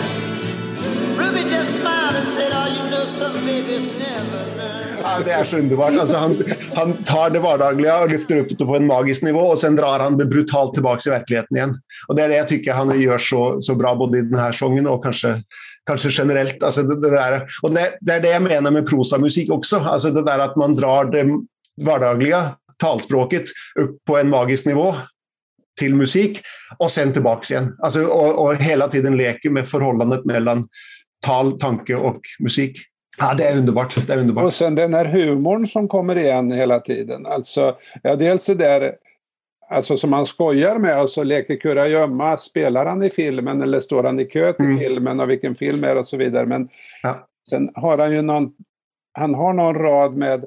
Ruby 1.19 1.43
just 1.49 1.71
smiled 1.79 2.15
and 2.19 2.27
said, 2.37 2.51
oh, 2.59 2.67
you 2.75 2.83
know 2.91 3.03
some 3.19 3.37
babies 3.47 3.85
never 4.03 4.43
learn. 4.57 4.79
Ja, 5.03 5.19
det 5.25 5.31
är 5.31 5.43
så 5.43 5.57
underbart. 5.57 5.93
Alltså, 5.99 6.17
han, 6.17 6.35
han 6.75 6.93
tar 6.93 7.29
det 7.29 7.39
vardagliga 7.39 7.99
och 7.99 8.09
lyfter 8.09 8.37
upp 8.37 8.57
det 8.57 8.65
på 8.65 8.75
en 8.75 8.87
magisk 8.87 9.23
nivå 9.23 9.39
och 9.39 9.59
sen 9.59 9.75
drar 9.75 9.99
han 9.99 10.17
det 10.17 10.25
brutalt 10.25 10.73
tillbaka 10.73 11.09
i 11.09 11.11
verkligheten 11.11 11.57
igen. 11.57 11.81
Och 12.07 12.15
det 12.15 12.23
är 12.23 12.29
det 12.29 12.35
jag 12.35 12.47
tycker 12.47 12.73
han 12.73 13.01
gör 13.01 13.17
så, 13.17 13.61
så 13.61 13.75
bra 13.75 13.95
både 13.95 14.17
i 14.17 14.21
den 14.21 14.39
här 14.39 14.51
sången 14.51 14.87
och 14.87 15.03
kanske, 15.03 15.41
kanske 15.89 16.09
generellt. 16.11 16.63
Alltså 16.63 16.83
det, 16.83 17.01
det 17.01 17.09
där. 17.09 17.47
Och 17.61 17.73
det, 17.73 17.97
det, 18.01 18.13
är 18.13 18.21
det 18.21 18.29
jag 18.29 18.41
menar 18.41 18.71
med 18.71 18.87
prosamusik 18.87 19.51
också. 19.51 19.77
Alltså 19.79 20.11
det 20.11 20.23
där 20.23 20.39
att 20.39 20.55
man 20.55 20.75
drar 20.75 21.05
det 21.05 21.25
vardagliga 21.85 22.51
talspråket 22.77 23.43
upp 23.79 24.05
på 24.05 24.17
en 24.17 24.29
magisk 24.29 24.65
nivå 24.65 24.95
till 25.79 25.95
musik 25.95 26.41
och 26.77 26.91
sen 26.91 27.13
tillbaks 27.13 27.51
igen. 27.51 27.75
Alltså, 27.79 28.03
och, 28.03 28.45
och 28.45 28.55
hela 28.55 28.87
tiden 28.87 29.17
leker 29.17 29.49
med 29.49 29.67
förhållandet 29.67 30.25
mellan 30.25 30.67
tal, 31.25 31.59
tanke 31.59 31.95
och 31.95 32.21
musik. 32.39 32.77
Ja, 33.17 33.33
det 33.33 33.43
är 33.43 33.57
underbart. 33.57 34.07
Det 34.07 34.13
är 34.13 34.17
underbart. 34.17 34.45
Och 34.45 34.53
sen 34.53 34.75
den 34.75 34.93
här 34.93 35.05
humorn 35.05 35.67
som 35.67 35.87
kommer 35.87 36.17
igen 36.17 36.51
hela 36.51 36.79
tiden. 36.79 37.25
Alltså, 37.25 37.75
ja, 38.03 38.15
dels 38.15 38.45
det 38.45 38.55
där 38.55 38.93
alltså, 39.69 39.97
som 39.97 40.09
man 40.09 40.25
skojar 40.25 40.77
med, 40.77 40.97
alltså 40.97 41.23
leker 41.23 41.55
kurragömma, 41.55 42.37
spelar 42.37 42.85
han 42.85 43.03
i 43.03 43.09
filmen 43.09 43.61
eller 43.61 43.79
står 43.79 44.03
han 44.03 44.19
i 44.19 44.25
kö 44.25 44.53
till 44.53 44.65
mm. 44.65 44.79
filmen 44.79 45.19
och 45.19 45.29
vilken 45.29 45.55
film 45.55 45.83
är 45.83 45.93
det 45.93 45.99
och 45.99 46.07
så 46.07 46.17
vidare. 46.17 46.45
Men 46.45 46.69
ja. 47.03 47.27
sen 47.49 47.69
har 47.75 47.97
han 47.97 48.13
ju 48.13 48.21
någon, 48.21 48.51
han 49.13 49.35
har 49.35 49.53
någon 49.53 49.75
rad 49.75 50.15
med 50.15 50.45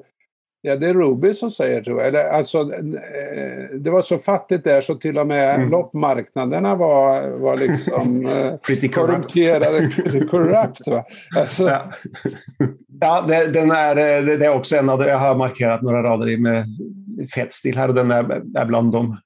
Ja, 0.65 0.75
det 0.75 0.87
är 0.87 0.93
Ruby 0.93 1.33
som 1.33 1.51
säger 1.51 1.81
tror 1.81 2.01
jag. 2.01 2.15
Alltså, 2.15 2.59
eh, 2.59 3.77
det 3.79 3.89
var 3.89 4.01
så 4.01 4.17
fattigt 4.17 4.63
där 4.63 4.81
så 4.81 4.95
till 4.95 5.17
och 5.17 5.27
med 5.27 5.55
mm. 5.55 5.69
loppmarknaderna 5.69 6.75
var, 6.75 7.29
var 7.29 7.57
liksom 7.57 8.29
Pretty 8.67 8.87
korrumperade. 8.87 9.89
Corrupt, 10.31 10.87
va? 10.87 11.05
Alltså. 11.37 11.63
Ja, 11.63 11.91
ja 13.01 13.25
det, 13.27 13.47
den 13.47 13.71
är, 13.71 13.95
det 14.37 14.45
är 14.45 14.55
också 14.55 14.75
en 14.75 14.89
av 14.89 14.99
de, 14.99 15.05
jag 15.05 15.17
har 15.17 15.35
markerat 15.35 15.81
några 15.81 16.03
rader 16.03 16.29
i 16.29 16.37
med 16.37 16.65
fet 17.35 17.53
stil 17.53 17.77
här 17.77 17.87
och 17.87 17.95
den 17.95 18.11
är, 18.11 18.41
är 18.57 18.65
bland 18.65 18.91
dem. 18.91 19.17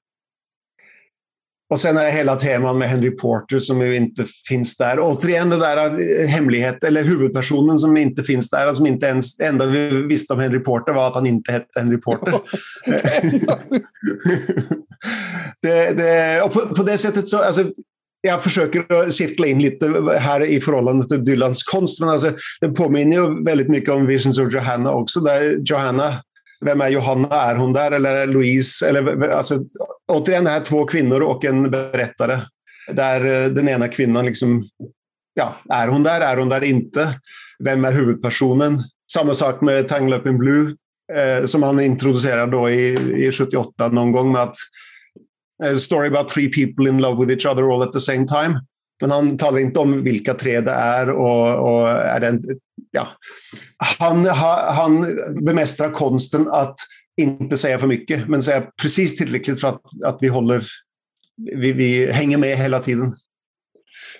Och 1.70 1.80
sen 1.80 1.96
är 1.96 2.04
det 2.04 2.10
hela 2.10 2.36
teman 2.36 2.78
med 2.78 2.88
Henry 2.88 3.10
Porter 3.10 3.58
som 3.58 3.80
ju 3.80 3.96
inte 3.96 4.24
finns 4.48 4.76
där. 4.76 4.96
Återigen 5.00 5.50
det 5.50 5.56
där 5.56 5.76
eh, 5.76 6.26
hemlighet, 6.26 6.84
eller 6.84 7.02
huvudpersonen 7.02 7.78
som 7.78 7.96
inte 7.96 8.22
finns 8.22 8.50
där. 8.50 8.74
Som 8.74 8.86
inte 8.86 9.06
ens, 9.06 9.40
enda 9.40 9.66
vi 9.66 9.88
visste 10.02 10.32
om 10.32 10.40
Henry 10.40 10.58
Porter 10.58 10.92
var 10.92 11.06
att 11.06 11.14
han 11.14 11.26
inte 11.26 11.52
hette 11.52 11.80
Henry 11.80 11.96
Porter. 11.96 12.32
det, 15.62 15.90
det, 15.92 16.42
och 16.42 16.52
på, 16.52 16.60
på, 16.60 16.82
det 16.82 16.98
sättet 16.98 17.28
så, 17.28 17.38
alltså, 17.38 17.64
jag 18.20 18.42
försöker 18.42 19.10
cirkla 19.10 19.46
in 19.46 19.58
lite 19.58 19.88
här 20.18 20.40
i 20.40 20.60
förhållande 20.60 21.08
till 21.08 21.24
Dylans 21.24 21.62
konst, 21.62 22.00
men 22.00 22.08
alltså, 22.08 22.32
det 22.60 22.68
påminner 22.68 23.16
ju 23.16 23.44
väldigt 23.44 23.68
mycket 23.68 23.90
om 23.90 24.06
Visions 24.06 24.38
of 24.38 24.52
Johanna 24.52 24.92
också, 24.92 25.20
där 25.20 25.58
Johanna 25.64 26.14
vem 26.60 26.80
är 26.80 26.88
Johanna? 26.88 27.28
Är 27.28 27.54
hon 27.54 27.72
där 27.72 27.90
eller 27.90 28.14
är 28.14 28.26
Louise? 28.26 28.88
Eller, 28.88 29.28
alltså, 29.28 29.58
återigen, 30.08 30.44
det 30.44 30.50
här 30.50 30.60
två 30.60 30.84
kvinnor 30.84 31.20
och 31.20 31.44
en 31.44 31.70
berättare. 31.70 32.40
Där 32.92 33.44
eh, 33.44 33.50
den 33.50 33.68
ena 33.68 33.88
kvinnan 33.88 34.26
liksom, 34.26 34.64
ja, 35.34 35.56
är 35.68 35.88
hon 35.88 36.02
där? 36.02 36.20
Är 36.20 36.36
hon 36.36 36.48
där 36.48 36.64
inte? 36.64 37.20
Vem 37.64 37.84
är 37.84 37.92
huvudpersonen? 37.92 38.82
Samma 39.12 39.34
sak 39.34 39.60
med 39.60 39.88
Tangle 39.88 40.16
Up 40.16 40.26
in 40.26 40.38
Blue 40.38 40.76
eh, 41.12 41.44
som 41.44 41.62
han 41.62 41.80
introducerade 41.80 42.52
då 42.52 42.70
i, 42.70 42.88
i 43.26 43.32
78 43.32 43.88
någon 43.88 44.12
gång 44.12 44.32
med 44.32 44.42
att 44.42 44.56
A 45.62 45.78
story 45.78 46.06
about 46.06 46.28
three 46.28 46.48
people 46.48 46.88
in 46.88 46.98
love 46.98 47.18
with 47.18 47.30
each 47.30 47.46
other 47.46 47.72
all 47.72 47.82
at 47.82 47.92
the 47.92 48.00
same 48.00 48.26
time. 48.26 48.60
Men 49.00 49.10
han 49.10 49.38
talar 49.38 49.58
inte 49.58 49.78
om 49.78 50.02
vilka 50.02 50.34
tre 50.34 50.60
det 50.60 50.70
är 50.70 51.10
och, 51.10 51.70
och 51.70 51.88
är 51.88 52.20
det 52.20 52.26
en, 52.26 52.42
ja. 52.90 53.08
han, 53.98 54.26
han 54.26 55.18
bemästrar 55.44 55.90
konsten 55.90 56.48
att 56.48 56.76
inte 57.16 57.56
säga 57.56 57.78
för 57.78 57.86
mycket, 57.86 58.28
men 58.28 58.42
säga 58.42 58.66
precis 58.82 59.16
tillräckligt 59.16 59.60
för 59.60 59.68
att, 59.68 59.82
att 60.04 60.18
vi 60.20 60.28
håller 60.28 60.64
vi, 61.36 61.72
vi 61.72 62.12
hänger 62.12 62.38
med 62.38 62.56
hela 62.56 62.80
tiden. 62.80 63.14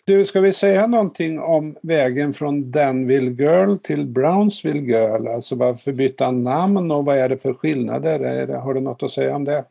Du, 0.04 0.24
ska 0.24 0.40
vi 0.40 0.52
säga 0.52 0.86
någonting 0.86 1.38
om 1.38 1.76
vägen 1.82 2.32
från 2.32 2.70
Danville 2.70 3.30
Girl 3.30 3.76
till 3.76 4.06
Brownsville 4.06 4.80
Girl? 4.80 5.28
Alltså 5.28 5.54
varför 5.54 5.92
bytte 5.92 6.24
han 6.24 6.42
namn 6.42 6.90
och 6.90 7.04
vad 7.04 7.18
är 7.18 7.28
det 7.28 7.38
för 7.38 7.54
skillnader? 7.54 8.46
Har 8.46 8.74
du 8.74 8.80
något 8.80 9.02
att 9.02 9.10
säga 9.10 9.36
om 9.36 9.44
det? 9.44 9.64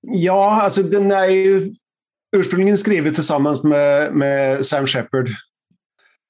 Ja, 0.00 0.62
alltså 0.62 0.82
den 0.82 1.12
är 1.12 1.26
ju 1.26 1.74
ursprungligen 2.34 2.78
skrivit 2.78 3.14
tillsammans 3.14 3.62
med, 3.62 4.14
med 4.14 4.66
Sam 4.66 4.86
Shepard 4.86 5.28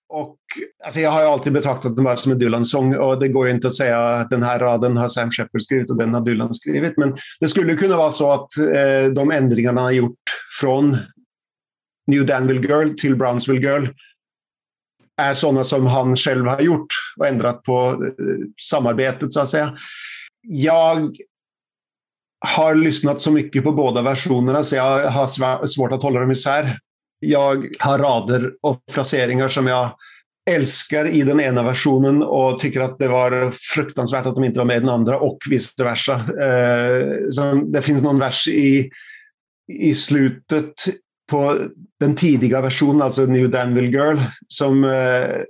och, 0.08 0.36
alltså 0.84 1.00
jag 1.00 1.10
har 1.10 1.22
alltid 1.22 1.52
betraktat 1.52 1.96
den 1.96 2.06
här 2.06 2.16
som 2.16 2.32
en 2.32 2.38
Dylan-sång 2.38 2.96
och 2.96 3.20
det 3.20 3.28
går 3.28 3.46
ju 3.46 3.54
inte 3.54 3.66
att 3.66 3.74
säga 3.74 3.98
att 3.98 4.30
den 4.30 4.42
här 4.42 4.58
raden 4.58 4.96
har 4.96 5.08
Sam 5.08 5.30
Shepard 5.30 5.62
skrivit 5.62 5.90
och 5.90 5.98
den 5.98 6.14
har 6.14 6.20
Dylan 6.20 6.54
skrivit. 6.54 6.96
Men 6.96 7.16
det 7.40 7.48
skulle 7.48 7.74
kunna 7.74 7.96
vara 7.96 8.10
så 8.10 8.32
att 8.32 8.58
eh, 8.58 9.12
de 9.12 9.30
ändringarna 9.30 9.80
han 9.80 9.84
har 9.84 9.92
gjort 9.92 10.22
från 10.60 10.96
New 12.06 12.26
Danville 12.26 12.68
Girl 12.68 12.88
till 12.88 13.16
Brownsville 13.16 13.60
Girl 13.60 13.86
är 15.16 15.34
sådana 15.34 15.64
som 15.64 15.86
han 15.86 16.16
själv 16.16 16.46
har 16.46 16.60
gjort 16.60 16.86
och 17.16 17.26
ändrat 17.26 17.62
på 17.62 17.90
eh, 18.04 18.46
samarbetet 18.62 19.32
så 19.32 19.40
att 19.40 19.48
säga. 19.48 19.76
Jag 20.42 21.16
har 22.44 22.74
lyssnat 22.74 23.20
så 23.20 23.30
mycket 23.30 23.64
på 23.64 23.72
båda 23.72 24.02
versionerna 24.02 24.62
så 24.62 24.76
jag 24.76 25.10
har 25.10 25.66
svårt 25.66 25.92
att 25.92 26.02
hålla 26.02 26.20
dem 26.20 26.30
isär. 26.30 26.78
Jag 27.20 27.66
har 27.78 27.98
rader 27.98 28.52
och 28.62 28.80
fraseringar 28.90 29.48
som 29.48 29.66
jag 29.66 29.90
älskar 30.50 31.06
i 31.06 31.22
den 31.22 31.40
ena 31.40 31.62
versionen 31.62 32.22
och 32.22 32.60
tycker 32.60 32.80
att 32.80 32.98
det 32.98 33.08
var 33.08 33.52
fruktansvärt 33.74 34.26
att 34.26 34.34
de 34.34 34.44
inte 34.44 34.58
var 34.58 34.66
med 34.66 34.76
i 34.76 34.80
den 34.80 34.88
andra 34.88 35.18
och 35.18 35.38
vice 35.50 35.84
versa. 35.84 36.14
Eh, 36.14 37.30
så 37.30 37.54
det 37.54 37.82
finns 37.82 38.02
någon 38.02 38.18
vers 38.18 38.48
i, 38.48 38.90
i 39.72 39.94
slutet 39.94 40.74
på 41.30 41.56
den 42.00 42.14
tidiga 42.14 42.60
versionen, 42.60 43.02
alltså 43.02 43.22
New 43.22 43.50
Danville 43.50 43.88
Girl, 43.88 44.18
som 44.48 44.84
eh, 44.84 45.40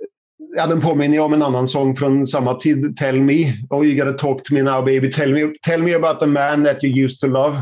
ja, 0.55 0.67
den 0.67 0.81
påminner 0.81 1.19
om 1.19 1.33
en 1.33 1.41
annan 1.41 1.67
sång 1.67 1.95
från 1.95 2.27
samma 2.27 2.53
tid, 2.53 2.97
Tell 2.97 3.21
Me. 3.21 3.53
Oh, 3.69 3.85
you 3.85 4.05
gotta 4.05 4.17
talk 4.17 4.43
to 4.43 4.53
me 4.53 4.61
now 4.61 4.85
baby, 4.85 5.11
tell 5.11 5.33
me, 5.33 5.53
tell 5.61 5.81
me 5.81 5.93
about 5.93 6.19
the 6.19 6.27
man 6.27 6.63
that 6.63 6.83
you 6.83 7.05
used 7.05 7.19
to 7.19 7.27
love. 7.27 7.57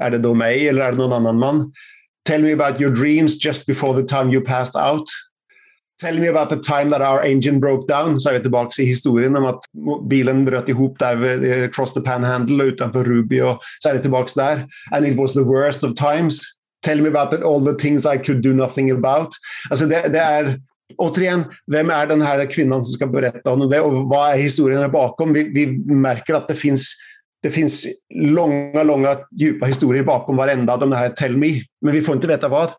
Är 0.00 0.10
det 0.10 0.18
då 0.18 0.34
mig 0.34 0.68
eller 0.68 0.82
är 0.82 0.92
det 0.92 0.98
någon 0.98 1.12
annan 1.12 1.38
man? 1.38 1.72
Tell 2.28 2.42
me 2.42 2.52
about 2.52 2.80
your 2.80 2.94
dreams 2.94 3.44
just 3.44 3.66
before 3.66 4.02
the 4.02 4.08
time 4.08 4.32
you 4.32 4.44
passed 4.44 4.76
out. 4.92 5.04
Tell 6.02 6.18
me 6.18 6.28
about 6.28 6.50
the 6.50 6.56
time 6.56 6.90
that 6.90 7.00
our 7.00 7.22
engine 7.22 7.60
broke 7.60 7.92
down. 7.92 8.20
Så 8.20 8.28
är 8.28 8.32
vi 8.32 8.40
tillbaka 8.40 8.82
i 8.82 8.86
historien 8.86 9.36
om 9.36 9.44
att 9.44 9.60
bilen 10.08 10.44
bröt 10.44 10.68
ihop 10.68 10.98
där 10.98 11.16
vid 11.16 11.62
eh, 11.62 11.68
Cross 11.70 11.94
the 11.94 12.00
panhandle 12.00 12.64
utanför 12.64 13.04
Ruby. 13.04 13.40
Och 13.40 13.58
så 13.78 13.88
är 13.88 13.92
vi 13.92 13.98
tillbaka 13.98 14.30
där. 14.36 14.66
And 14.90 15.06
it 15.06 15.18
was 15.18 15.34
the 15.34 15.40
worst 15.40 15.84
of 15.84 15.94
times. 15.94 16.40
Tell 16.84 17.02
me 17.02 17.08
about 17.08 17.34
it, 17.34 17.44
all 17.44 17.64
the 17.64 17.74
things 17.74 18.06
I 18.06 18.18
could 18.18 18.42
do 18.42 18.52
nothing 18.52 18.90
about. 18.90 19.28
Alltså 19.70 19.86
det, 19.86 20.08
det 20.08 20.18
är 20.18 20.60
återigen, 20.96 21.44
vem 21.72 21.90
är 21.90 22.06
den 22.06 22.22
här 22.22 22.50
kvinnan 22.50 22.84
som 22.84 22.92
ska 22.92 23.06
berätta 23.06 23.52
om 23.52 23.70
det 23.70 23.80
och 23.80 24.08
vad 24.08 24.32
är 24.32 24.36
historien 24.36 24.90
bakom? 24.90 25.32
Vi, 25.32 25.42
vi 25.42 25.66
märker 25.94 26.34
att 26.34 26.48
det 26.48 26.54
finns 26.54 26.96
det 27.44 27.50
finns 27.50 27.86
långa, 28.14 28.82
långa, 28.82 29.16
djupa 29.40 29.66
historier 29.66 30.02
bakom 30.02 30.36
varenda 30.36 30.72
av 30.72 30.80
de 30.80 30.92
här 30.92 31.08
Tell 31.08 31.36
Me, 31.36 31.60
men 31.80 31.92
vi 31.92 32.00
får 32.00 32.14
inte 32.14 32.26
veta 32.26 32.48
vad. 32.48 32.70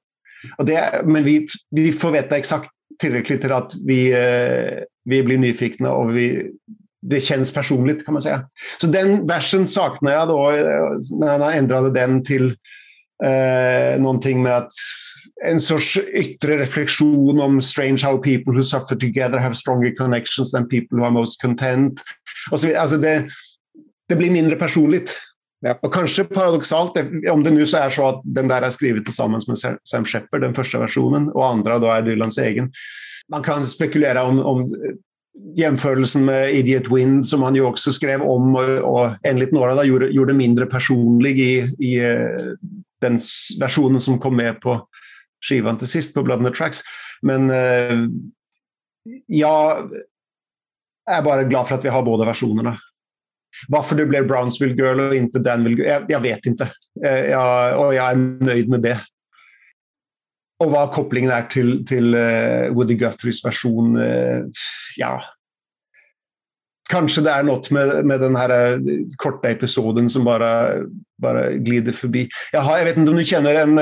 Och 0.57 0.65
det, 0.65 1.01
men 1.05 1.23
vi, 1.23 1.47
vi 1.71 1.91
får 1.91 2.11
veta 2.11 2.37
exakt 2.37 2.69
tillräckligt 2.99 3.41
till 3.41 3.51
att 3.51 3.71
vi, 3.85 4.11
eh, 4.11 4.83
vi 5.05 5.23
blir 5.23 5.37
nyfikna 5.37 5.91
och 5.91 6.17
vi, 6.17 6.51
det 7.01 7.19
känns 7.19 7.53
personligt 7.53 8.05
kan 8.05 8.13
man 8.13 8.21
säga. 8.21 8.49
Så 8.81 8.87
den 8.87 9.27
versen 9.27 9.67
saknar 9.67 10.11
jag 10.11 10.27
då 10.27 10.51
eh, 10.51 11.19
när 11.19 11.39
han 11.39 11.53
ändrade 11.53 11.91
den 11.91 12.23
till 12.23 12.55
eh, 13.23 14.01
någonting 14.01 14.43
med 14.43 14.57
att 14.57 14.71
en 15.51 15.59
sorts 15.59 15.97
yttre 15.97 16.57
reflektion 16.57 17.41
om 17.41 17.61
strange 17.61 18.03
how 18.03 18.17
people 18.17 18.53
who 18.53 18.63
suffer 18.63 18.95
together 18.95 19.37
have 19.37 19.55
stronger 19.55 19.95
connections 19.95 20.51
than 20.51 20.67
people 20.67 20.97
who 20.97 21.05
are 21.05 21.11
most 21.11 21.41
content. 21.41 22.01
Och 22.51 22.59
så, 22.59 22.77
alltså 22.77 22.97
det, 22.97 23.27
det 24.09 24.15
blir 24.15 24.31
mindre 24.31 24.55
personligt. 24.55 25.15
Ja. 25.61 25.79
Och 25.81 25.93
kanske 25.93 26.23
paradoxalt, 26.23 26.91
om 27.31 27.43
det 27.43 27.51
nu 27.51 27.65
så 27.65 27.77
är 27.77 27.89
så 27.89 28.07
att 28.07 28.21
den 28.23 28.47
där 28.47 28.61
är 28.61 28.69
skriven 28.69 29.03
tillsammans 29.03 29.47
med 29.47 29.57
Sam 29.83 30.05
Shepard, 30.05 30.41
den 30.41 30.53
första 30.53 30.79
versionen, 30.79 31.29
och 31.29 31.47
andra 31.47 31.79
då 31.79 31.87
är 31.87 32.01
Dylans 32.01 32.37
egen. 32.37 32.71
Man 33.29 33.43
kan 33.43 33.65
spekulera 33.65 34.23
om, 34.23 34.39
om 34.39 34.69
jämförelsen 35.57 36.25
med 36.25 36.53
Idiot 36.53 36.91
Wind 36.91 37.27
som 37.27 37.43
han 37.43 37.55
ju 37.55 37.61
också 37.61 37.91
skrev 37.91 38.21
om 38.21 38.55
och, 38.55 38.63
och 38.63 39.11
enligt 39.23 39.51
några 39.51 39.75
då, 39.75 39.83
gjorde, 39.83 40.07
gjorde 40.07 40.33
mindre 40.33 40.65
personlig 40.65 41.39
i, 41.39 41.75
i 41.79 41.99
eh, 41.99 42.29
den 43.01 43.19
versionen 43.59 44.01
som 44.01 44.19
kom 44.19 44.35
med 44.35 44.61
på 44.61 44.87
skivan 45.49 45.77
till 45.77 45.87
sist 45.87 46.13
på 46.13 46.23
Blood 46.23 46.39
and 46.39 46.47
the 46.47 46.53
Tracks. 46.53 46.81
Men 47.21 47.49
eh, 47.49 48.09
jag 49.25 49.91
är 51.11 51.21
bara 51.21 51.43
glad 51.43 51.67
för 51.67 51.75
att 51.75 51.85
vi 51.85 51.89
har 51.89 52.03
båda 52.03 52.25
versionerna. 52.25 52.79
Varför 53.67 53.95
det 53.95 54.05
blev 54.05 54.27
Brownsville 54.27 54.75
Girl 54.75 54.99
och 54.99 55.15
inte 55.15 55.39
Danville 55.39 55.75
Girl, 55.75 55.87
jag, 55.87 56.05
jag 56.07 56.19
vet 56.19 56.45
inte. 56.45 56.71
Eh, 57.05 57.19
jag, 57.19 57.85
och 57.85 57.93
jag 57.93 58.11
är 58.11 58.15
nöjd 58.15 58.69
med 58.69 58.81
det. 58.81 59.01
Och 60.63 60.71
vad 60.71 60.91
kopplingen 60.91 61.31
är 61.31 61.41
till, 61.41 61.85
till 61.85 62.15
uh, 62.15 62.73
Woody 62.73 62.95
Guthries 62.95 63.45
version, 63.45 63.97
uh, 63.97 64.45
ja. 64.97 65.21
Kanske 66.89 67.21
det 67.21 67.29
är 67.29 67.43
något 67.43 67.71
med, 67.71 68.05
med 68.05 68.19
den 68.19 68.35
här 68.35 68.73
uh, 68.73 68.79
korta 69.17 69.49
episoden 69.49 70.09
som 70.09 70.23
bara, 70.23 70.71
bara 71.21 71.51
glider 71.51 71.91
förbi. 71.91 72.29
Jaha, 72.51 72.77
jag 72.77 72.85
vet 72.85 72.97
inte 72.97 73.11
om 73.11 73.17
du 73.17 73.25
känner 73.25 73.55
en, 73.55 73.75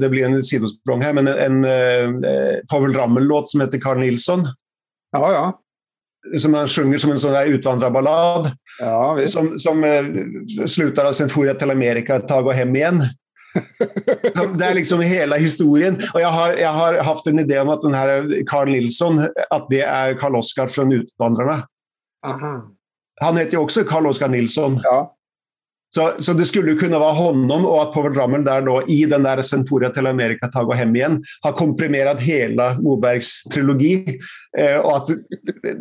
det 0.00 0.08
blir 0.08 0.24
en 0.24 0.42
sidosprång 0.42 1.02
här, 1.02 1.12
men 1.12 1.28
en, 1.28 1.64
en 1.64 2.24
Pavel 2.70 2.94
Ramel-låt 2.94 3.50
som 3.50 3.60
heter 3.60 3.78
Carl 3.78 3.98
Nilsson. 3.98 4.48
Ja, 5.12 5.32
ja. 5.32 5.60
Som 6.38 6.54
han 6.54 6.68
sjunger 6.68 6.98
som 6.98 7.10
en 7.10 7.18
sån 7.18 7.32
där 7.32 7.46
utvandrarballad. 7.46 8.50
Ja, 8.78 9.14
visst. 9.14 9.32
som 9.32 9.58
som 9.58 10.04
slutar 10.66 11.08
och 11.08 11.16
sen 11.16 11.28
får 11.28 11.46
jag 11.46 11.58
till 11.58 11.70
Amerika 11.70 12.16
ett 12.16 12.28
tag 12.28 12.46
och 12.46 12.54
hem 12.54 12.76
igen. 12.76 13.04
Det 14.58 14.64
är 14.64 14.74
liksom 14.74 15.00
hela 15.00 15.36
historien. 15.36 16.02
Och 16.14 16.20
jag 16.20 16.28
har, 16.28 16.52
jag 16.52 16.72
har 16.72 16.94
haft 16.94 17.26
en 17.26 17.38
idé 17.38 17.60
om 17.60 17.68
att 17.68 17.82
den 17.82 17.94
här 17.94 18.46
Carl 18.46 18.70
Nilsson, 18.70 19.28
att 19.50 19.66
det 19.70 19.80
är 19.80 20.14
Karl 20.14 20.36
Oskar 20.36 20.68
från 20.68 20.92
Utvandrarna. 20.92 21.66
Aha. 22.24 22.70
Han 23.20 23.36
heter 23.36 23.52
ju 23.52 23.58
också 23.58 23.84
Karl 23.84 24.06
Oskar 24.06 24.28
Nilsson. 24.28 24.80
Ja. 24.82 25.16
Så, 25.94 26.12
så 26.18 26.32
det 26.32 26.44
skulle 26.44 26.74
kunna 26.74 26.98
vara 26.98 27.12
honom 27.12 27.66
och 27.66 27.82
att 27.82 27.92
Povel 27.92 28.14
Ramel 28.14 28.44
där 28.44 28.62
då 28.62 28.82
i 28.88 29.04
den 29.04 29.22
där 29.22 29.42
Sen 29.42 29.66
for 29.66 29.82
jag 29.82 29.94
till 29.94 30.06
Amerika, 30.06 30.46
tag 30.46 30.68
och 30.68 30.74
hem 30.74 30.96
igen, 30.96 31.24
har 31.40 31.52
komprimerat 31.52 32.20
hela 32.20 32.74
Mobergs 32.74 33.44
trilogi. 33.44 34.18
Eh, 34.58 34.76
och 34.76 34.96
att 34.96 35.08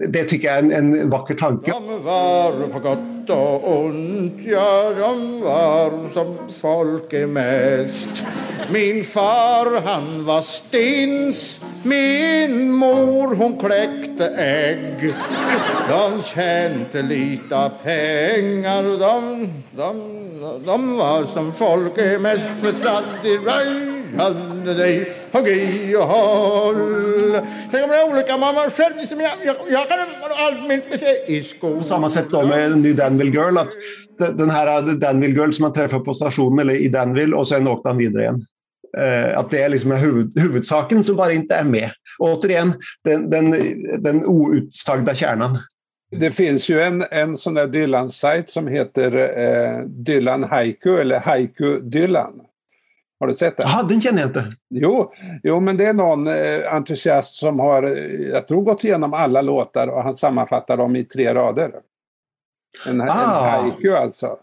det 0.08 0.24
tycker 0.24 0.48
jag 0.48 0.58
är 0.58 0.60
en, 0.60 0.72
en 0.72 1.10
vacker 1.10 1.36
tanke. 1.36 1.72
De 1.72 2.04
var 2.04 2.68
på 2.68 2.80
gott 2.80 3.30
och 3.30 3.80
ont, 3.80 4.34
ja 4.46 4.94
de 4.98 5.42
var 5.42 6.10
som 6.14 6.38
folk 6.62 7.14
är 7.14 7.28
mest. 7.28 8.24
Min 8.72 9.04
far 9.04 9.82
han 9.86 10.26
var 10.26 10.42
stins, 10.42 11.62
min 11.84 12.72
mor 12.72 13.36
hon 13.36 13.58
kläckte 13.58 14.28
ägg. 14.28 15.14
De 15.90 16.24
tjänte 16.24 17.02
lite 17.02 17.72
pengar, 17.84 18.84
de, 19.00 19.48
de, 19.78 20.03
de 20.66 20.98
var 20.98 21.24
som 21.34 21.54
folk 21.54 21.98
är 21.98 22.20
mest 22.20 22.50
förtratt 22.62 23.26
i 23.26 23.38
röjande 23.38 24.74
dig 24.74 25.08
hugg 25.32 25.48
i 25.48 25.96
och 25.96 26.04
håll. 26.04 26.76
Tänk 27.72 27.84
om 27.84 27.90
det 27.90 27.96
är 27.96 28.14
olika 28.14 28.38
var 28.38 28.70
själv, 28.70 28.96
liksom 28.98 29.20
jag, 29.20 29.32
jag, 29.46 29.56
jag 29.70 29.90
kan 29.90 30.00
allt 30.48 30.68
mitt 30.68 31.04
i 31.28 31.44
skolan. 31.44 31.78
På 31.78 31.84
samma 31.84 32.10
sätt 32.10 32.28
då 32.32 32.48
med 32.48 32.78
New 32.78 32.96
Danville 32.96 33.32
Girl, 33.32 33.58
att 33.58 33.70
den 34.38 34.50
här 34.50 34.78
eh, 34.78 34.86
Danville 34.86 35.34
Girl 35.34 35.52
som 35.52 35.64
man 35.64 35.74
träffar 35.74 36.00
på 36.00 36.14
stationen 36.14 36.60
eller 36.60 36.76
i 36.76 36.88
Danville 36.88 37.36
och 37.36 37.48
sen 37.48 37.68
åkte 37.68 37.90
han 37.90 37.98
vidare 37.98 38.24
igen. 38.24 38.46
Uh, 38.98 39.40
att 39.40 39.50
det 39.50 39.64
är 39.64 39.70
liksom 39.70 39.92
huvud, 39.92 40.40
huvudsaken 40.40 41.04
som 41.04 41.16
bara 41.16 41.34
inte 41.34 41.56
är 41.56 41.64
med. 41.64 41.92
Och 42.20 42.28
återigen, 42.28 42.74
den, 43.04 43.30
den, 43.30 43.52
den 44.04 44.26
outsagda 44.26 45.16
kärnan. 45.16 45.60
Det 46.20 46.32
finns 46.32 46.70
ju 46.70 46.82
en, 46.82 47.04
en 47.12 47.38
sån 47.38 47.54
där 47.54 47.68
Dylan-sajt 47.68 48.50
som 48.50 48.68
heter 48.68 49.38
eh, 49.40 49.80
Dylan 49.86 50.44
Haiku 50.44 50.98
eller 50.98 51.20
Haiku 51.20 51.80
Dylan. 51.80 52.42
Har 53.20 53.28
du 53.28 53.34
sett 53.34 53.58
den? 53.58 53.68
Ja, 53.70 53.84
den 53.84 54.02
känner 54.02 54.20
jag 54.22 54.30
inte. 54.30 54.46
Jo, 54.70 55.12
jo 55.44 55.60
men 55.60 55.78
det 55.78 55.86
är 55.86 55.94
någon 55.94 56.28
eh, 56.28 56.74
entusiast 56.74 57.38
som 57.40 57.60
har, 57.60 57.84
jag 58.32 58.48
tror, 58.48 58.62
gått 58.62 58.84
igenom 58.84 59.14
alla 59.14 59.42
låtar 59.42 59.88
och 59.88 60.04
han 60.04 60.16
sammanfattar 60.16 60.78
dem 60.78 60.96
i 60.96 61.04
tre 61.04 61.34
rader. 61.34 61.72
En, 62.88 63.02
Ah. 63.02 63.04
en 63.06 63.10
haiku 63.64 63.92
alltså. 63.96 64.38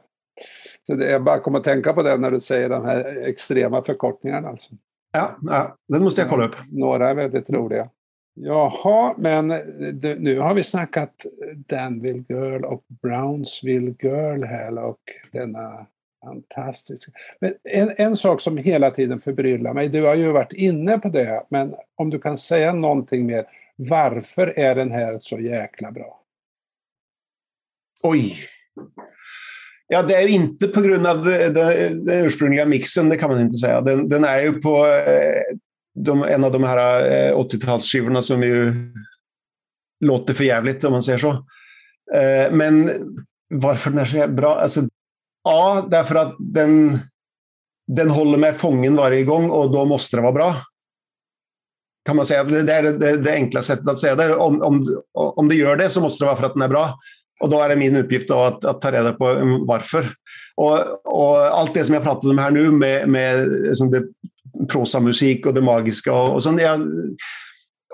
Så 0.87 0.95
det, 0.95 1.11
jag 1.11 1.23
bara 1.25 1.39
kommer 1.41 1.59
att 1.59 1.65
tänka 1.65 1.93
på 1.93 2.03
det 2.03 2.17
när 2.17 2.31
du 2.31 2.41
säger 2.41 2.69
de 2.69 2.85
här 2.85 3.29
extrema 3.29 3.83
förkortningarna. 3.83 4.49
Alltså. 4.49 4.71
Ja, 5.13 5.37
ja, 5.43 5.77
den 5.89 6.05
måste 6.05 6.21
jag 6.21 6.31
kolla 6.31 6.45
upp. 6.45 6.57
Några 6.73 7.11
är 7.11 7.15
väldigt 7.15 7.51
roliga. 7.51 7.89
Jaha, 8.35 9.15
men 9.19 9.51
eh, 9.51 9.59
nu 10.19 10.39
har 10.39 10.55
vi 10.55 10.65
snackat 10.65 11.27
Danville 11.55 12.25
Girl 12.29 12.65
och 12.65 12.85
Brownsville 13.03 13.95
Girl 14.03 14.45
här 14.45 14.79
och 14.79 15.01
denna 15.33 15.87
fantastiska... 16.25 17.13
Men 17.41 17.55
en, 17.65 17.95
en 17.97 18.17
sak 18.17 18.41
som 18.41 18.57
hela 18.57 18.91
tiden 18.91 19.21
förbryllar 19.21 19.75
mig, 19.75 19.89
du 19.89 20.03
har 20.03 20.15
ju 20.15 20.33
varit 20.33 20.53
inne 20.53 20.99
på 20.99 21.09
det, 21.09 21.47
men 21.49 21.75
om 21.97 22.11
du 22.11 22.19
kan 22.19 22.39
säga 22.39 22.73
någonting 22.73 23.27
mer. 23.27 23.47
Varför 23.77 24.59
är 24.59 24.75
den 24.75 24.91
här 24.91 25.19
så 25.21 25.41
jäkla 25.41 25.93
bra? 25.93 26.21
Oj. 28.03 28.37
Ja, 29.89 30.03
det 30.03 30.15
är 30.15 30.23
ju 30.23 30.29
inte 30.29 30.69
på 30.69 30.81
grund 30.81 31.07
av 31.07 31.25
den 31.25 32.09
ursprungliga 32.09 32.67
mixen, 32.67 33.09
det 33.09 33.17
kan 33.17 33.31
man 33.31 33.41
inte 33.41 33.57
säga. 33.57 33.81
Den, 33.81 34.09
den 34.09 34.25
är 34.25 34.43
ju 34.43 34.53
på 34.53 34.87
eh, 34.87 35.57
de, 35.95 36.23
en 36.23 36.45
av 36.45 36.53
de 36.53 36.65
här 36.65 37.07
eh, 37.07 37.37
80-talsskivorna 37.37 38.21
som 38.21 38.43
ju 38.43 38.75
låter 40.05 40.35
för 40.35 40.45
jävligt 40.45 40.85
om 40.85 40.93
man 40.93 41.03
säger 41.03 41.19
så. 41.19 41.31
Eh, 42.15 42.53
men 42.53 42.91
varför 43.55 43.91
den 43.91 43.99
är 43.99 44.05
så 44.05 44.29
bra? 44.29 44.61
Alltså, 44.61 44.81
ja, 45.45 45.89
därför 45.91 46.15
att 46.15 46.37
den, 46.39 46.99
den 47.87 48.11
håller 48.11 48.39
mig 48.39 48.53
fången 48.53 48.97
varje 48.97 49.25
gång 49.25 49.51
och 49.51 49.73
då 49.73 49.85
måste 49.85 50.17
det 50.17 50.23
vara 50.23 50.33
bra. 50.33 50.65
Kan 52.05 52.17
man 52.17 52.27
säga. 52.27 52.45
Det 52.45 52.73
är 52.73 52.83
det, 52.83 52.99
det, 52.99 53.17
det 53.17 53.33
enkla 53.33 53.63
sättet 53.63 53.89
att 53.89 53.99
säga 53.99 54.15
det. 54.15 54.35
Om, 54.35 54.63
om, 54.63 55.03
om 55.13 55.49
det 55.49 55.55
gör 55.55 55.77
det 55.77 55.91
så 55.91 56.01
måste 56.01 56.25
det 56.25 56.27
vara 56.27 56.37
för 56.37 56.47
att 56.47 56.55
den 56.55 56.63
är 56.63 56.69
bra. 56.69 56.99
Och 57.41 57.51
då 57.51 57.61
är 57.61 57.69
det 57.69 57.77
min 57.77 57.97
uppgift 57.97 58.29
då 58.29 58.39
att, 58.39 58.65
att 58.65 58.81
ta 58.81 58.93
reda 58.93 59.13
på 59.13 59.29
mm, 59.29 59.67
varför. 59.67 60.15
Och, 60.57 60.79
och 61.05 61.37
allt 61.39 61.75
det 61.75 61.85
som 61.85 61.95
jag 61.95 62.05
pratade 62.05 62.31
om 62.31 62.39
här 62.39 62.51
nu 62.51 62.71
med, 62.71 63.09
med 63.09 63.49
liksom 63.49 63.91
det, 63.91 64.03
prosamusik 64.69 65.47
och 65.47 65.55
det 65.55 65.61
magiska 65.61 66.13
och, 66.13 66.35
och 66.35 66.43
sånt. 66.43 66.61
Jag, 66.61 66.81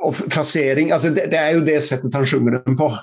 och 0.01 0.17
frasering, 0.17 0.91
alltså 0.91 1.09
det, 1.09 1.27
det 1.27 1.37
är 1.37 1.55
ju 1.55 1.61
det 1.61 1.81
sättet 1.81 2.15
han 2.15 2.27
sjunger 2.27 2.63
den 2.65 2.77
på. 2.77 2.99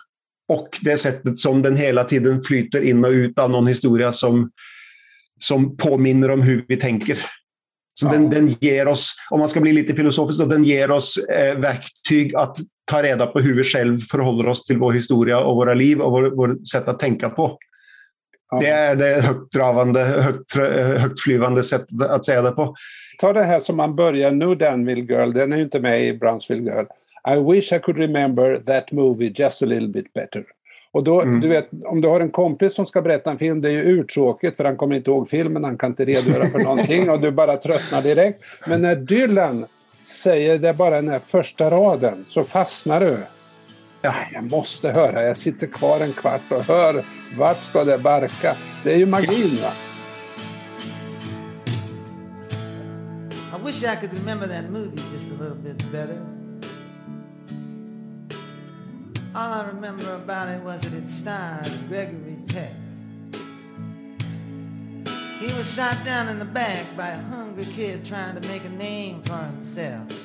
Och 0.47 0.79
det 0.81 0.97
sättet 0.97 1.39
som 1.39 1.61
den 1.61 1.77
hela 1.77 2.03
tiden 2.03 2.43
flyter 2.43 2.81
in 2.81 3.05
och 3.05 3.11
ut 3.11 3.39
av 3.39 3.49
någon 3.49 3.67
historia 3.67 4.11
som, 4.11 4.51
som 5.39 5.77
påminner 5.77 6.31
om 6.31 6.41
hur 6.41 6.65
vi 6.67 6.75
tänker. 6.77 7.17
Så 7.93 8.07
Ja. 8.07 8.11
den, 8.11 8.29
den 8.29 8.47
ger 8.47 8.87
oss, 8.87 9.15
om 9.31 9.39
man 9.39 9.49
ska 9.49 9.59
bli 9.59 9.73
lite 9.73 9.95
filosofisk, 9.95 10.39
då, 10.39 10.45
den 10.45 10.63
ger 10.63 10.91
oss 10.91 11.17
eh, 11.17 11.59
verktyg 11.59 12.35
att 12.35 12.57
ta 12.91 13.03
reda 13.03 13.27
på 13.27 13.39
hur 13.39 13.55
vi 13.55 13.63
själv 13.63 13.99
förhåller 13.99 14.47
oss 14.47 14.65
till 14.65 14.77
vår 14.77 14.91
historia 14.93 15.39
och 15.39 15.55
våra 15.55 15.73
liv 15.73 16.01
och 16.01 16.11
vår, 16.11 16.31
vår 16.35 16.65
sätt 16.65 16.87
att 16.87 16.99
tänka 16.99 17.29
på. 17.29 17.57
Det 18.59 18.67
är 18.67 18.95
det 18.95 19.21
högtravande, 19.21 19.99
högt, 20.03 20.55
högtflyvande 20.97 21.63
sättet 21.63 22.01
att 22.09 22.25
säga 22.25 22.41
det 22.41 22.51
på. 22.51 22.75
Ta 23.19 23.33
det 23.33 23.43
här 23.43 23.59
som 23.59 23.77
man 23.77 23.95
börjar 23.95 24.31
nu, 24.31 24.55
Danville 24.55 25.01
Girl, 25.13 25.31
den 25.33 25.53
är 25.53 25.57
ju 25.57 25.63
inte 25.63 25.79
med 25.79 26.05
i 26.05 26.13
Brownsville 26.13 26.71
Girl. 26.71 26.85
I 27.37 27.53
wish 27.53 27.73
I 27.73 27.79
could 27.79 27.97
remember 27.97 28.59
that 28.65 28.91
movie 28.91 29.33
just 29.35 29.63
a 29.63 29.65
little 29.65 29.87
bit 29.87 30.13
better. 30.13 30.43
Och 30.91 31.03
då, 31.03 31.21
Mm. 31.21 31.39
du 31.41 31.47
vet, 31.47 31.69
om 31.85 32.01
du 32.01 32.07
har 32.07 32.19
en 32.19 32.29
kompis 32.29 32.73
som 32.73 32.85
ska 32.85 33.01
berätta 33.01 33.31
en 33.31 33.37
film, 33.37 33.61
det 33.61 33.69
är 33.69 33.71
ju 33.71 33.83
urtråkigt 33.83 34.57
för 34.57 34.63
han 34.63 34.75
kommer 34.77 34.95
inte 34.95 35.11
ihåg 35.11 35.29
filmen, 35.29 35.63
han 35.63 35.77
kan 35.77 35.89
inte 35.89 36.05
redogöra 36.05 36.45
för 36.45 36.59
någonting 36.59 37.09
och 37.09 37.19
du 37.19 37.31
bara 37.31 37.57
tröttnar 37.57 38.01
direkt. 38.01 38.43
Men 38.67 38.81
när 38.81 38.95
Dylan 38.95 39.65
säger 40.23 40.57
det 40.57 40.73
bara 40.73 40.95
den 40.95 41.09
här 41.09 41.19
första 41.19 41.69
raden 41.69 42.25
så 42.27 42.43
fastnar 42.43 42.99
du. 42.99 43.17
Ja, 44.05 44.13
jag 44.31 44.51
måste 44.51 44.91
höra, 44.91 45.23
jag 45.23 45.37
sitter 45.37 45.67
kvar 45.67 45.99
en 45.99 46.13
kvart 46.13 46.51
och 46.51 46.63
hör 46.63 47.05
vart 47.37 47.63
ska 47.63 47.83
det 47.83 47.97
barka. 47.97 48.55
Det 48.83 48.93
är 48.93 48.97
ju 48.97 49.05
magin 49.05 49.57
va? 49.61 49.73
I 53.53 53.65
wish 53.65 53.83
I 53.83 53.95
could 53.95 54.13
remember 54.13 54.47
that 54.47 54.71
movie 54.71 55.01
just 55.13 55.31
a 55.31 55.43
little 55.43 55.55
bit 55.55 55.91
better. 55.91 56.17
All 59.35 59.53
I 59.53 59.67
remember 59.67 60.15
about 60.15 60.49
it 60.49 60.63
was 60.63 60.81
that 60.81 60.93
it 60.93 61.09
starred 61.09 61.89
Gregory 61.89 62.37
Peck. 62.47 62.73
He 65.39 65.47
was 65.57 65.75
shot 65.75 66.05
down 66.05 66.29
in 66.29 66.39
the 66.39 66.45
back 66.53 66.85
by 66.97 67.07
a 67.07 67.21
hungry 67.35 67.65
kid 67.65 68.05
trying 68.05 68.41
to 68.41 68.47
make 68.49 68.65
a 68.65 68.77
name 68.77 69.21
for 69.23 69.37
himself. 69.37 70.22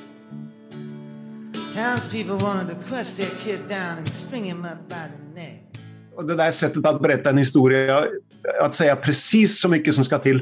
Townspeople 1.75 2.35
wanted 2.35 2.67
to 2.67 2.75
crush 2.83 3.11
their 3.17 3.29
kid 3.43 3.59
down 3.69 3.97
and 3.97 4.13
string 4.13 4.45
him 4.45 4.65
up 4.65 4.89
by 4.89 4.95
the 4.95 5.39
neck. 5.39 5.69
Och 6.15 6.27
det 6.27 6.35
där 6.35 6.51
sättet 6.51 6.85
att 6.85 7.01
berätta 7.01 7.29
en 7.29 7.37
historia, 7.37 8.07
att 8.61 8.75
säga 8.75 8.95
precis 8.95 9.61
så 9.61 9.69
mycket 9.69 9.95
som 9.95 10.05
ska 10.05 10.17
till. 10.17 10.35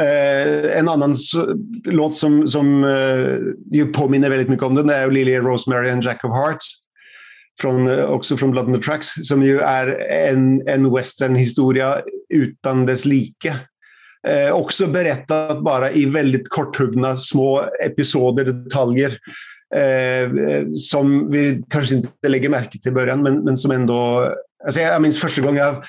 Eh, 0.00 0.78
en 0.78 0.88
annan 0.88 1.14
låt 1.84 2.16
som, 2.16 2.48
som 2.48 2.84
eh, 2.84 3.76
ju 3.76 3.92
påminner 3.92 4.30
väldigt 4.30 4.48
mycket 4.48 4.64
om 4.64 4.74
den 4.74 4.90
är 4.90 5.10
Lily 5.10 5.38
Rosemary 5.38 5.90
and 5.90 6.04
Jack 6.04 6.24
of 6.24 6.32
Hearts. 6.32 6.78
Från, 7.60 7.88
eh, 7.88 8.04
också 8.04 8.36
från 8.36 8.50
Blood 8.50 8.66
on 8.66 8.74
the 8.74 8.82
Tracks, 8.82 9.08
som 9.22 9.42
ju 9.42 9.60
är 9.60 10.10
en, 10.10 10.68
en 10.68 10.94
westernhistoria 10.94 12.00
utan 12.34 12.86
dess 12.86 13.04
like. 13.04 13.54
Eh, 14.28 14.52
också 14.52 14.86
berättat 14.86 15.62
bara 15.62 15.92
i 15.92 16.04
väldigt 16.04 16.48
korthuggna 16.48 17.16
små 17.16 17.64
episoder, 17.84 18.44
detaljer. 18.44 19.18
Eh, 19.76 20.22
eh, 20.22 20.64
som 20.74 21.30
vi 21.30 21.62
kanske 21.70 21.94
inte 21.94 22.28
lägger 22.28 22.48
märke 22.48 22.78
till 22.78 22.90
i 22.92 22.94
början, 22.94 23.22
men, 23.22 23.44
men 23.44 23.56
som 23.56 23.70
ändå... 23.70 24.28
Alltså 24.64 24.80
jag 24.80 25.02
minns 25.02 25.20
första 25.20 25.42
gången 25.42 25.56
jag 25.56 25.84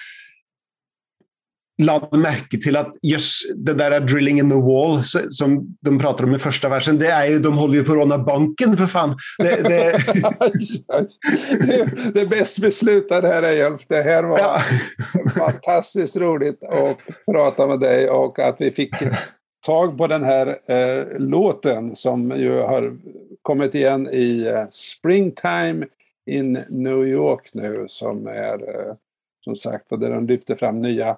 lade 1.82 2.18
märke 2.18 2.58
till 2.58 2.78
att 2.78 2.94
just 3.02 3.56
det 3.56 3.74
där 3.74 4.00
drilling 4.00 4.40
in 4.40 4.50
the 4.50 4.56
wall 4.56 5.04
som 5.30 5.78
de 5.82 6.00
pratar 6.00 6.24
om 6.24 6.36
i 6.36 6.40
första 6.40 6.70
versen, 6.70 6.98
det 7.00 7.08
är 7.08 7.26
ju, 7.26 7.40
de 7.40 7.58
håller 7.58 7.76
ju 7.76 7.84
på 7.84 7.92
att 7.92 7.98
råna 7.98 8.18
banken 8.18 8.78
för 8.78 8.86
fan. 8.86 9.18
Det, 9.38 9.62
det, 9.64 9.98
det, 11.68 12.12
det 12.14 12.26
bäst 12.26 12.60
beslutade 12.60 13.28
här 13.28 13.44
Eyolf. 13.44 13.82
Det 13.88 14.02
här 14.02 14.24
var 14.24 14.40
Ja. 14.40 14.62
fantastiskt 15.38 16.18
roligt 16.18 16.64
att 16.64 16.98
prata 17.32 17.68
med 17.68 17.80
dig 17.80 18.10
och 18.10 18.40
att 18.40 18.56
vi 18.60 18.72
fick 18.72 18.96
tag 19.66 19.98
på 19.98 20.08
den 20.08 20.24
här 20.24 20.60
eh, 20.72 21.20
låten 21.20 21.96
som 21.96 22.32
ju 22.32 22.60
har 22.60 22.98
kommit 23.42 23.76
igen 23.76 24.10
i 24.12 24.46
eh, 24.46 24.66
Springtime 24.70 25.86
in 26.26 26.54
New 26.70 27.08
York 27.08 27.54
nu 27.54 27.86
som 27.88 28.28
är 28.28 28.80
eh, 28.80 28.96
som 29.44 29.56
sagt 29.56 29.92
och 29.92 30.00
där 30.00 30.10
de 30.10 30.28
lyfter 30.28 30.56
fram 30.56 30.80
nya, 30.80 31.18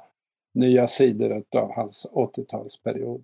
nya 0.54 0.88
sidor 0.88 1.44
av 1.56 1.76
hans 1.76 2.08
80-talsperiod. 2.14 3.24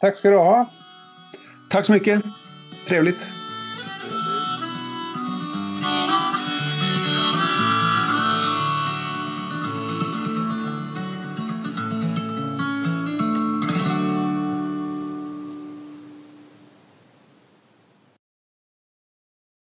Tack 0.00 0.16
ska 0.16 0.30
du 0.30 0.36
ha. 0.36 0.66
tack 1.70 1.86
så 1.86 1.92
mycket. 1.92 2.22
Trevligt. 2.88 3.43